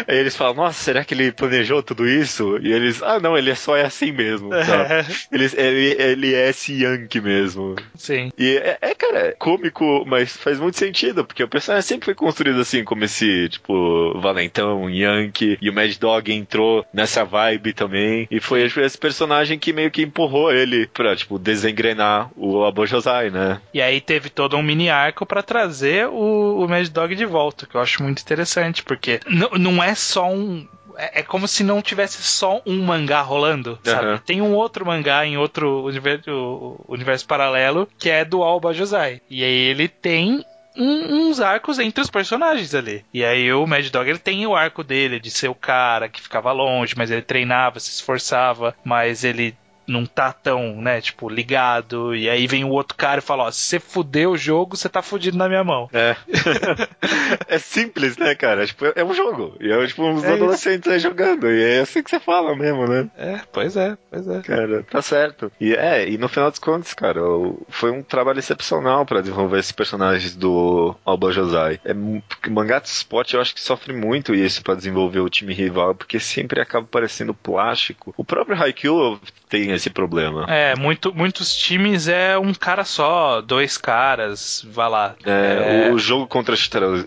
[0.07, 2.57] Aí eles falam, nossa, será que ele planejou tudo isso?
[2.61, 4.93] E eles, ah não, ele é só é assim mesmo, sabe?
[4.93, 7.75] É, Ele, ele, ele é esse Yankee mesmo.
[7.95, 8.31] Sim.
[8.37, 12.15] E é, é, cara, é cômico, mas faz muito sentido, porque o personagem sempre foi
[12.15, 18.27] construído assim, como esse, tipo, valentão, Yankee, e o Mad Dog entrou nessa vibe também,
[18.31, 23.61] e foi esse personagem que meio que empurrou ele pra, tipo, desengrenar o Abojosai, né?
[23.73, 27.65] E aí teve todo um mini arco pra trazer o, o Mad Dog de volta,
[27.65, 30.67] que eu acho muito interessante, porque n- não é só um.
[30.97, 34.19] É é como se não tivesse só um mangá rolando, sabe?
[34.25, 39.21] Tem um outro mangá em outro universo, universo paralelo que é do Alba Josai.
[39.29, 40.43] E aí ele tem
[40.75, 43.05] um, uns arcos entre os personagens ali.
[43.13, 46.21] E aí o Mad Dog ele tem o arco dele de ser o cara que
[46.21, 49.55] ficava longe, mas ele treinava, se esforçava, mas ele
[49.89, 52.15] não tá tão, né, tipo, ligado.
[52.15, 54.89] E aí vem o outro cara e fala: Ó, se você fuder o jogo, você
[54.89, 55.89] tá fudido na minha mão.
[55.93, 56.15] É.
[57.47, 58.65] é simples, né, cara?
[58.65, 59.55] Tipo, é um jogo.
[59.59, 61.49] E é tipo uns é adolescentes aí jogando.
[61.49, 63.09] E é assim que você fala mesmo, né?
[63.17, 64.41] É, pois é, pois é.
[64.41, 65.51] Cara, tá certo.
[65.59, 67.21] E é, e no final dos contos, cara,
[67.69, 71.79] foi um trabalho excepcional para desenvolver esses personagens do Alba Josai.
[71.83, 71.93] É,
[72.49, 76.19] mangá de Spot eu acho que sofre muito isso para desenvolver o time rival, porque
[76.19, 78.13] sempre acaba parecendo plástico.
[78.17, 79.19] O próprio Haikyuu
[79.49, 80.45] tem esse problema.
[80.47, 85.15] É, muito, muitos times é um cara só, dois caras, vai lá.
[85.25, 85.91] É, é...
[85.91, 86.55] O jogo contra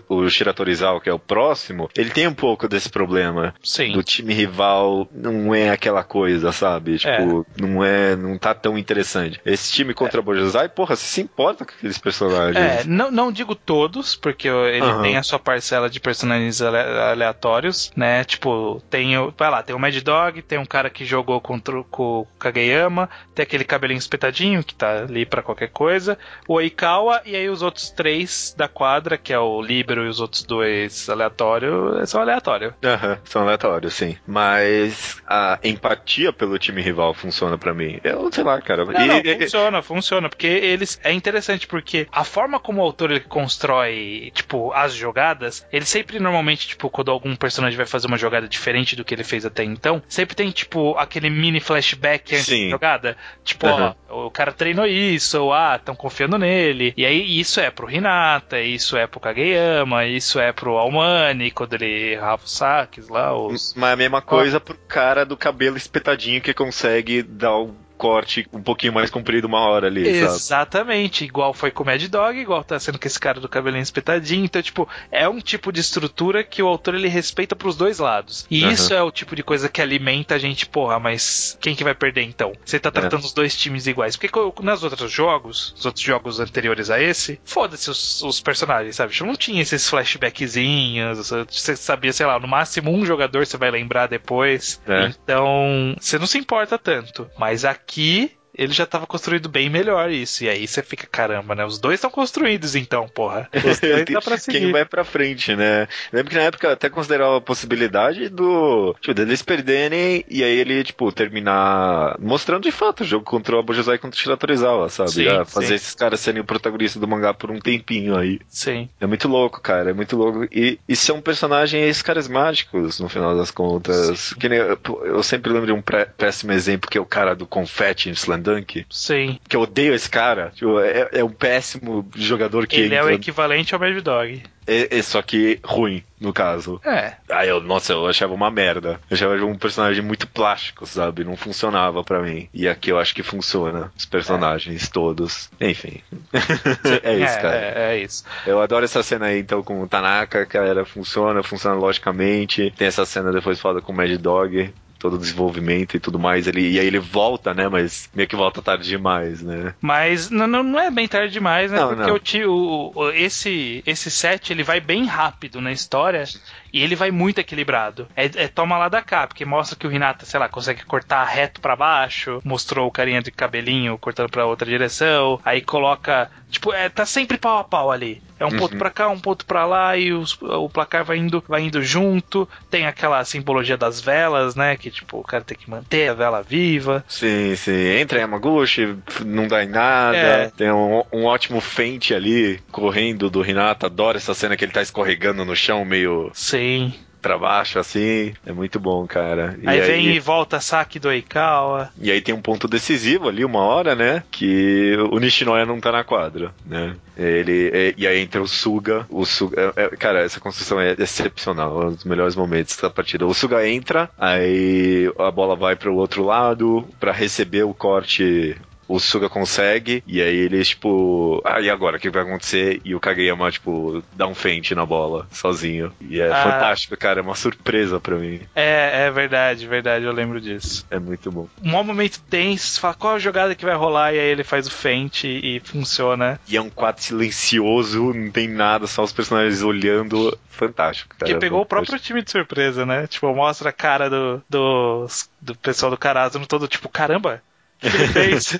[0.09, 3.53] o Shiratorizawa, que é o próximo, ele tem um pouco desse problema.
[3.63, 3.93] Sim.
[3.93, 6.97] Do time rival não é aquela coisa, sabe?
[6.97, 7.61] Tipo, é.
[7.61, 9.39] não é, não tá tão interessante.
[9.45, 10.23] Esse time contra é.
[10.23, 12.57] Bojozai, porra, você se importa com aqueles personagens.
[12.57, 15.01] É, não, não digo todos, porque ele uhum.
[15.01, 18.23] tem a sua parcela de personagens aleatórios, né?
[18.23, 21.83] Tipo, tem o, vai lá, tem o Mad Dog, tem um cara que jogou contra,
[21.83, 22.25] com
[22.63, 27.49] Kageyama, tem aquele cabelinho espetadinho que tá ali para qualquer coisa, o Oikawa e aí
[27.49, 32.21] os outros três da quadra, que é o Libero e os outros dois aleatórios, são
[32.21, 32.73] aleatórios.
[32.83, 34.17] Aham, são aleatórios, sim.
[34.25, 37.99] Mas a empatia pelo time rival funciona para mim.
[38.03, 38.85] Eu sei lá, cara.
[38.85, 43.11] Não, e, não, funciona, funciona, porque eles é interessante porque a forma como o autor
[43.11, 48.17] ele constrói, tipo, as jogadas, ele sempre normalmente, tipo, quando algum personagem vai fazer uma
[48.17, 52.65] jogada diferente do que ele fez até então, sempre tem tipo aquele mini flashback Sim.
[52.65, 53.17] da jogada.
[53.43, 53.93] Tipo, uhum.
[54.09, 56.93] ó, o cara treinou isso, ou ah, estão confiando nele.
[56.95, 61.73] E aí isso é pro Hinata, isso é pro Kageyama, isso é pro Almani, quando
[61.73, 63.35] ele errava os saques lá.
[63.35, 63.73] Os...
[63.75, 68.61] Mas a mesma coisa pro cara do cabelo espetadinho que consegue dar o corte um
[68.61, 70.05] pouquinho mais comprido uma hora ali.
[70.05, 71.29] Exatamente, sabe?
[71.29, 74.43] igual foi com o Mad Dog, igual tá sendo com esse cara do cabelinho espetadinho.
[74.43, 78.45] Então, tipo, é um tipo de estrutura que o autor ele respeita pros dois lados.
[78.51, 78.71] E uhum.
[78.71, 81.95] isso é o tipo de coisa que alimenta a gente, porra, mas quem que vai
[81.95, 82.51] perder então?
[82.65, 83.25] Você tá tratando é.
[83.25, 84.17] os dois times iguais.
[84.17, 84.29] Porque
[84.61, 89.13] nas outros jogos, os outros jogos anteriores a esse, foda-se os, os, personagens, sabe?
[89.13, 93.71] Tipo, não tinha esses flashbackzinhos, você sabia, sei lá, no máximo um jogador você vai
[93.71, 94.81] lembrar depois.
[94.85, 95.05] É.
[95.05, 97.29] Então, você não se importa tanto.
[97.37, 100.43] Mas aqui aqui ele já estava construído bem melhor isso.
[100.43, 101.65] E aí você fica, caramba, né?
[101.65, 103.49] Os dois estão construídos então, porra.
[103.53, 104.59] Os dois dá pra seguir.
[104.59, 105.87] Quem vai pra frente, né?
[106.11, 108.95] Lembro que na época até considerava a possibilidade do.
[109.01, 113.59] Tipo, deles perderem e aí ele, tipo, terminar mostrando de fato o jogo contra o
[113.59, 115.11] Abujazai contra o Shiratorizawa, sabe?
[115.11, 115.73] Sim, ah, fazer sim.
[115.75, 118.39] esses caras serem o protagonista do mangá por um tempinho aí.
[118.47, 118.89] Sim.
[118.99, 119.89] É muito louco, cara.
[119.89, 120.45] É muito louco.
[120.51, 124.33] E, e são personagens carismáticos, no final das contas.
[124.33, 125.81] Que nem, eu, eu sempre lembro de um
[126.17, 128.85] péssimo exemplo que é o cara do confete em Slam Dunk.
[128.89, 129.39] Sim.
[129.47, 130.51] Que eu odeio esse cara.
[130.53, 132.75] Tipo, é, é um péssimo jogador que.
[132.75, 132.97] Ele entra...
[132.97, 134.43] é o equivalente ao Mad Dog.
[134.65, 136.79] É, é, só que ruim, no caso.
[136.85, 137.13] É.
[137.29, 138.99] Aí eu, nossa, eu achava uma merda.
[139.09, 141.23] Eu achava um personagem muito plástico, sabe?
[141.23, 142.47] Não funcionava para mim.
[142.53, 143.91] E aqui eu acho que funciona.
[143.97, 144.91] Os personagens é.
[144.91, 145.49] todos.
[145.59, 146.01] Enfim.
[147.03, 147.55] é isso, cara.
[147.55, 148.23] É, é, isso.
[148.45, 152.73] Eu adoro essa cena aí, então, com o Tanaka, que ela funciona, funciona logicamente.
[152.77, 154.73] Tem essa cena depois foda com o Mad Dog
[155.03, 156.47] todo o desenvolvimento e tudo mais.
[156.47, 157.67] Ele, e aí ele volta, né?
[157.67, 159.75] Mas meio que volta tarde demais, né?
[159.81, 161.77] Mas não, não é bem tarde demais, né?
[161.77, 162.15] Não, Porque não.
[162.15, 166.23] O, tio, o, esse, esse set ele vai bem rápido na história
[166.71, 168.07] e ele vai muito equilibrado.
[168.15, 171.25] É, é, toma lá da cá, porque mostra que o Renata, sei lá, consegue cortar
[171.25, 176.73] reto para baixo, mostrou o carinha de cabelinho cortando para outra direção, aí coloca, tipo,
[176.73, 178.21] é, tá sempre pau a pau ali.
[178.39, 178.57] É um uhum.
[178.57, 181.81] ponto para cá, um ponto para lá e os, o placar vai indo, vai indo
[181.81, 182.49] junto.
[182.69, 186.41] Tem aquela simbologia das velas, né, que tipo, o cara tem que manter a vela
[186.41, 187.03] viva.
[187.07, 187.97] Sim, sim.
[187.97, 190.17] Entra em Yamaguchi, não dá em nada.
[190.17, 190.49] É.
[190.49, 193.87] Tem um, um ótimo fente ali correndo do Renata.
[193.87, 196.93] Adoro essa cena que ele tá escorregando no chão meio Sim
[197.23, 198.33] pra baixo, assim.
[198.45, 199.57] É muito bom, cara.
[199.61, 201.89] E aí, aí vem e volta saque do Eikawa.
[201.99, 204.21] E aí tem um ponto decisivo ali, uma hora, né?
[204.29, 206.95] Que o Nishinoya não tá na quadra, né?
[207.17, 209.05] Ele, é, e aí entra o Suga.
[209.09, 211.81] O Suga é, é, cara, essa construção é excepcional.
[211.81, 213.25] É um dos melhores momentos da partida.
[213.25, 218.57] O Suga entra, aí a bola vai pro outro lado para receber o corte
[218.87, 221.97] o Suga consegue, e aí eles, tipo, ah, e agora?
[221.97, 222.81] O que vai acontecer?
[222.83, 225.91] E o Kageyama, tipo, dá um fente na bola, sozinho.
[226.01, 226.43] E é ah.
[226.43, 228.41] fantástico, cara, é uma surpresa pra mim.
[228.55, 230.85] É, é verdade, verdade, eu lembro disso.
[230.89, 231.47] É muito bom.
[231.63, 234.67] Um momento tenso, você fala qual a jogada que vai rolar, e aí ele faz
[234.67, 236.39] o fente e funciona.
[236.47, 240.37] E é um quadro silencioso, não tem nada, só os personagens olhando.
[240.49, 241.31] Fantástico, cara.
[241.31, 243.07] Que pegou o próprio time de surpresa, né?
[243.07, 245.07] Tipo, mostra a cara do, do,
[245.41, 247.41] do pessoal do Karasuno todo, tipo, caramba,
[247.89, 248.59] que ele fez?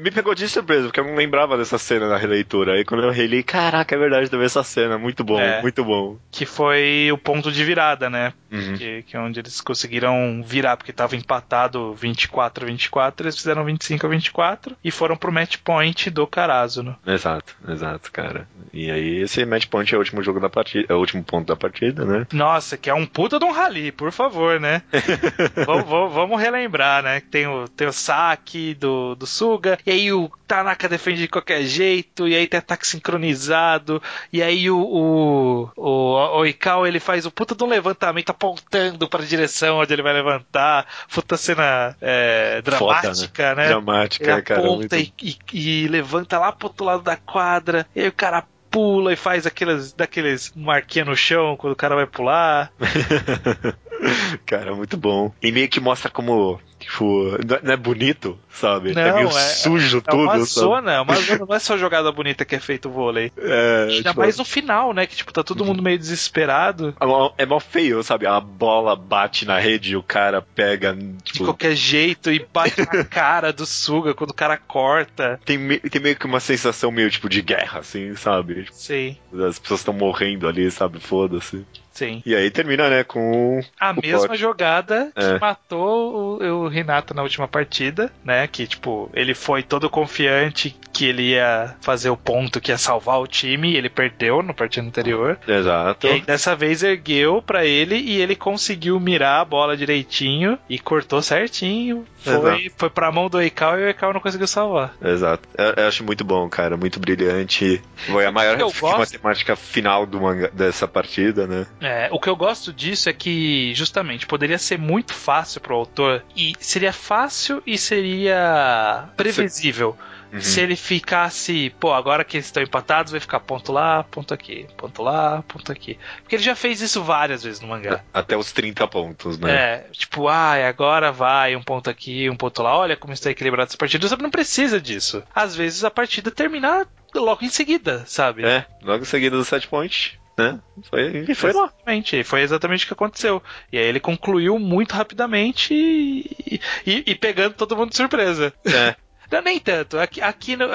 [0.00, 2.74] Me pegou de surpresa, porque eu não lembrava dessa cena na releitura.
[2.74, 4.98] Aí quando eu reli, caraca, é verdade, teve essa cena.
[4.98, 5.60] Muito bom, É.
[5.62, 6.16] muito bom.
[6.30, 8.32] que foi o ponto de virada, né?
[8.56, 8.76] Uhum.
[8.76, 13.64] Que, que é onde eles conseguiram virar, porque tava empatado 24 a 24, eles fizeram
[13.64, 16.96] 25 a 24 e foram pro match point do Carazuno.
[17.06, 18.48] Exato, exato, cara.
[18.72, 21.46] E aí, esse match point é o último jogo da partida, é o último ponto
[21.46, 22.26] da partida, né?
[22.32, 24.82] Nossa, que é um puta de um rally, por favor, né?
[25.66, 27.20] vamos, vamos- relembrar, né?
[27.20, 31.62] Tem o, tem o saque do, do Suga, e aí o Tanaka defende de qualquer
[31.62, 34.02] jeito, e aí tem ataque sincronizado,
[34.32, 39.24] e aí o, o, o Oikawa ele faz o puta de um levantamento apontando pra
[39.24, 40.86] direção onde ele vai levantar.
[41.12, 43.68] Puta cena é, dramática, né?
[43.68, 44.60] Dramática, Ele cara.
[44.60, 48.12] aponta muito- e, e- e levanta lá pro outro lado da quadra, e aí o
[48.12, 52.70] cara pula e faz aqueles, daqueles marquinhos no chão quando o cara vai pular.
[54.46, 55.32] cara, muito bom.
[55.42, 58.92] E meio que mostra como, tipo, não é- é bonito, sabe?
[58.94, 60.44] Não, é meio é- sujo É tudo, uma sabe?
[60.46, 63.32] zona, é uma zona, não é só jogada bonita que é feito o vôlei.
[63.38, 65.06] É, Ainda tipo, mais no final, né?
[65.06, 66.94] Que tipo, tá todo mundo meio desesperado.
[67.00, 68.26] é mó- é feio, sabe?
[68.26, 71.44] A bola bate na rede e o cara pega, De tipo...
[71.44, 75.40] qualquer jeito e bate na cara do Suga quando o cara corta.
[75.44, 78.66] Tem, me- tem meio que uma sensação meio, tipo, de guerra, assim, sabe?
[78.72, 79.16] Sim,
[79.48, 80.98] As pessoas estão morrendo ali, sabe?
[81.00, 81.64] Foda-se.
[81.96, 82.22] Sim.
[82.24, 83.60] E aí termina, né, com...
[83.80, 85.38] A mesma jogada que É.
[85.38, 88.46] matou o, o Renato na última partida, né?
[88.46, 93.20] Que, tipo, ele foi todo confiante que ele ia fazer o ponto, que ia salvar
[93.20, 95.38] o time, e ele perdeu no partido anterior.
[95.46, 96.06] Exato.
[96.06, 100.78] E aí, dessa vez ergueu pra ele e ele conseguiu mirar a bola direitinho e
[100.78, 102.04] cortou certinho.
[102.18, 102.74] Foi, Exato.
[102.76, 104.94] foi pra mão do Eikau e o Eikau não conseguiu salvar.
[105.02, 105.48] Exato.
[105.56, 106.76] Eu, eu acho muito bom, cara.
[106.76, 107.80] Muito brilhante.
[107.94, 108.98] Foi a maior eu gosto?
[108.98, 111.66] matemática final do manga, dessa partida, né?
[111.86, 116.24] É, o que eu gosto disso é que, justamente, poderia ser muito fácil pro autor
[116.34, 119.96] e seria fácil e seria previsível.
[120.32, 120.40] Uhum.
[120.40, 124.66] Se ele ficasse, pô, agora que eles estão empatados, vai ficar ponto lá, ponto aqui,
[124.76, 125.98] ponto lá, ponto aqui.
[126.22, 128.02] Porque ele já fez isso várias vezes no mangá.
[128.12, 129.54] Até os 30 pontos, né?
[129.54, 132.76] É, tipo, ah, agora vai um ponto aqui, um ponto lá.
[132.76, 134.06] Olha como está equilibrado essa partida.
[134.06, 135.22] Você não precisa disso.
[135.34, 138.44] Às vezes a partida termina logo em seguida, sabe?
[138.44, 140.60] É, logo em seguida do set point, né?
[140.90, 141.64] Foi, e foi lá.
[141.64, 143.42] Exatamente, foi exatamente o que aconteceu.
[143.72, 148.52] E aí ele concluiu muito rapidamente e, e- e pegando todo mundo de surpresa.
[148.66, 148.94] É.
[149.28, 149.98] Não, nem tanto.
[149.98, 150.68] Aqui, aqui no-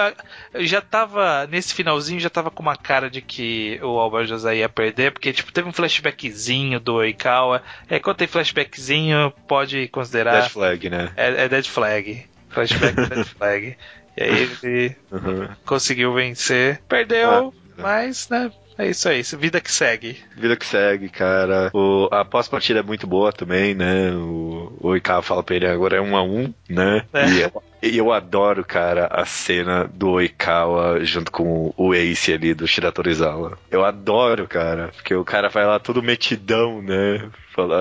[0.55, 1.47] já tava.
[1.47, 5.31] Nesse finalzinho já tava com uma cara de que o Alba José ia perder, porque
[5.31, 7.63] tipo, teve um flashbackzinho do Oikawa.
[7.89, 10.41] É, quando tem flashbackzinho, pode considerar.
[10.41, 11.13] Dead flag, né?
[11.15, 12.25] É, é Dead Flag.
[12.49, 13.77] Flashback é Dead Flag.
[14.17, 15.47] E aí ele Uhum.
[15.65, 16.81] conseguiu vencer.
[16.89, 18.51] Perdeu, Ah, mas, né?
[18.77, 19.21] É isso aí.
[19.21, 20.17] Vida que segue.
[20.35, 21.69] Vida que segue, cara.
[21.73, 24.11] O, a pós-partida é muito boa também, né?
[24.11, 27.05] O, o fala pra ele agora é um a um, né?
[27.13, 27.29] É.
[27.29, 32.53] E eu, e eu adoro, cara, a cena do Oikawa junto com o Ace ali
[32.53, 33.57] do Shiratorizawa.
[33.69, 37.29] Eu adoro, cara, porque o cara vai lá todo metidão, né?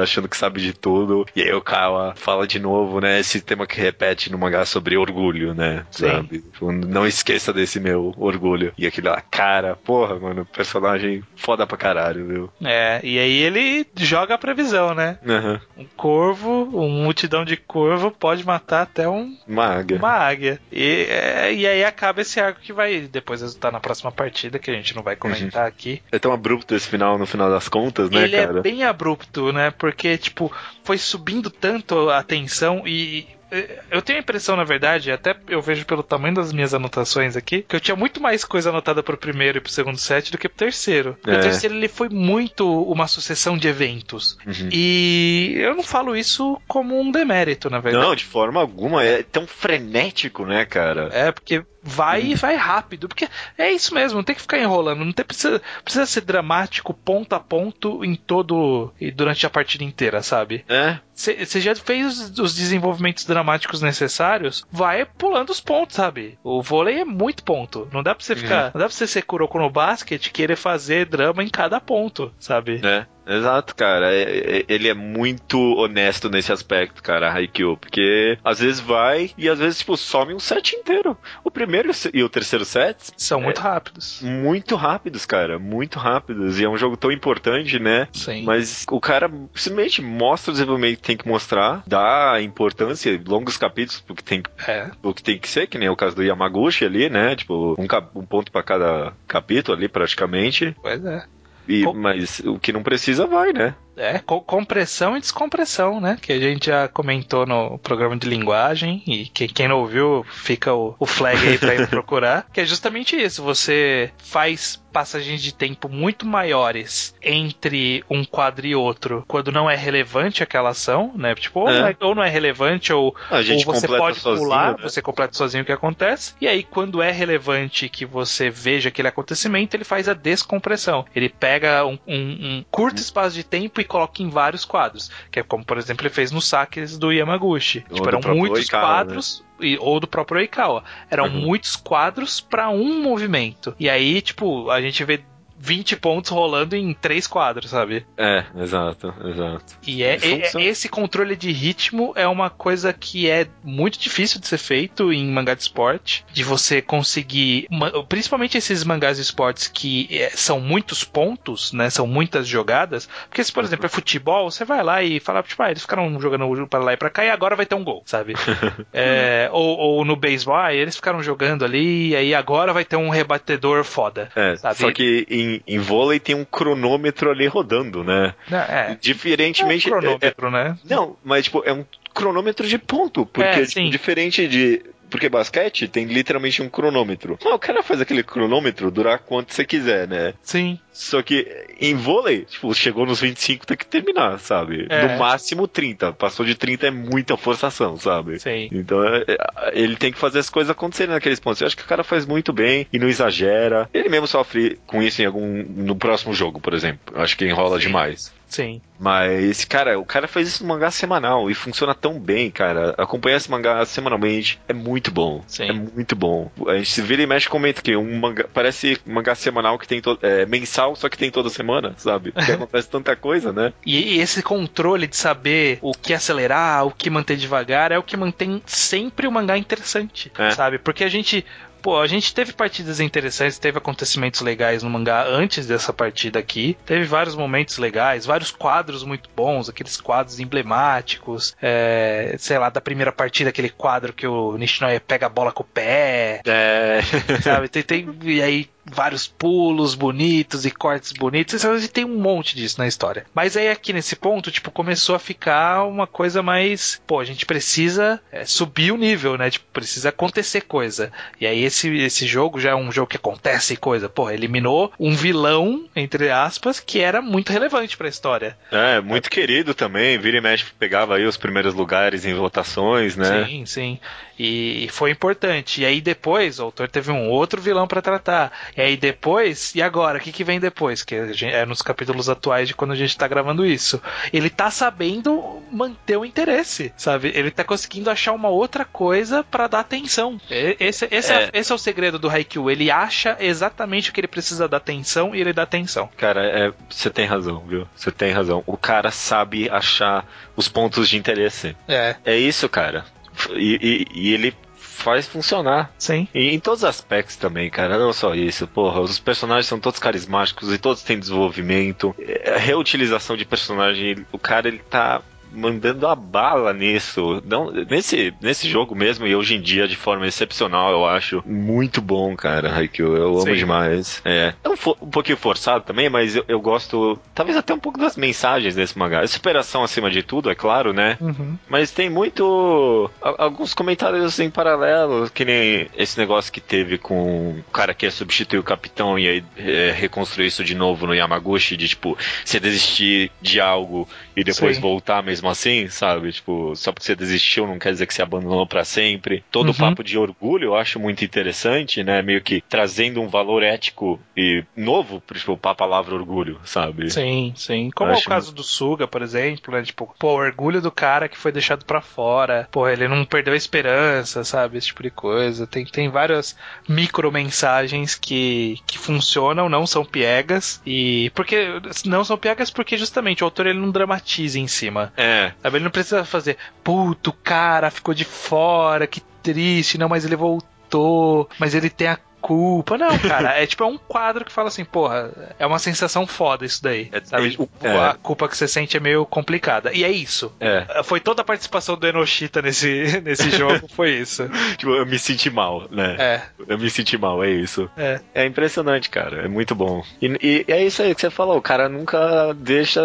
[0.02, 1.24] Achando que sabe de tudo.
[1.34, 3.20] E aí o Kawa fala de novo, né?
[3.20, 5.86] Esse tema que repete no mangá sobre orgulho, né?
[5.92, 6.08] Sim.
[6.08, 6.40] Sabe?
[6.40, 8.72] Tipo, Não esqueça desse meu orgulho.
[8.76, 12.50] E aquele lá, cara, porra, mano, personagem foda pra caralho, viu?
[12.64, 15.18] É, e aí ele joga a previsão, né?
[15.26, 15.60] Aham.
[15.78, 19.98] Um corvo, uma multidão de corvo pode matar até um, Uma águia.
[19.98, 20.60] uma águia.
[20.72, 24.70] E, é, e aí acaba esse arco que vai depois resultar na próxima partida, que
[24.70, 26.02] a gente não vai comentar aqui.
[26.10, 28.58] É tão abrupto esse final, no final das contas, né, ele cara?
[28.58, 29.70] é bem abrupto, né?
[29.70, 30.52] Porque, tipo,
[30.84, 33.26] foi subindo tanto a tensão e.
[33.50, 37.36] eh, Eu tenho a impressão, na verdade, até eu vejo pelo tamanho das minhas anotações
[37.36, 40.38] aqui, que eu tinha muito mais coisa anotada pro primeiro e pro segundo set do
[40.38, 41.16] que pro terceiro.
[41.26, 41.36] É.
[41.36, 44.38] O terceiro ele foi muito uma sucessão de eventos.
[44.46, 44.68] Uhum.
[44.72, 48.06] E eu não falo isso como um demérito, na verdade.
[48.06, 49.04] Não, de forma alguma.
[49.04, 51.08] É tão frenético, né, cara?
[51.12, 53.08] É, porque vai e vai rápido.
[53.08, 55.04] Porque é isso mesmo, não tem que ficar enrolando.
[55.04, 58.92] Não tem, precisa, precisa ser dramático ponto a ponto em todo.
[59.00, 60.64] e durante a partida inteira, sabe?
[60.68, 60.98] É.
[61.14, 66.38] Você já fez os desenvolvimentos dramáticos necessários, vai pulando os pontos, sabe?
[66.42, 67.86] O vôlei é muito ponto.
[67.92, 68.70] Não dá pra você ficar.
[68.74, 72.32] Não dá pra você ser Kuroko no basquete e querer fazer drama em cada ponto,
[72.38, 72.80] sabe?
[72.82, 73.06] É,
[73.36, 74.12] exato, cara.
[74.12, 77.76] É- é- ele é muito honesto nesse aspecto, cara, Haikyuu.
[77.76, 81.16] Porque às vezes vai e às vezes, tipo, some um set inteiro.
[81.44, 84.20] O primeiro e o terceiro set, São muito rápidos.
[84.22, 85.58] muito rápidos, cara.
[85.58, 86.60] Muito rápidos.
[86.60, 88.08] E é um jogo tão importante, né?
[88.12, 88.42] Sim.
[88.44, 94.00] Mas o cara simplesmente mostra o desenvolvimento que tem que mostrar, dá importância, longos capítulos,
[94.00, 94.90] porque tem É.
[95.02, 97.36] o que tem que ser, que nem o caso do Yamaguchi ali, né?
[97.36, 100.74] Tipo, um, um ponto pra cada capítulo ali, praticamente.
[100.80, 101.24] Pois é.
[101.68, 101.84] E.
[101.94, 103.74] Mas o que não precisa vai, né?
[104.00, 106.16] É, co compressão e descompressão, né?
[106.20, 109.02] Que a gente já comentou no programa de linguagem.
[109.06, 112.46] E que, quem não ouviu, fica o, o flag aí pra ir procurar.
[112.52, 113.42] Que é justamente isso.
[113.42, 119.76] Você faz passagens de tempo muito maiores entre um quadro e outro quando não é
[119.76, 121.34] relevante aquela ação, né?
[121.34, 121.80] Tipo, ou, é.
[121.80, 124.82] Não, é, ou não é relevante, ou, ou você pode sozinho, pular, né?
[124.82, 126.34] você completa sozinho o que acontece.
[126.40, 131.04] E aí, quando é relevante que você veja aquele acontecimento, ele faz a descompressão.
[131.14, 135.10] Ele pega um, um, um curto espaço de tempo e coloca em vários quadros.
[135.30, 137.84] Que é como, por exemplo, ele fez nos saques do Yamaguchi.
[137.90, 139.44] Ou tipo, eram muitos Oikawa, quadros.
[139.60, 140.84] e- ou do próprio Oikawa.
[141.10, 141.40] Eram Uhum.
[141.40, 143.74] muitos quadros pra um movimento.
[143.78, 145.20] E aí, tipo, a gente vê
[145.60, 148.06] 20 pontos rolando em três quadros, sabe?
[148.16, 149.76] É, exato, exato.
[149.86, 150.64] E é, é- Funciona.
[150.66, 155.26] esse controle de ritmo é uma coisa que é muito difícil de ser feito em
[155.30, 157.68] mangá de esporte, de você conseguir,
[158.08, 163.44] principalmente esses mangás de esportes que é, são muitos pontos, né, são muitas jogadas, porque
[163.44, 166.66] se por exemplo é futebol, você vai lá e fala, tipo, ah, eles ficaram jogando
[166.68, 168.34] para lá e pra cá e agora vai ter um gol, sabe?
[168.92, 172.96] É, ou, ou no beisebol, ah, eles ficaram jogando ali e aí agora vai ter
[172.96, 174.30] um rebatedor foda.
[174.34, 174.76] É, Sabe?
[174.76, 178.34] só que em, em vôlei tem um cronômetro ali rodando, né?
[178.50, 179.88] Não, é, é Diferentemente.
[179.88, 180.76] um cronômetro, né?
[180.84, 181.84] é- não, mas tipo, é um
[182.14, 183.24] cronômetro de ponto.
[183.26, 184.82] Porque, É, tipo, diferente de.
[185.10, 187.38] Porque basquete tem literalmente um cronômetro.
[187.44, 190.34] Mas o cara faz aquele cronômetro durar quanto você quiser, né?
[190.42, 190.78] Sim.
[190.92, 191.46] Só que
[191.80, 194.86] em vôlei, tipo, chegou nos 25 tem que terminar, sabe?
[194.88, 195.08] É.
[195.08, 196.12] No máximo 30.
[196.12, 198.38] Passou de 30 é muita forçação, sabe?
[198.38, 198.68] Sim.
[198.72, 199.36] Então é- é-
[199.72, 201.60] ele tem que fazer as coisas acontecerem naqueles pontos.
[201.60, 203.88] Eu acho que o cara faz muito bem e não exagera.
[203.94, 205.40] Ele mesmo sofre com isso em algum.
[205.40, 207.14] no próximo jogo, por exemplo.
[207.14, 207.86] Eu acho que enrola Sim.
[207.86, 208.32] demais.
[208.50, 208.82] Sim.
[208.98, 212.94] Mas, cara, o cara faz isso no mangá semanal e funciona tão bem, cara.
[212.98, 215.42] Acompanhar esse mangá semanalmente é muito bom.
[215.46, 215.68] Sim.
[215.68, 216.50] É muito bom.
[216.66, 218.44] A gente se vira e mexe comenta que um mangá.
[218.52, 222.32] Parece um mangá semanal que tem to, é, mensal, só que tem toda semana, sabe?
[222.34, 223.72] Porque acontece tanta coisa, né?
[223.86, 228.02] E, e esse controle de saber o que acelerar, o que manter devagar, é o
[228.02, 230.50] que mantém sempre o mangá interessante, É.
[230.50, 230.78] sabe?
[230.78, 231.46] Porque a gente.
[231.82, 236.76] Pô, a gente teve partidas interessantes, teve acontecimentos legais no mangá antes dessa partida aqui.
[236.84, 241.56] Teve vários momentos legais, vários quadros muito bons, aqueles quadros emblemáticos.
[241.62, 245.62] é, sei lá, da primeira partida, aquele quadro que o Nishinoya pega a bola com
[245.62, 246.40] o pé.
[246.44, 247.00] É.
[247.42, 247.68] sabe?
[247.68, 251.62] Tem, tem- e aí vários pulos bonitos e cortes bonitos.
[251.62, 253.24] Gente tem um monte disso na história.
[253.34, 257.46] Mas aí aqui nesse ponto, tipo, começou a ficar uma coisa mais, pô, a gente
[257.46, 259.50] precisa é, subir o nível, né?
[259.50, 261.12] Tipo, precisa acontecer coisa.
[261.40, 264.08] E aí esse, esse jogo já é um jogo que acontece coisa.
[264.08, 268.56] Pô, eliminou um vilão, entre aspas, que era muito relevante pra história.
[268.70, 270.18] É, muito querido também.
[270.18, 273.46] Vira e mexe pegava aí os primeiros lugares em votações, né?
[273.46, 273.98] Sim, sim.
[274.38, 275.82] E foi importante.
[275.82, 278.50] E aí depois o autor teve um outro vilão pra tratar.
[278.80, 280.18] E aí depois, e agora?
[280.18, 281.02] O que, que vem depois?
[281.02, 284.00] Que gente- é nos capítulos atuais de quando a gente tá gravando isso.
[284.32, 287.30] Ele tá sabendo manter o interesse, sabe?
[287.34, 290.40] Ele tá conseguindo achar uma outra coisa pra dar atenção.
[290.50, 291.42] Esse, esse, é.
[291.44, 291.50] É.
[291.52, 292.70] esse é o segredo do Haikyuu.
[292.70, 296.08] Ele acha exatamente o que ele precisa dar atenção e ele dá atenção.
[296.16, 297.86] Cara, é, você tem razão, viu?
[297.94, 298.62] Você tem razão.
[298.66, 300.26] O cara sabe achar
[300.56, 301.76] os pontos de interesse.
[301.88, 303.04] É, É isso, cara.
[303.52, 304.54] E, e- e ele
[305.00, 305.92] faz funcionar.
[305.98, 306.28] sim.
[306.34, 307.98] E em todos os aspectos também, cara.
[307.98, 308.66] Não só isso.
[308.66, 312.14] Porra, os personagens são todos carismáticos e todos têm desenvolvimento.
[312.18, 315.22] É, A reutilização de personagem, o cara ele tá
[315.52, 317.42] mandando a bala nisso.
[317.46, 322.00] Não, nesse, nesse jogo mesmo, e hoje em dia, de forma excepcional, eu acho muito
[322.00, 322.72] bom, cara.
[322.74, 323.54] Haikyuu, eu amo Sim.
[323.54, 324.20] demais.
[324.24, 327.98] É, é um, um pouquinho forçado também, mas eu, eu gosto, talvez até um pouco
[327.98, 329.26] das mensagens desse mangá.
[329.26, 331.16] Superação acima de tudo, é claro, né?
[331.20, 331.56] Uhum.
[331.68, 333.10] Mas tem muito.
[333.22, 338.06] a- Alguns comentários em paralelo, que nem esse negócio que teve com o cara que
[338.06, 342.16] ia substituir o capitão e aí é, reconstruir isso de novo no Yamaguchi, de tipo,
[342.44, 344.82] você desistir de algo e depois Sim.
[344.82, 346.32] voltar mesmo assim, sabe?
[346.32, 349.44] Tipo, só porque você desistiu não quer dizer que você abandonou pra sempre.
[349.50, 349.72] Todo Uhum.
[349.72, 352.22] o papo de orgulho eu acho muito interessante, né?
[352.22, 357.10] Meio que trazendo um valor ético e novo, tipo, pra palavra orgulho, sabe?
[357.10, 357.90] Sim, sim.
[357.94, 359.82] Como é o caso do Suga, por exemplo, né?
[359.82, 362.68] Tipo, pô, o orgulho do cara que foi deixado pra fora.
[362.70, 364.78] Pô, ele não perdeu a esperança, sabe?
[364.78, 365.66] Esse tipo de coisa.
[365.66, 366.56] Tem, tem várias
[366.88, 370.80] micro mensagens que, que funcionam, não são piegas.
[370.86, 371.30] E.
[371.34, 371.80] Porque.
[372.04, 374.19] Não são piegas porque justamente o autor ele não dramatiza
[374.60, 375.12] em cima.
[375.16, 375.76] É, Sabe?
[375.76, 381.48] Ele não precisa fazer, puto, cara ficou de fora, que triste, não, mas ele voltou.
[381.58, 382.96] Mas ele tem a culpa.
[382.96, 386.64] Não, cara, é tipo é um quadro que fala assim, porra, é uma sensação foda
[386.64, 387.08] isso daí.
[387.12, 387.58] É, sabe?
[387.82, 387.96] É.
[387.96, 389.92] A culpa que você sente é meio complicada.
[389.92, 390.52] E é isso.
[390.60, 391.02] É.
[391.04, 394.48] Foi toda a participação do Enoshita nesse, nesse jogo, foi isso.
[394.76, 396.16] tipo, eu me senti mal, né?
[396.18, 396.42] É.
[396.66, 397.88] Eu me senti mal, é isso.
[397.96, 398.20] É.
[398.34, 399.44] É impressionante, cara.
[399.44, 400.02] É muito bom.
[400.20, 401.56] E, e, e é isso aí que você falou.
[401.56, 403.00] O cara nunca deixa.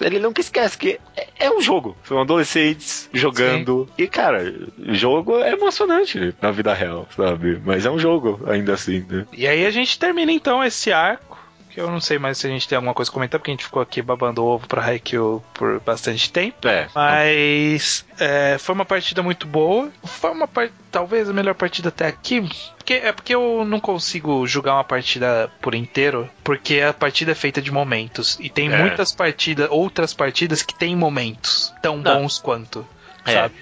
[0.00, 1.96] Ele nunca esquece que é, é um jogo.
[2.04, 3.88] São adolescentes jogando.
[3.96, 4.04] Sim.
[4.04, 4.54] E, cara,
[4.88, 7.60] jogo é emocionante na vida real, sabe?
[7.64, 9.26] Mas é um jogo, ainda assim, né?
[9.32, 11.30] E aí a gente termina então esse arco
[11.70, 13.54] que eu não sei mais se a gente tem alguma coisa a comentar, porque a
[13.54, 16.66] gente ficou aqui babando ovo pra Haikyuu por bastante tempo.
[16.66, 16.88] É.
[16.92, 19.88] Mas é, foi uma partida muito boa.
[20.04, 20.72] Foi uma part...
[20.90, 22.42] talvez a melhor partida até aqui.
[22.76, 27.36] Porque, é porque eu não consigo julgar uma partida por inteiro, porque a partida é
[27.36, 28.36] feita de momentos.
[28.40, 28.76] E tem É.
[28.76, 32.22] muitas partidas, outras partidas que tem momentos tão Não.
[32.22, 32.84] bons quanto.
[33.24, 33.32] É.
[33.34, 33.54] Sabe?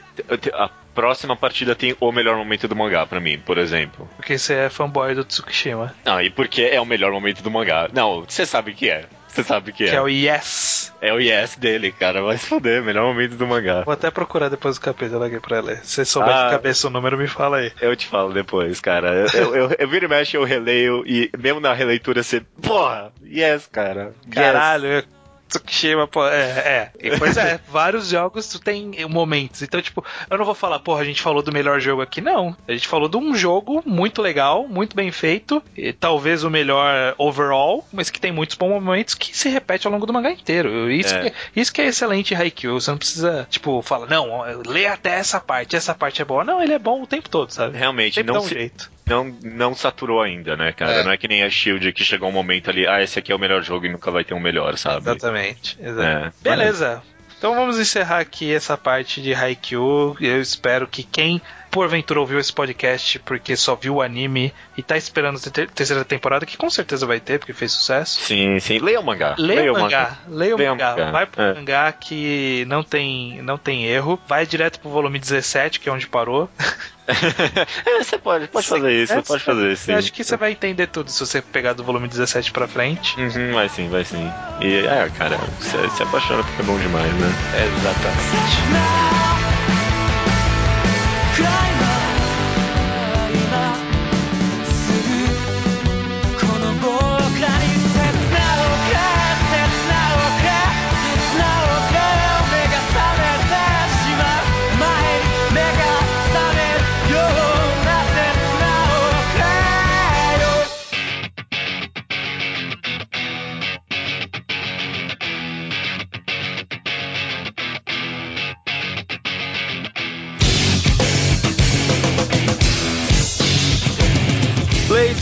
[0.55, 4.09] A próxima partida tem o melhor momento do mangá, pra mim, por exemplo.
[4.17, 5.95] Porque você é fanboy do Tsukishima.
[6.05, 7.89] Não, e porque é o melhor momento do mangá.
[7.95, 9.05] Não, você sabe que é.
[9.29, 9.91] Você sabe que é.
[9.91, 10.93] Que é o Yes.
[11.01, 12.21] É o yes dele, cara.
[12.23, 13.83] Vai se foder, melhor momento do mangá.
[13.83, 15.77] Vou até procurar depois o capítulo aqui pra ler.
[15.85, 16.45] Se você souber Ah.
[16.47, 17.71] de cabeça o número, me fala aí.
[17.81, 19.27] Eu te falo depois, cara.
[19.33, 22.41] Eu, eu, eu viro e mexo, eu releio, e mesmo na releitura você.
[22.61, 23.13] Porra!
[23.25, 24.13] Yes, cara.
[24.27, 25.05] Yes.
[25.49, 26.91] Tsukishima, pô, é, é.
[27.01, 29.63] E, Pois é, vários jogos tu tem momentos.
[29.63, 32.57] Então, tipo, eu não vou falar, porra, a gente falou do melhor jogo aqui, não.
[32.69, 37.15] A gente falou de um jogo muito legal, muito bem feito, e talvez o melhor
[37.19, 40.91] overall, mas que tem muitos bons momentos que se repete ao longo do mangá inteiro.
[40.91, 41.31] Isso, É.
[41.31, 42.81] que, isso que é excelente Haikyuu.
[42.81, 46.45] Você não precisa, tipo, falar, não, lê até essa parte, essa parte é boa.
[46.45, 47.77] Não, ele é bom o tempo todo, sabe?
[47.79, 48.91] Realmente, não, um se- jeito.
[49.09, 50.93] Não, não saturou ainda, né, cara?
[50.93, 51.05] É.
[51.05, 53.35] Não é que nem a Shield que chegou um momento ali, ah, esse aqui é
[53.35, 54.99] o melhor jogo e nunca vai ter um melhor, sabe?
[54.99, 55.77] Exatamente.
[55.81, 56.27] exatamente.
[56.27, 56.43] É.
[56.43, 57.03] Beleza.
[57.39, 60.17] Então vamos encerrar aqui essa parte de Haikyuu.
[60.21, 61.41] Eu espero que quem
[61.71, 66.05] porventura ouviu esse podcast porque só viu o anime e tá esperando a ter- terceira
[66.05, 68.21] temporada, que com certeza vai ter, porque fez sucesso.
[68.21, 68.79] Sim, sim.
[68.79, 69.35] Leia o mangá.
[69.39, 71.55] Leia o mangá, leia o Leia mangá, mangá, vai pro é.
[71.55, 76.07] mangá que não tem, não tem erro, vai direto pro volume 17, que é onde
[76.07, 76.49] parou.
[77.87, 79.85] é, você pode, pode fazer isso, É, pode fazer isso.
[79.85, 79.93] sim.
[79.93, 83.19] Eu acho que você vai entender tudo se você pegar do volume 17 pra frente.
[83.19, 84.31] Uhum, vai sim, vai sim.
[84.61, 87.33] E, é, cara, você se apaixona porque é bom demais, né?
[87.79, 89.28] Exatamente.
[91.39, 91.68] cry.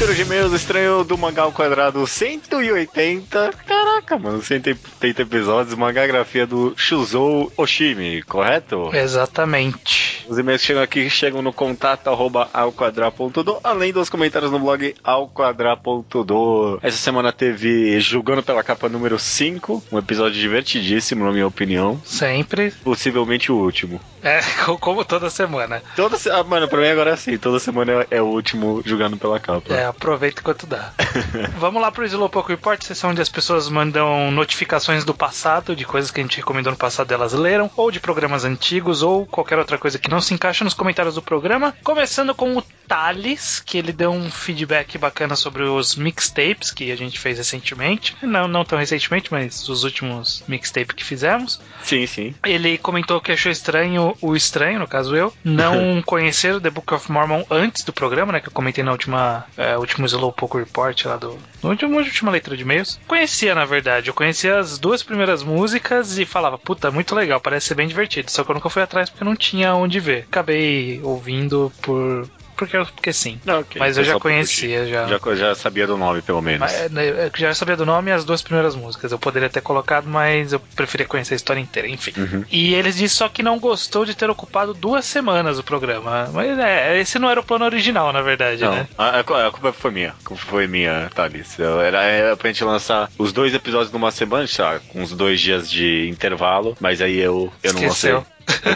[0.07, 3.51] Leitura de e-mails estranho do mangá ao quadrado 180.
[3.67, 8.95] Caraca, mano, 180 episódios, mangá grafia do Shuzou Oshimi, correto?
[8.95, 10.25] Exatamente.
[10.29, 14.95] Os e-mails que chegam aqui chegam no contato arroba alquadra.do, além dos comentários no blog
[15.03, 16.79] alquadra.do.
[16.83, 22.01] Essa semana teve Julgando pela Capa número 5, um episódio divertidíssimo, na minha opinião.
[22.05, 22.71] Sempre.
[22.85, 24.01] Possivelmente o último.
[24.23, 24.41] É,
[24.81, 25.83] como toda semana.
[25.95, 26.29] Toda se...
[26.31, 29.73] ah, mano, pra mim agora é assim, toda semana é o último Julgando pela Capa.
[29.73, 30.93] É, aproveita enquanto dá.
[31.59, 36.11] Vamos lá pro Slowpoke Report, sessão onde as pessoas mandam notificações do passado, de coisas
[36.11, 39.79] que a gente recomendou no passado elas leram, ou de programas antigos, ou qualquer outra
[39.79, 41.75] coisa que não se encaixa nos comentários do programa.
[41.83, 46.97] Começando com o Thales, que ele deu um feedback bacana sobre os mixtapes que a
[46.97, 48.17] gente fez recentemente.
[48.23, 51.61] Não, não tão recentemente, mas os últimos mixtapes que fizemos.
[51.83, 52.35] Sim, sim.
[52.45, 57.11] Ele comentou que achou estranho, o estranho, no caso eu, não conhecer The Book of
[57.11, 58.41] Mormon antes do programa, né?
[58.41, 61.39] Que eu comentei na última, é, último Slowpoke Report lá do.
[61.63, 63.01] Na última, última leitura de e-mails.
[63.07, 64.09] Conhecia, na verdade.
[64.09, 68.31] Eu conhecia as duas primeiras músicas e falava, puta, muito legal, parece ser bem divertido.
[68.31, 70.27] Só que eu nunca fui atrás porque não tinha onde ver.
[70.29, 72.29] Acabei ouvindo por.
[72.57, 73.41] Porque, porque sim.
[73.45, 73.79] Não, ok.
[73.79, 75.07] Mas eu Foi já conhecia, já.
[75.07, 76.61] Já, já sabia do nome, pelo menos.
[76.61, 79.13] Mas, é, né, eu já sabia do nome e as duas primeiras músicas.
[79.13, 82.13] Eu poderia ter colocado, mas eu preferia conhecer a história inteira, enfim.
[82.17, 82.45] Uhum.
[82.51, 86.31] E eles disse só que não gostou de ter ocupado duas semanas o programa.
[86.33, 88.89] Mas é, esse não era o plano original, na verdade, Não, né?
[88.97, 90.11] a, a cu- a culpa foi minha.
[90.11, 91.59] A culpa foi minha, Thales.
[91.59, 95.13] Eu- Era, era pra gente lançar os dois episódios numa semana, sei lá, com uns
[95.13, 98.17] dois dias de intervalo, mas aí eu, eu não lancei.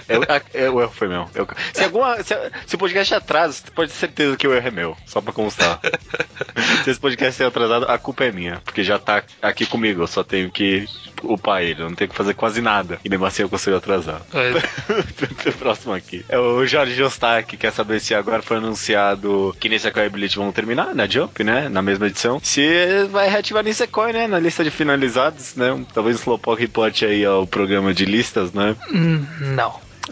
[0.09, 1.29] É, é, é, o erro foi meu.
[1.35, 2.35] Eu- se, alguma, se,
[2.67, 4.97] se o podcast é atrasa, você pode ter certeza que o erro é meu.
[5.07, 5.81] Só pra constar.
[6.85, 8.61] se esse podcast é atrasado, a culpa é minha.
[8.65, 10.03] Porque já tá aqui comigo.
[10.03, 10.87] Eu só tenho que
[11.23, 11.83] upar ele.
[11.83, 12.99] Eu não tenho que fazer quase nada.
[13.05, 14.23] E mesmo assim eu consigo atrasar.
[14.35, 16.25] É, Próximo aqui.
[16.29, 20.95] É o Jorge Jostak, quer saber se agora foi anunciado que Nisekoi e vão terminar
[20.95, 21.69] na Jump, né?
[21.69, 22.41] Na mesma edição.
[22.43, 24.27] Se vai reativar Nisekoi, né?
[24.27, 25.85] Na lista de finalizados, né?
[25.93, 28.75] Talvez o Slowpoke reporte aí ao programa de listas, né?
[28.93, 29.25] hum,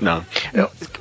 [0.01, 0.25] não.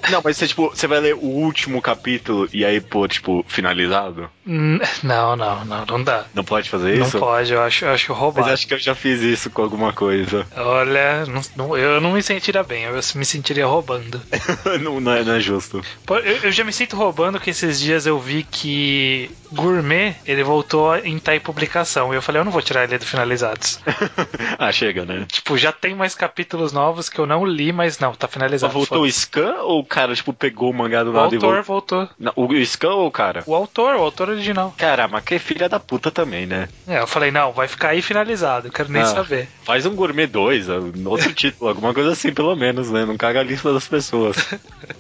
[0.10, 0.22] Não.
[0.24, 4.30] Mas você, tipo, você vai ler o último capítulo e aí pôr, tipo, finalizado?
[4.48, 6.26] Hum, Não, não, não, não dá.
[6.34, 7.20] Não pode fazer Não isso?
[7.20, 8.50] pode, eu acho, eu acho Mas roubado.
[8.52, 10.48] acho que eu já fiz isso com alguma coisa.
[10.56, 14.22] Olha, não- não- eu não me sentiria bem, eu me sentiria roubando.
[14.82, 15.82] não, não é, não é justo.
[16.10, 20.96] Eu, eu já me sinto roubando que esses dias eu vi que Gourmet, ele voltou
[20.98, 22.14] em tá em publicação.
[22.14, 23.80] E eu falei, eu não vou tirar ele do finalizados.
[24.58, 25.26] ah, chega, né?
[25.32, 28.74] tipo, já tem mais capítulos novos que eu não li, mas não, tá finalizado.
[28.74, 31.64] Voltou o Scan ou o cara, tipo, pegou o mangá do o e autor voltou?
[31.64, 32.10] voltou.
[32.20, 33.44] Não, o Scan ou o cara?
[33.46, 34.74] O autor, o autor original.
[34.78, 36.70] Cara, mas que filha da puta também, né?
[36.88, 39.06] É, eu falei, não, vai ficar aí finalizado, eu quero nem Ah.
[39.06, 39.48] saber.
[39.64, 40.68] Faz um Gourmet 2,
[41.06, 43.06] outro título, alguma coisa assim, pelo menos, né?
[43.06, 44.38] Não caga a lista das pessoas.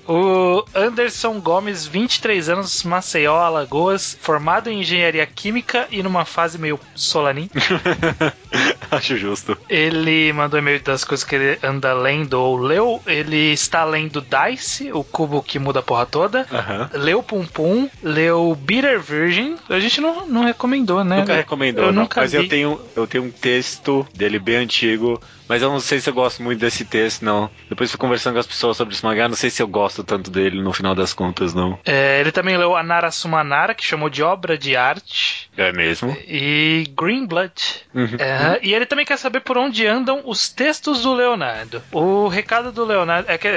[0.10, 6.80] O Anderson Gomes, 23 anos, Maceió, Alagoas, formado em engenharia química e numa fase meio
[6.96, 7.50] solanin.
[8.91, 9.58] Acho justo.
[9.70, 13.02] Ele mandou e-mail das coisas que ele anda lendo ou leu.
[13.06, 16.45] Ele está lendo Dice, o cubo que muda a porra toda.
[16.52, 16.89] Aham.
[16.93, 19.56] Leu Pum Pum, leu Bitter Virgin.
[19.70, 21.20] A gente não, não recomendou, né?
[21.20, 22.04] Nunca recomendou, Eu não.
[22.04, 22.38] nunca mas vi.
[22.38, 26.14] eu tenho, eu tenho um texto dele bem antigo, mas eu não sei se eu
[26.14, 27.50] gosto muito desse texto, não.
[27.70, 30.62] Depois fui conversando com as pessoas sobre mangá, não sei se eu gosto tanto dele
[30.62, 31.80] no final das contas, não.
[31.86, 35.50] É, ele também leu Anara Sumanara, que chamou de obra de arte.
[35.58, 36.16] É mesmo?
[36.28, 37.54] E Green Blood.
[37.93, 38.16] Uhum.
[38.20, 41.82] É, e ele também quer saber por onde andam os textos do Leonardo.
[41.91, 43.48] O recado do Leonardo é que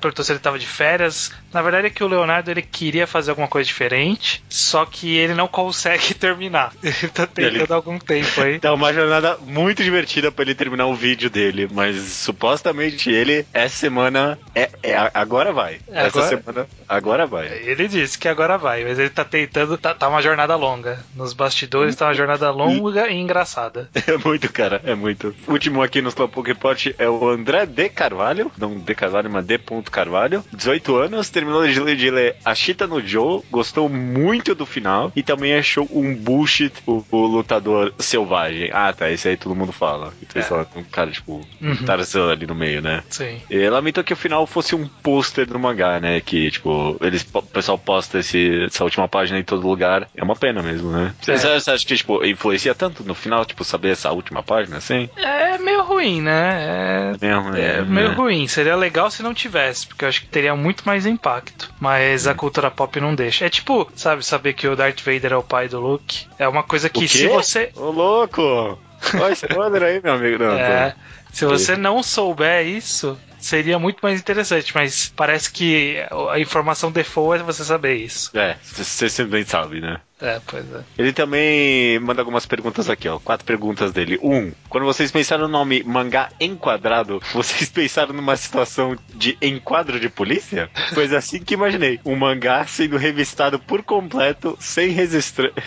[0.00, 1.32] perguntou se ele estava de férias.
[1.52, 5.34] Na verdade é que o Leonardo ele queria fazer alguma coisa diferente, só que ele
[5.34, 6.72] não consegue terminar.
[6.82, 8.58] Ele tá tentando Ele- algum tempo aí.
[8.58, 13.76] Tá uma jornada muito divertida pra ele terminar o vídeo dele, mas supostamente ele, essa
[13.76, 15.74] semana, é, é- agora vai.
[15.90, 17.46] É, essa agora- semana, agora vai.
[17.48, 19.76] Ele disse que agora vai, mas ele tá tentando.
[19.76, 21.00] Tá, tá uma jornada longa.
[21.14, 23.88] Nos bastidores tá uma jornada longa e engraçada.
[24.10, 25.34] É muito, cara, é muito.
[25.46, 27.88] O último aqui no Slowpoke Report é o André D.
[27.88, 28.94] Carvalho, não D.
[28.94, 29.58] Carvalho, mas D.
[29.90, 34.66] Carvalho, 18 anos, terminou de ler, de ler A Chita no Joe, gostou muito do
[34.66, 38.70] final e também achou um bullshit o, o lutador selvagem.
[38.72, 40.12] Ah, tá, esse aí todo mundo fala.
[40.22, 40.44] Então, É.
[40.44, 41.76] falam, um cara, tipo, Uhum.
[41.84, 43.02] Tarzan ali no meio, né?
[43.08, 43.40] Sim.
[43.50, 46.20] E lamentou que o final fosse um pôster do mangá, né?
[46.20, 50.08] Que, tipo, eles, o pessoal posta esse, essa última página em todo lugar.
[50.16, 51.14] É uma pena mesmo, né?
[51.20, 51.36] Você, É.
[51.58, 55.08] você acha que, tipo, influencia tanto no final, tipo, saber essa última página, assim?
[55.16, 57.12] É meio ruim, né?
[57.20, 58.14] É, É É meio né?
[58.14, 58.46] ruim.
[58.48, 61.72] Seria legal se não tivesse, porque eu acho que teria muito mais impacto.
[61.80, 62.30] Mas Hum.
[62.30, 63.46] a cultura pop não deixa.
[63.46, 66.26] É tipo, sabe, saber que o Darth Vader é o pai do Luke.
[66.38, 67.70] É uma coisa que se você.
[67.76, 68.78] Ô, louco!
[69.20, 70.38] Olha esse spoiler aí, meu amigo.
[70.42, 70.96] Não, É, tô-
[71.32, 74.74] se você não souber isso, seria muito mais interessante.
[74.74, 75.96] Mas parece que
[76.30, 78.36] a informação default é você saber isso.
[78.36, 80.00] É, você simplesmente sabe, né?
[80.20, 80.82] É, pois é.
[80.98, 83.18] Ele também manda algumas perguntas aqui, ó.
[83.18, 84.18] Quatro perguntas dele.
[84.22, 90.10] Um, quando vocês pensaram no nome mangá enquadrado, vocês pensaram numa situação de enquadro de
[90.10, 90.70] polícia?
[90.92, 91.98] Pois é assim que imaginei.
[92.04, 94.94] Um mangá sendo revistado por completo, sem,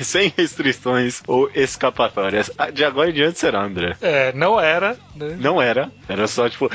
[0.02, 2.52] sem restrições ou escapatórias.
[2.58, 3.96] Ah, De agora em diante será, André.
[4.02, 5.36] É, não era, né?
[5.40, 5.92] Não era.
[6.08, 6.70] Era só, tipo,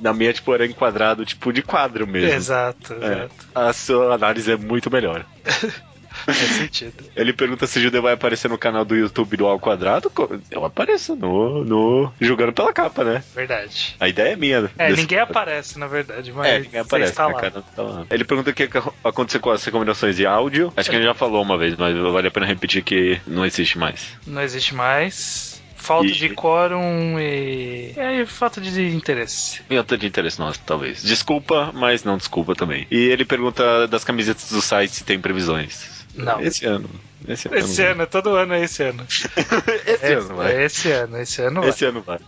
[0.00, 2.30] na minha, tipo, era enquadrado, tipo, de quadro mesmo.
[2.34, 2.96] Exato, É.
[3.06, 3.34] exato.
[3.54, 5.24] A sua análise é muito melhor.
[6.26, 7.02] Faz sentido.
[7.16, 10.12] Ele pergunta se o Judeu vai aparecer no canal do YouTube do Ao Quadrado.
[10.50, 12.12] Eu apareço no, no.
[12.20, 13.24] jogando pela capa, né?
[13.34, 13.96] Verdade.
[13.98, 14.70] A ideia é minha.
[14.78, 17.50] É, desse- ninguém aparece, na verdade, mas É, ninguém aparece, cara?
[17.74, 18.04] Tá.
[18.10, 20.70] Ele pergunta o que que aconteceu com as recomendações de áudio.
[20.76, 23.44] Acho que a gente já falou uma vez, mas vale a pena repetir que não
[23.44, 24.06] existe mais.
[24.26, 25.51] Não existe mais.
[25.82, 27.92] Falta E- de quórum e.
[27.96, 29.60] e falta de interesse.
[29.68, 31.02] Falta de interesse nosso, talvez.
[31.02, 32.86] Desculpa, mas não desculpa também.
[32.88, 36.06] E ele pergunta das camisetas do site se tem previsões.
[36.14, 36.40] Não.
[36.40, 36.88] Esse ano.
[37.26, 37.56] Esse ano.
[37.56, 39.04] Esse ano, todo ano é esse ano.
[39.84, 40.54] esse ano vai.
[40.54, 41.70] É esse ano, esse ano vai.
[41.70, 42.20] Esse ano vai.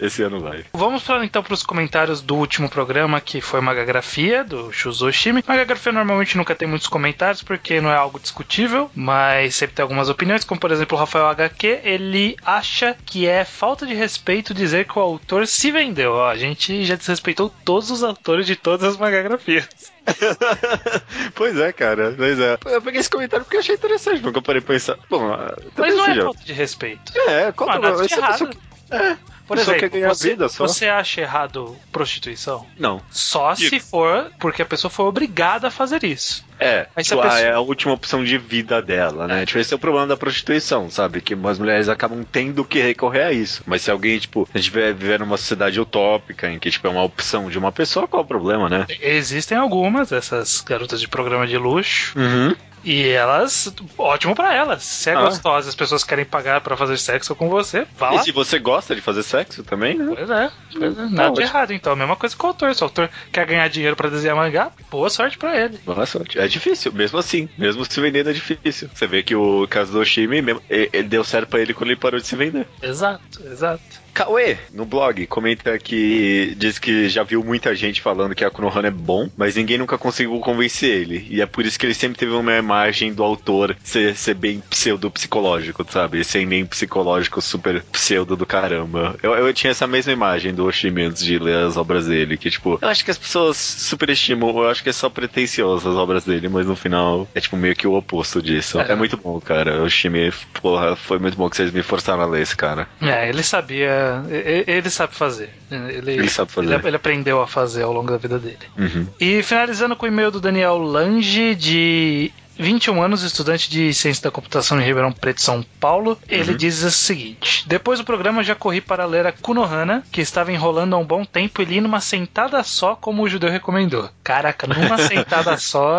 [0.00, 0.64] Esse ano vai.
[0.72, 5.42] Vamos pra, então para os comentários do último programa, que foi Magagrafia, do Shuzoshimi.
[5.46, 10.08] Magagrafia normalmente nunca tem muitos comentários, porque não é algo discutível, mas sempre tem algumas
[10.08, 14.86] opiniões, como por exemplo o Rafael HQ, ele acha que é falta de respeito dizer
[14.86, 16.12] que o autor se vendeu.
[16.12, 19.68] Ó, a gente já desrespeitou todos os autores de todas as Magagrafias.
[21.34, 22.14] pois é, cara.
[22.16, 22.58] Pois é.
[22.66, 24.96] Eu peguei esse comentário porque eu achei interessante, porque eu parei pra pensar.
[25.08, 25.28] Bom,
[25.76, 27.12] Mas não é falta de respeito.
[27.28, 28.50] É, qual pessoa- errado.
[28.90, 29.16] É,
[29.48, 30.66] Por exemplo, quer ganhar você, vida só.
[30.68, 32.66] você acha errado prostituição?
[32.78, 33.00] Não.
[33.10, 36.46] Só se for porque a pessoa foi obrigada a fazer isso.
[36.60, 39.46] É, Mas tipo, a ah, pessoa- é a última opção de vida dela, né?
[39.46, 41.20] Tipo, esse é o problema da prostituição, sabe?
[41.20, 43.62] Que as mulheres acabam tendo que recorrer a isso.
[43.64, 46.90] Mas se alguém, tipo, a gente viver viver numa sociedade utópica em que, tipo, é
[46.90, 48.86] uma opção de uma pessoa, qual é o problema, né?
[49.00, 52.54] Existem algumas dessas garotas de programa de luxo Uhum.
[52.84, 54.82] E elas, ótimo pra elas.
[54.82, 55.20] Se é Ah.
[55.22, 58.94] gostosa, as pessoas querem pagar pra fazer sexo com você, vá E se você gosta
[58.94, 60.12] de fazer sexo também, né?
[60.14, 61.92] Pois é, pois é, nada de errado então.
[61.92, 62.74] A mesma coisa com o autor.
[62.74, 65.78] Se o autor quer ganhar dinheiro pra desenhar mangá, boa sorte pra ele.
[65.84, 66.38] Boa sorte.
[66.38, 67.48] É difícil, mesmo assim.
[67.58, 68.88] Mesmo se vendendo é difícil.
[68.94, 71.98] Você vê que o caso do Oshimi, mesmo- ele deu certo pra ele quando ele
[72.00, 72.66] parou de se vender.
[72.82, 73.82] Exato, exato.
[74.18, 78.88] Cauê, no blog, comenta que diz que já viu muita gente falando que a Konohana
[78.88, 81.24] é bom, mas ninguém nunca conseguiu convencer ele.
[81.30, 84.60] E é por isso que ele sempre teve uma imagem do autor ser, ser bem
[84.68, 86.24] pseudo-psicológico, sabe?
[86.24, 89.14] Sem nem psicológico super pseudo do caramba.
[89.22, 92.50] Eu, eu tinha essa mesma imagem do Oshimi antes de ler as obras dele, que
[92.50, 96.24] tipo, eu acho que as pessoas superestimam, eu acho que é só pretencioso as obras
[96.24, 98.80] dele, mas no final é tipo meio que o oposto disso.
[98.80, 98.90] É.
[98.90, 99.80] É, muito bom, cara.
[99.80, 102.88] O Oshimi, porra, foi muito bom que vocês me forçaram a ler esse cara.
[103.00, 104.07] É, ele sabia.
[104.30, 105.50] E- Ele sabe fazer.
[105.70, 106.74] Ele, Ele sabe fazer.
[106.74, 108.58] Ele, ele aprendeu a fazer ao longo da vida dele.
[108.76, 109.06] Uhum.
[109.20, 114.30] E finalizando com o e-mail do Daniel Lange, de 21 anos, estudante de Ciência da
[114.30, 116.18] Computação em Ribeirão Preto, São Paulo.
[116.28, 120.52] Ele diz o seguinte: Depois do programa, já corri para ler a Kunohana, que estava
[120.52, 124.08] enrolando há um bom tempo, e li numa sentada só, como o judeu recomendou.
[124.24, 125.96] Caraca, numa sentada só,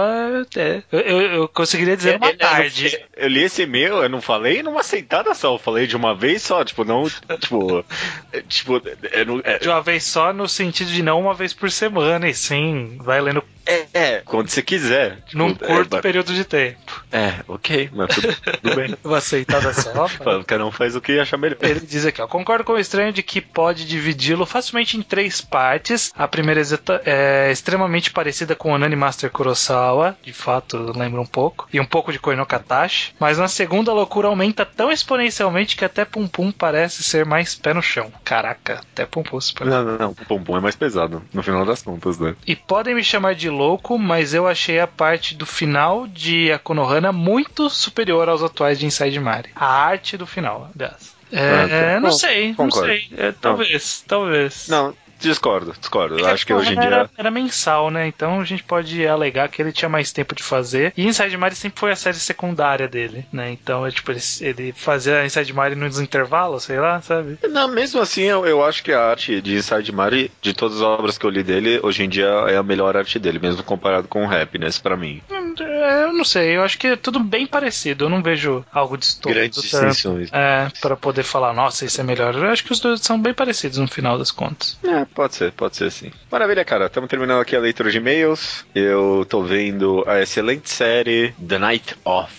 [0.55, 2.97] é, eu, eu- eu conseguiria dizer uma É, é, tarde.
[3.15, 6.13] Eu, eu li esse e-mail, eu não falei numa sentada só, eu falei de uma
[6.15, 7.03] vez só, tipo, não,
[7.39, 7.85] tipo,
[8.47, 8.81] tipo,
[9.11, 12.27] é, não- é, De uma vez só, no sentido de não uma vez por semana,
[12.27, 15.17] e sim, vai lendo é, é, quando você quiser.
[15.21, 16.88] Tipo, num curto é, período de tempo.
[17.11, 18.95] É, ok, mas tudo, tudo bem.
[19.03, 20.07] Uma sentada só.
[20.45, 21.57] Cada um faz o que acha melhor.
[21.61, 25.41] Ele diz aqui, ó, concordo com o estranho de que pode dividi-lo facilmente em três
[25.41, 26.13] partes.
[26.15, 26.61] A primeira
[27.05, 31.85] é extremamente parecida com o Nani Master Kurosawa, de fato lembra um pouco, e um
[31.85, 36.27] pouco de Koino Katashi, mas na segunda a loucura aumenta tão exponencialmente que até Pum
[36.27, 38.11] Pum parece ser mais pé no chão.
[38.23, 39.39] Caraca, até Pum Pum.
[39.39, 39.75] se parece.
[39.75, 42.35] Não, não, não, o pompom é mais pesado, no final das contas, né?
[42.45, 46.98] E podem me chamar de louco, mas eu achei a parte do final de Akonohana
[47.11, 49.49] muito superior aos atuais de Inside Mari.
[49.55, 51.15] A arte do final, aliás.
[51.31, 51.99] É, Ah, tá.
[51.99, 52.87] não Bom, sei, não concordo.
[52.87, 53.07] sei.
[53.17, 54.67] É, talvez, talvez.
[54.67, 56.17] Não, discordo, discordo.
[56.17, 56.85] É Eu acho que hoje em dia.
[56.89, 58.07] Era, era mensal, né?
[58.07, 60.91] Então a gente pode alegar que ele tinha mais tempo de fazer.
[60.97, 63.51] E Inside Mari sempre foi a série secundária dele, né?
[63.51, 67.37] Então é tipo, ele, ele fazia Inside Mari nos intervalos, sei lá, sabe?
[67.47, 70.81] Não, mesmo assim, eu, eu acho que a arte de Inside Mari, de todas as
[70.83, 74.07] obras que eu li dele, hoje em dia é a melhor arte dele, mesmo comparado
[74.07, 75.21] com o Happiness, pra mim.
[75.29, 78.05] Hum, é, Eu não sei, eu acho que é tudo bem parecido.
[78.05, 79.39] Eu não vejo algo distorcido.
[79.39, 79.87] Grandes tanto.
[79.87, 80.29] distinções.
[80.31, 82.35] É, pra poder falar, nossa, isso é melhor.
[82.35, 84.77] Eu acho que os dois são bem parecidos no final das contas.
[84.83, 86.11] É, pode ser, pode ser sim.
[86.31, 86.85] Maravilha, cara.
[86.85, 88.65] Estamos terminando aqui a leitura de e-mails.
[88.73, 92.38] Eu tô vendo a excelente série The Night Of.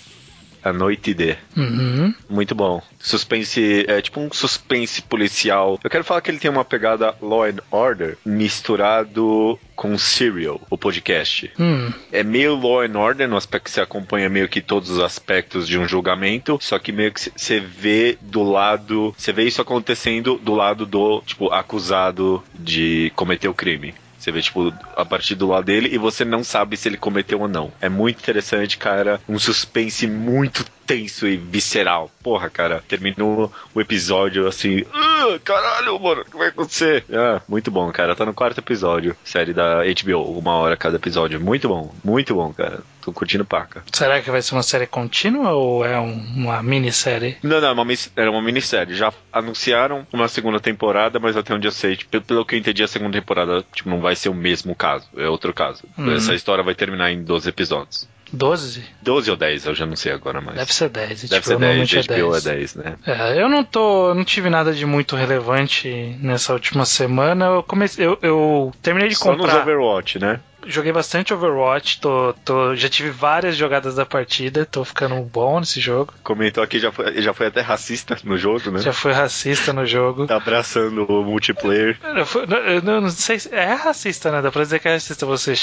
[0.62, 1.36] A Noite de.
[1.56, 2.14] Uhum.
[2.28, 2.82] Muito bom.
[2.98, 5.78] Suspense, é tipo um suspense policial.
[5.82, 10.76] Eu quero falar que ele tem uma pegada Law and Order misturado com Serial, o
[10.76, 11.50] podcast.
[11.58, 11.90] Hum.
[12.12, 15.66] É meio Law and Order, no aspecto que você acompanha meio que todos os aspectos
[15.66, 20.36] de um julgamento, só que meio que você vê do lado, você vê isso acontecendo
[20.36, 23.94] do lado do, tipo, acusado de cometer o crime.
[24.20, 27.40] Você vê, tipo, a partir do lado dele e você não sabe se ele cometeu
[27.40, 27.72] ou não.
[27.80, 29.18] É muito interessante, cara.
[29.26, 32.10] Um suspense muito tenso e visceral.
[32.22, 34.84] Porra, cara, terminou o episódio assim.
[34.92, 37.04] "Ah, caralho, mano, o que vai acontecer?
[37.12, 38.16] Ah, muito bom, cara.
[38.16, 39.16] Tá no quarto episódio.
[39.24, 41.40] Série da HBO, uma hora cada episódio.
[41.40, 42.80] Muito bom, muito bom, cara.
[43.02, 43.82] Tô curtindo paca.
[43.92, 47.36] Será que vai ser uma série contínua ou é um- uma minissérie?
[47.42, 47.86] Não, não, é uma
[48.16, 48.94] era uma minissérie.
[48.94, 52.82] Já anunciaram uma segunda temporada, mas até onde eu sei, tipo, pelo que eu entendi,
[52.82, 55.08] a segunda temporada tipo, não vai ser o mesmo caso.
[55.16, 55.84] É outro caso.
[55.98, 56.12] Hum.
[56.12, 58.08] Essa história vai terminar em 12 episódios.
[58.32, 58.84] 12?
[59.02, 60.56] 12 ou 10, eu já não sei agora mais.
[60.56, 61.28] Deve ser 10.
[61.28, 62.46] Deve ser 10, normalmente é HBO 10.
[62.46, 62.96] é 10, né?
[63.06, 64.14] É, eu não tô.
[64.14, 67.46] não tive nada de muito relevante nessa última semana.
[67.46, 68.06] Eu comecei.
[68.06, 69.62] Eu, eu terminei de Só nos comprar.
[69.62, 70.40] Overwatch, né?
[70.66, 75.80] Joguei bastante Overwatch, tô, tô, já tive várias jogadas da partida, tô ficando bom nesse
[75.80, 76.12] jogo.
[76.22, 78.80] Comentou aqui, já foi, já foi até racista no jogo, né?
[78.80, 80.26] Já fui racista no jogo.
[80.26, 81.98] Tá abraçando o multiplayer.
[82.02, 83.54] Eu, não- não, sei se.
[83.54, 84.42] É racista, né?
[84.42, 85.54] Dá pra dizer que é racista você.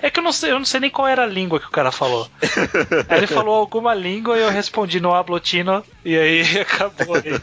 [0.00, 1.70] É que eu não sei, eu não sei nem qual era a língua que o
[1.70, 2.28] cara falou.
[3.08, 7.40] Aí ele falou alguma língua e eu respondi no ablotino e aí acabou aí.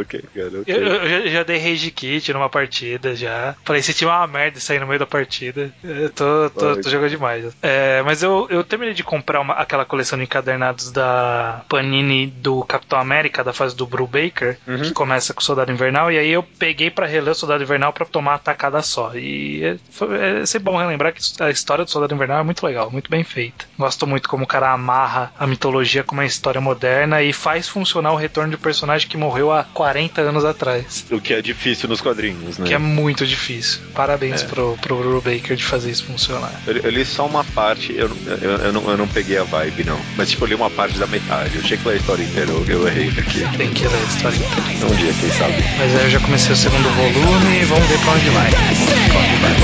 [0.00, 0.74] Ok, cara, ok.
[0.74, 3.54] Eu, eu já, dei rage kit numa partida já.
[3.64, 5.72] Falei, se tinha uma merda sair no meio da partida.
[5.82, 7.56] Eu tô, tô, tô jogando demais.
[7.62, 12.62] É, mas eu, eu terminei de comprar uma- aquela coleção de encadernados da Panini do
[12.64, 14.82] Capitão América, da fase do Brew Baker, Uhum.
[14.82, 17.92] que começa com o Soldado Invernal, e aí eu peguei pra reler o Soldado Invernal
[17.92, 19.12] pra tomar a tacada só.
[19.14, 22.64] E é, foi- é sempre bom relembrar que a história do Soldado Invernal é muito
[22.64, 23.64] legal, muito bem feita.
[23.78, 28.12] Gosto muito como o cara amarra a mitologia com uma história moderna e faz funcionar
[28.12, 29.83] o retorno de um personagem que morreu há 40
[30.18, 31.04] anos atrás.
[31.10, 32.66] O que é difícil nos quadrinhos, né?
[32.66, 33.80] Que é muito difícil.
[33.94, 34.46] Parabéns É.
[34.46, 36.52] pro, pro Brew Baker de fazer isso funcionar.
[36.66, 39.84] Eu, eu li só uma parte, eu, eu, eu, não, eu não peguei a vibe,
[39.84, 39.98] não.
[40.16, 41.56] Mas tipo, eu li uma parte da metade.
[41.56, 43.44] Eu tinha que ler a história inteira, eu, eu errei aqui.
[43.56, 44.86] Tem que ler a história inteira.
[44.86, 45.54] Um dia, quem sabe.
[45.78, 48.50] Mas aí eu já comecei o segundo volume e vamos ver pra onde vai.
[48.50, 49.54] Pra onde vai.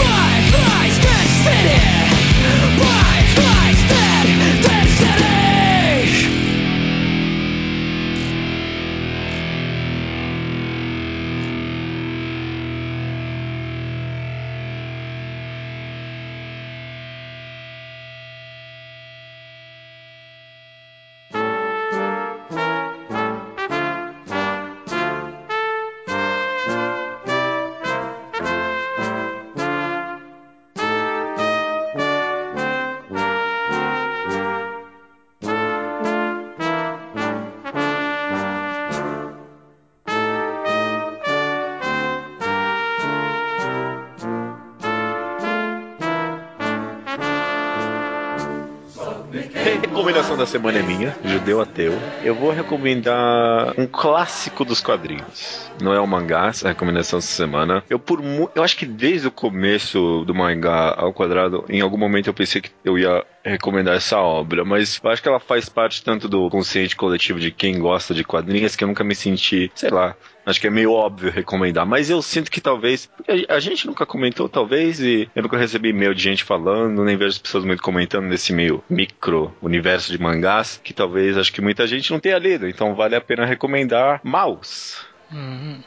[50.50, 51.96] Semana é minha, judeu ateu.
[52.24, 55.70] Eu vou recomendar um clássico dos quadrinhos.
[55.80, 57.84] Não é um mangá, essa recomendação essa semana.
[57.88, 58.20] Eu por
[58.54, 62.60] eu acho que desde o começo do mangá ao quadrado, em algum momento eu pensei
[62.60, 66.50] que eu ia recomendar essa obra, mas eu acho que ela faz parte tanto do
[66.50, 70.16] consciente coletivo de quem gosta de quadrinhos que eu nunca me senti, sei lá,
[70.50, 73.08] Acho que é meio óbvio recomendar, mas eu sinto que talvez.
[73.48, 77.30] a gente nunca comentou, talvez, e eu nunca recebi e-mail de gente falando, nem vejo
[77.30, 81.86] as pessoas muito comentando nesse meio micro universo de mangás, que talvez acho que muita
[81.86, 84.96] gente não tenha lido, então vale a pena recomendar Mouse.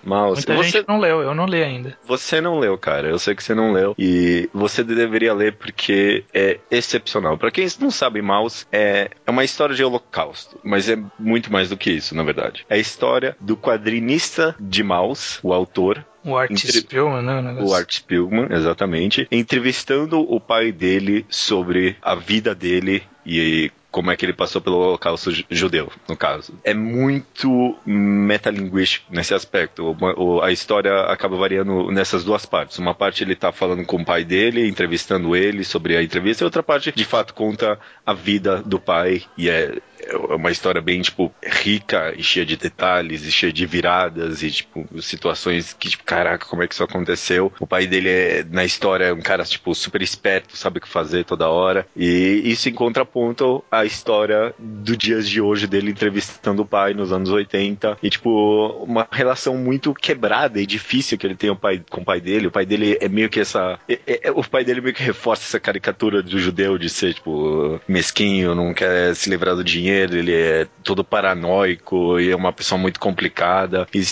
[0.03, 0.45] Mouse.
[0.47, 1.97] Muita Você, gente não leu, eu não li ainda.
[2.05, 3.07] você não leu, cara.
[3.09, 3.95] Eu sei que você não leu.
[3.97, 7.37] E você deveria ler porque é excepcional.
[7.37, 10.59] Pra quem não sabe, Mouse é, é uma história de holocausto.
[10.63, 12.65] Mas é muito mais do que isso, na verdade.
[12.69, 17.61] É a história do quadrinista de Mouse, o autor, O Art Entre- Spillman, né?
[17.61, 24.09] O, o Art Spiegelman, exatamente, entrevistando o pai dele sobre a vida dele e como
[24.09, 26.59] é que ele passou pelo holocausto ju- judeu, no caso.
[26.63, 29.95] É muito metalinguístico nesse aspecto.
[30.41, 32.79] A história acaba variando nessas duas partes.
[32.79, 36.45] Uma parte ele tá falando com o pai dele, entrevistando ele sobre a entrevista, e
[36.45, 39.77] outra parte, de fato, conta a vida do pai e é
[40.07, 44.51] é uma história bem, tipo, rica e cheia de detalhes e cheia de viradas e,
[44.51, 47.51] tipo, situações que, tipo, caraca, como é que isso aconteceu?
[47.59, 50.87] O pai dele é, na história, é um cara, tipo, super esperto, sabe o que
[50.87, 51.85] fazer toda hora.
[51.95, 57.11] E isso em contraponto à história do dias de hoje dele entrevistando o pai nos
[57.11, 61.81] anos 80 e, tipo, uma relação muito quebrada e difícil que ele tem o pai,
[61.89, 62.47] com o pai dele.
[62.47, 63.79] O pai dele é meio que essa.
[63.87, 67.79] é- é- o pai dele meio que reforça essa caricatura do judeu de ser, tipo,
[67.87, 72.79] mesquinho, não quer se livrar do dinheiro, ele é todo paranoico e é uma pessoa
[72.79, 73.87] muito complicada.
[73.93, 74.03] E,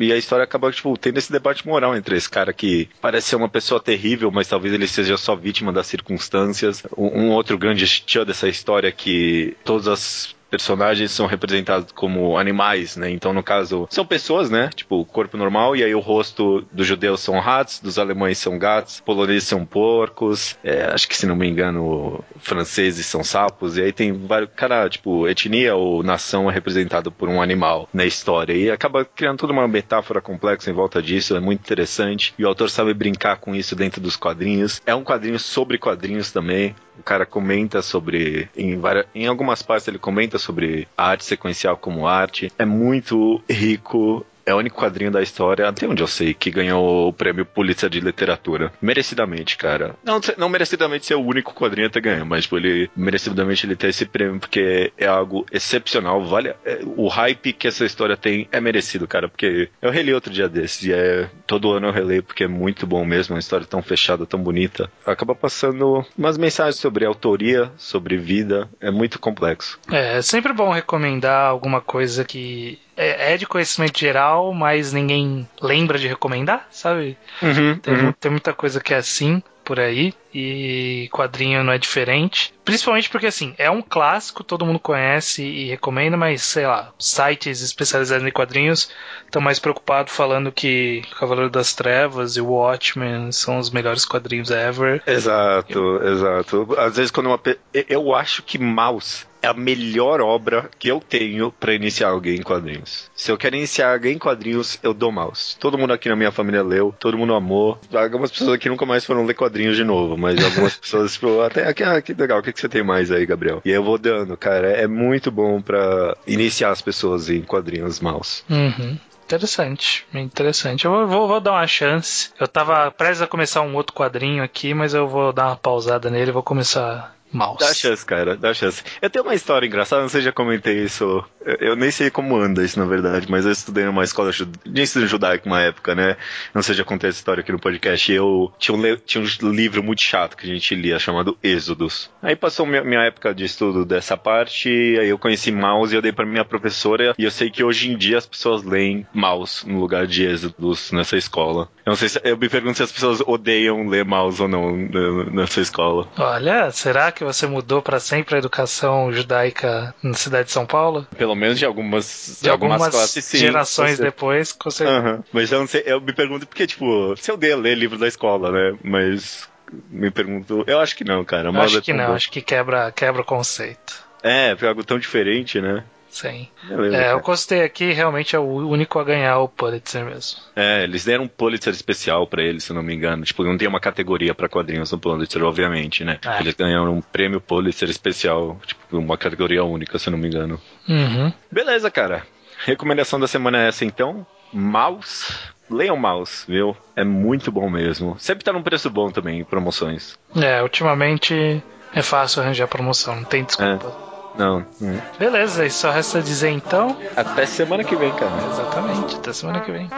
[0.00, 3.36] e a história acaba, tipo, tendo esse debate moral entre esse cara que parece ser
[3.36, 6.82] uma pessoa terrível, mas talvez ele seja só vítima das circunstâncias.
[6.96, 12.38] Um, um outro grande tchan dessa história é que todas as personagens são representados como
[12.38, 13.10] animais, né?
[13.10, 14.70] Então, no caso, são pessoas, né?
[14.72, 19.00] Tipo, corpo normal, e aí o rosto dos judeus são ratos, dos alemães são gatos,
[19.00, 23.92] poloneses são porcos, é, acho que se não me engano, franceses são sapos, e aí
[23.92, 24.50] tem vários.
[24.54, 29.38] Cada, tipo, etnia ou nação é representado por um animal na história, e acaba criando
[29.38, 33.38] toda uma metáfora complexa em volta disso, é muito interessante, e o autor sabe brincar
[33.38, 34.80] com isso dentro dos quadrinhos.
[34.86, 38.48] É um quadrinho sobre quadrinhos também, o cara comenta sobre.
[38.56, 42.52] Em, várias, em algumas partes ele comenta sobre a arte sequencial como arte.
[42.58, 44.24] É muito rico.
[44.46, 47.88] É o único quadrinho da história, até onde eu sei, que ganhou o prêmio Pulitzer
[47.88, 48.72] de literatura.
[48.80, 49.94] Merecidamente, cara.
[50.04, 53.76] Não, não merecidamente ser o único quadrinho a ter ganho, mas tipo, ele merecidamente ele
[53.76, 56.24] ter esse prêmio porque é algo excepcional.
[56.24, 59.28] Vale é, o hype que essa história tem é merecido, cara.
[59.28, 62.86] Porque eu reli outro dia desses e é todo ano eu releio porque é muito
[62.86, 64.90] bom mesmo, uma história tão fechada, tão bonita.
[65.06, 68.68] Acaba passando umas mensagens sobre autoria, sobre vida.
[68.80, 69.78] É muito complexo.
[69.90, 75.48] É, é sempre bom recomendar alguma coisa que é, é de conhecimento geral, mas ninguém
[75.60, 77.16] lembra de recomendar, sabe?
[77.42, 80.14] Uhum, Tem, mu- tem muita coisa que é assim por aí.
[80.34, 82.52] E quadrinho não é diferente.
[82.64, 87.60] Principalmente porque, assim, é um clássico, todo mundo conhece e recomenda, mas, sei lá, sites
[87.60, 88.90] especializados em quadrinhos
[89.24, 95.02] estão mais preocupados falando que Cavaleiro das Trevas e Watchmen são os melhores quadrinhos ever.
[95.06, 96.74] Exato, exato.
[96.78, 97.40] Às vezes quando uma
[97.88, 102.42] eu acho que Mouse é a melhor obra que eu tenho para iniciar alguém em
[102.42, 103.10] quadrinhos.
[103.14, 105.56] Se eu quero iniciar alguém em quadrinhos, eu dou Mouse.
[105.58, 107.78] Todo mundo aqui na minha família leu, todo mundo amou.
[107.92, 111.68] Algumas pessoas aqui nunca mais foram ler quadrinhos de novo, mas algumas pessoas, tipo, até
[111.68, 113.60] aqui, ah, que legal, o que, que você tem mais aí, Gabriel?
[113.64, 114.68] E aí eu vou dando, cara.
[114.68, 118.42] É muito bom para iniciar as pessoas em quadrinhos Mouse.
[118.48, 118.98] Uhum.
[119.24, 120.84] Interessante, interessante.
[120.84, 122.30] Eu vou, vou, dar uma chance.
[122.38, 126.10] Eu tava prestes a começar um outro quadrinho aqui, mas eu vou dar uma pausada
[126.10, 127.58] nele vou começar Mouse.
[127.58, 128.82] Dá chance, cara, dá chance.
[129.02, 131.24] Eu tenho uma história engraçada, não sei se já comentei isso.
[131.44, 134.82] Eu, eu, nem sei como anda isso, na verdade, mas eu estudei numa escola de
[134.82, 136.16] ensino judaico uma época, né?
[136.54, 138.12] Não sei se já contei essa história aqui no podcast.
[138.12, 142.10] Eu tinha um, tinha um livro muito chato que a gente lia, chamado Êxodos.
[142.22, 146.02] Aí passou minha, minha época de estudo dessa parte, aí eu conheci Mouse e eu
[146.02, 149.68] dei pra minha professora, e eu sei que hoje em dia as pessoas leem Mouse
[149.68, 151.68] no lugar de Êxodos nessa escola.
[151.86, 154.74] Eu não sei se, eu me pergunto se as pessoas odeiam ler Mouse ou não
[154.74, 156.08] nessa escola.
[156.18, 161.06] Olha, será que você mudou para sempre a educação judaica na cidade de São Paulo?
[161.16, 165.16] Pelo menos de algumas, de algumas, algumas classes, sim, gerações depois, com certeza.
[165.16, 165.24] Uhum.
[165.30, 168.00] Mas eu não sei, eu me pergunto porque, tipo, se eu dei a ler livros
[168.00, 168.78] da escola, né?
[168.82, 169.46] Mas
[169.90, 171.50] me pergunto, eu acho que não, cara.
[171.60, 172.14] Acho que não, bom.
[172.14, 174.04] acho que quebra, quebra o conceito.
[174.22, 175.84] É, foi algo tão diferente, né?
[176.14, 176.46] Sim.
[176.68, 180.38] Beleza, é, eu gostei aqui, realmente é o único a ganhar o Pulitzer mesmo.
[180.54, 183.24] É, eles deram um Pulitzer especial para ele, se não me engano.
[183.24, 186.20] Tipo, não tem uma categoria para quadrinhos no Pulitzer, obviamente, né?
[186.24, 186.40] É.
[186.40, 190.60] Eles ganharam um prêmio Pulitzer especial, tipo, uma categoria única, se não me engano.
[190.88, 191.32] Uhum.
[191.50, 192.24] Beleza, cara.
[192.64, 194.24] Recomendação da semana é essa então.
[194.52, 195.34] Mouse.
[195.68, 196.76] Leiam Mouse, viu?
[196.94, 198.14] É muito bom mesmo.
[198.20, 200.16] Sempre tá num preço bom também, em promoções.
[200.36, 201.60] É, ultimamente
[201.92, 203.88] é fácil arranjar promoção, não tem desculpa.
[204.10, 204.13] É.
[204.36, 204.64] Não.
[204.80, 204.98] Hum.
[205.18, 206.96] Beleza, e só resta dizer então.
[207.16, 208.32] Até semana que vem, cara.
[208.50, 209.88] Exatamente, até semana que vem.